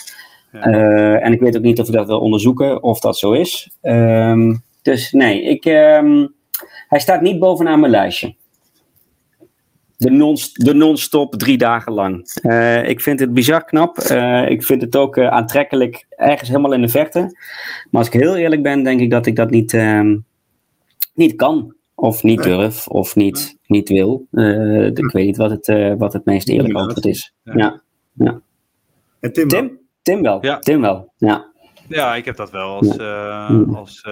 [0.51, 3.71] En ik weet ook niet of ik dat wil onderzoeken of dat zo is.
[3.83, 6.35] Um, dus nee, ik, um,
[6.89, 8.35] hij staat niet bovenaan mijn lijstje.
[10.01, 12.39] De, non, de non-stop drie dagen lang.
[12.43, 13.99] Uh, ik vind het bizar knap.
[13.99, 17.21] Uh, ik vind het ook uh, aantrekkelijk ergens helemaal in de verte.
[17.91, 20.17] Maar als ik heel eerlijk ben, denk ik dat ik dat niet, uh,
[21.15, 21.75] niet kan.
[21.95, 22.57] Of niet nee.
[22.57, 22.89] durf.
[22.89, 24.27] Of niet, niet wil.
[24.95, 27.35] ik weet niet wat het, wat het meest eerlijk antwoord is.
[27.43, 27.53] Ja.
[27.57, 27.83] ja.
[28.13, 28.41] ja.
[29.21, 30.39] En Tim, Tim, Tim wel.
[30.41, 30.59] Ja.
[30.59, 31.13] Tim wel.
[31.17, 31.47] Ja.
[31.89, 32.99] ja, ik heb dat wel als,
[33.75, 34.03] als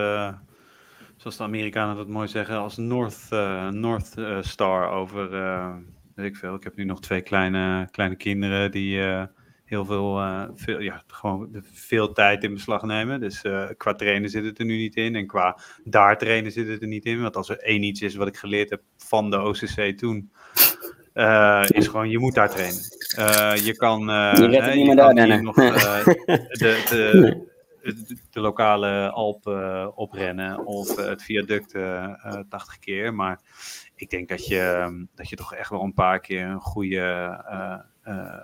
[1.19, 5.75] zoals de Amerikanen dat mooi zeggen, als North, uh, North uh, Star over, uh,
[6.15, 6.55] weet ik veel.
[6.55, 9.01] Ik heb nu nog twee kleine, kleine kinderen die
[9.65, 10.21] heel veel,
[10.55, 13.21] veel, ja, gewoon veel tijd in beslag nemen.
[13.21, 13.45] Dus
[13.77, 16.89] qua trainen zit het er nu niet in en qua daar trainen zit het er
[16.89, 17.23] niet in.
[17.23, 20.31] Want als er één iets is wat ik geleerd heb van de OCC toen,
[21.67, 22.83] is gewoon je moet daar trainen.
[23.65, 27.47] je kan, je, je niet meer daar, nog de, de
[28.31, 32.15] de lokale Alp uh, oprennen of uh, het viaduct uh,
[32.49, 33.15] 80 keer.
[33.15, 33.41] Maar
[33.95, 37.01] ik denk dat je, ehm, dat je toch echt wel een paar keer een goede,
[38.03, 38.35] eh,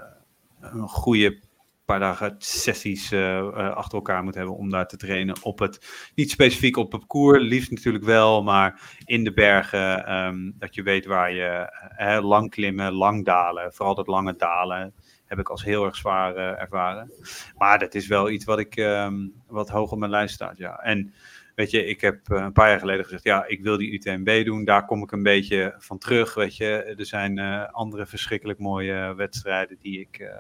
[0.61, 1.43] een goede
[1.85, 3.13] paar dagen sessies
[3.53, 7.43] achter elkaar moet hebben om daar te trainen op het, niet specifiek op het parcours,
[7.43, 12.93] liefst natuurlijk wel, maar in de bergen, um, dat je weet waar je lang klimmen,
[12.93, 14.95] lang dalen, vooral dat lange dalen
[15.35, 17.13] heb ik als heel erg zwaar uh, ervaren.
[17.57, 20.59] Maar dat is wel iets wat ik um, wat hoog op mijn lijst staat.
[20.59, 20.77] Ja.
[20.77, 21.15] En
[21.55, 24.45] weet je, ik heb uh, een paar jaar geleden gezegd, ja, ik wil die UTMB
[24.45, 24.65] doen.
[24.65, 26.35] Daar kom ik een beetje van terug.
[26.35, 30.33] Weet je, er zijn uh, andere verschrikkelijk mooie wedstrijden die ik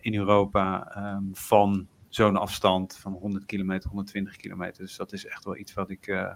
[0.00, 4.82] in Europa um, van zo'n afstand van 100 kilometer, 120 kilometer.
[4.82, 6.32] Dus dat is echt wel iets wat ik,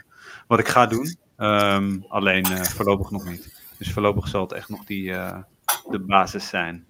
[0.47, 1.17] wat ik ga doen.
[1.37, 3.63] Um, alleen voorlopig nog niet.
[3.79, 5.15] Dus voorlopig zal het echt nog die,
[5.91, 6.85] de basis zijn.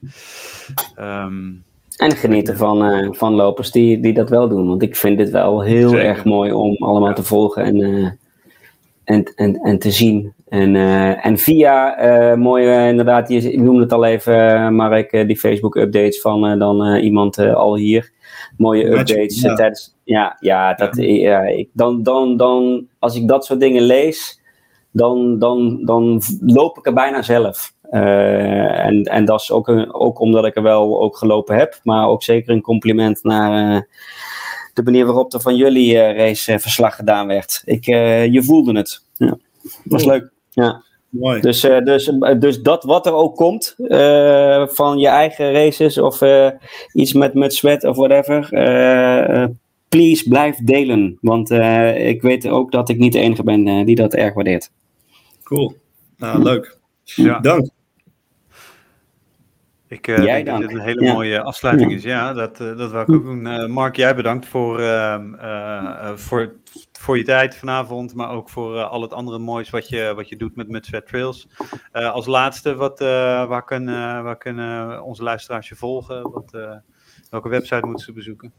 [1.01, 1.65] Um,
[1.97, 4.69] en genieten van, uh, van lopers die, die dat wel doen.
[4.69, 6.05] Want ik vind dit wel heel zeker.
[6.05, 7.15] erg mooi om allemaal ja.
[7.15, 8.11] te volgen en, uh,
[9.05, 10.33] en, en, en te zien.
[10.49, 16.21] En, uh, en via mooie, inderdaad, je, ik noemde het al even, Mark, die Facebook-updates
[16.21, 18.13] van dan iemand al hier.
[18.57, 19.55] Mooie updates ja.
[19.55, 19.95] tijdens.
[20.05, 21.43] Ja, ja, dat, ja.
[21.43, 24.41] ik, dan, dan, dan, als ik dat soort dingen lees,
[24.91, 27.74] dan, dan, dan loop ik er bijna zelf.
[27.95, 31.81] Uh, en, en dat is ook, een, ook omdat ik er wel ook gelopen heb,
[31.83, 33.81] maar ook zeker een compliment naar, uh,
[34.73, 37.63] de manier waarop er van jullie raceverslag gedaan werd.
[37.65, 39.05] Ik, je voelde het.
[39.17, 39.37] Ja.
[39.85, 40.31] Was leuk.
[40.51, 40.83] Ja.
[41.09, 41.41] Mooi.
[41.41, 43.75] Dus, dus, dus dat wat er ook komt
[44.75, 46.21] van je eigen races of
[46.93, 48.49] iets met, met sweat of whatever,
[49.89, 51.19] please blijf delen.
[51.21, 51.51] Want
[51.97, 54.71] ik weet ook dat ik niet de enige ben die dat erg waardeert.
[55.43, 55.75] Cool.
[56.17, 56.79] Nou, leuk.
[57.05, 57.41] Ja.
[57.41, 57.69] Dank.
[59.95, 62.03] Ik uh, denk dat dit een hele mooie afsluiting is.
[62.03, 63.47] Ja, dat, uh, dat wou ik ook doen.
[63.47, 66.55] Uh, Mark, jij bedankt voor, ehm, voor,
[66.93, 70.37] voor je tijd vanavond, maar ook voor al het andere moois wat je, wat je
[70.37, 71.49] doet met, met Sweat Trails.
[71.93, 76.31] als laatste, wat, waar, kunnen, waar kunnen onze luisteraars je volgen?
[76.31, 76.81] Wat,
[77.31, 78.53] welke website moeten ze bezoeken?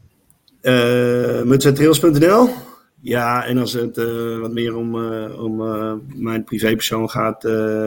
[0.62, 1.42] Uh,
[3.00, 3.96] Ja, en als het
[4.40, 4.94] wat meer om,
[5.32, 5.56] om
[6.14, 7.42] mijn privépersoon gaat,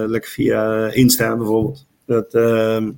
[0.07, 1.87] lekker via Insta bijvoorbeeld.
[2.05, 2.91] Dat, ehm,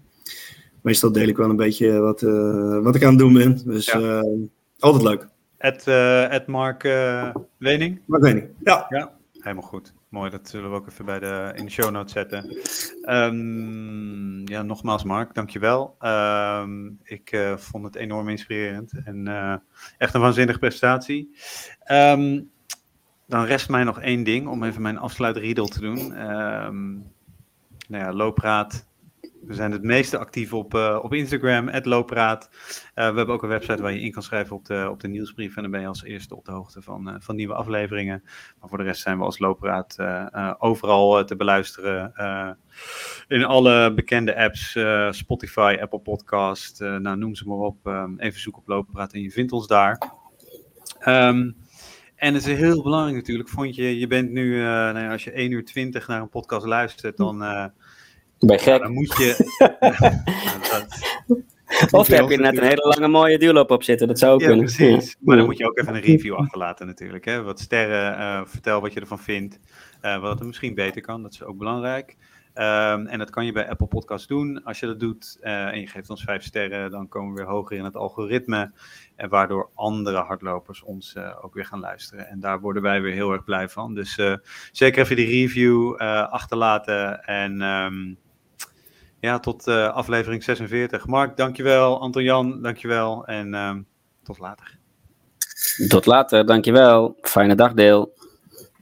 [0.82, 3.62] meestal deel ik wel een beetje wat, uh, wat ik aan het doen ben.
[3.66, 3.99] Dus ja.
[3.99, 4.48] uh,
[4.80, 5.28] altijd leuk.
[5.58, 5.88] Ed,
[6.32, 6.84] Ed Mark
[7.58, 8.02] Wening?
[8.06, 8.86] Mark Wening, ja.
[8.90, 9.12] ja.
[9.34, 9.94] Helemaal goed.
[10.10, 12.58] Mooi, dat zullen we ook even bij de, in de show notes zetten.
[13.16, 15.95] Um, ja, nogmaals Mark, dankjewel.
[16.02, 19.28] Um, ik vond het enorm inspirerend en
[19.98, 21.36] echt een waanzinnige prestatie.
[21.91, 22.52] Um,
[23.28, 26.08] dan rest mij nog één ding om even mijn afsluitriedel te doen.
[27.88, 28.88] nou ja, loopraad,
[29.45, 32.49] we zijn het meeste actief op, uh, op Instagram, Loopraad.
[32.51, 32.55] Uh,
[32.93, 35.55] we hebben ook een website waar je in kan schrijven op de, op de nieuwsbrief.
[35.55, 38.23] En dan ben je als eerste op de hoogte van, uh, van nieuwe afleveringen.
[38.59, 39.97] Maar voor de rest zijn we als Loopraad
[40.57, 42.13] overal te beluisteren.
[43.27, 44.77] in alle bekende apps,
[45.09, 47.88] Spotify, Apple Podcast, nou, noem ze maar op.
[48.18, 50.11] even zoek op Loopraad en je vindt ons daar.
[51.05, 51.55] Um,
[52.15, 55.31] en het is heel belangrijk natuurlijk, vond je, je bent nu, nou ja, als je
[55.31, 57.72] 1 uur 20 naar een podcast luistert, dan
[58.47, 58.81] ben gek.
[58.81, 59.35] dan moet je.
[61.91, 64.47] of heb je net een hele lange mooie duurloop op zitten, dat zou ook ja,
[64.47, 64.65] kunnen.
[64.65, 65.15] Precies.
[65.19, 67.26] Maar dan moet je ook even een review achterlaten natuurlijk.
[67.26, 67.43] Hè?
[67.43, 69.59] Wat sterren, uh, vertel wat je ervan vindt.
[70.01, 72.18] Uh, wat er misschien beter kan, dat is ook belangrijk.
[72.55, 74.63] Um, en dat kan je bij Apple Podcasts doen.
[74.63, 77.49] Als je dat doet uh, en je geeft ons vijf sterren, dan komen we weer
[77.49, 78.72] hoger in het algoritme.
[79.15, 82.27] En waardoor andere hardlopers ons ook weer gaan luisteren.
[82.27, 83.95] En daar worden wij weer heel erg blij van.
[83.95, 84.19] Dus
[84.72, 85.95] zeker even die review
[86.30, 87.23] achterlaten.
[87.23, 88.18] En um,
[89.22, 91.06] ja, tot uh, aflevering 46.
[91.06, 91.99] Mark, dankjewel.
[91.99, 93.26] Anton Jan, dankjewel.
[93.26, 93.76] En uh,
[94.23, 94.77] tot later.
[95.88, 97.18] Tot later, dankjewel.
[97.22, 98.14] Fijne dagdeel.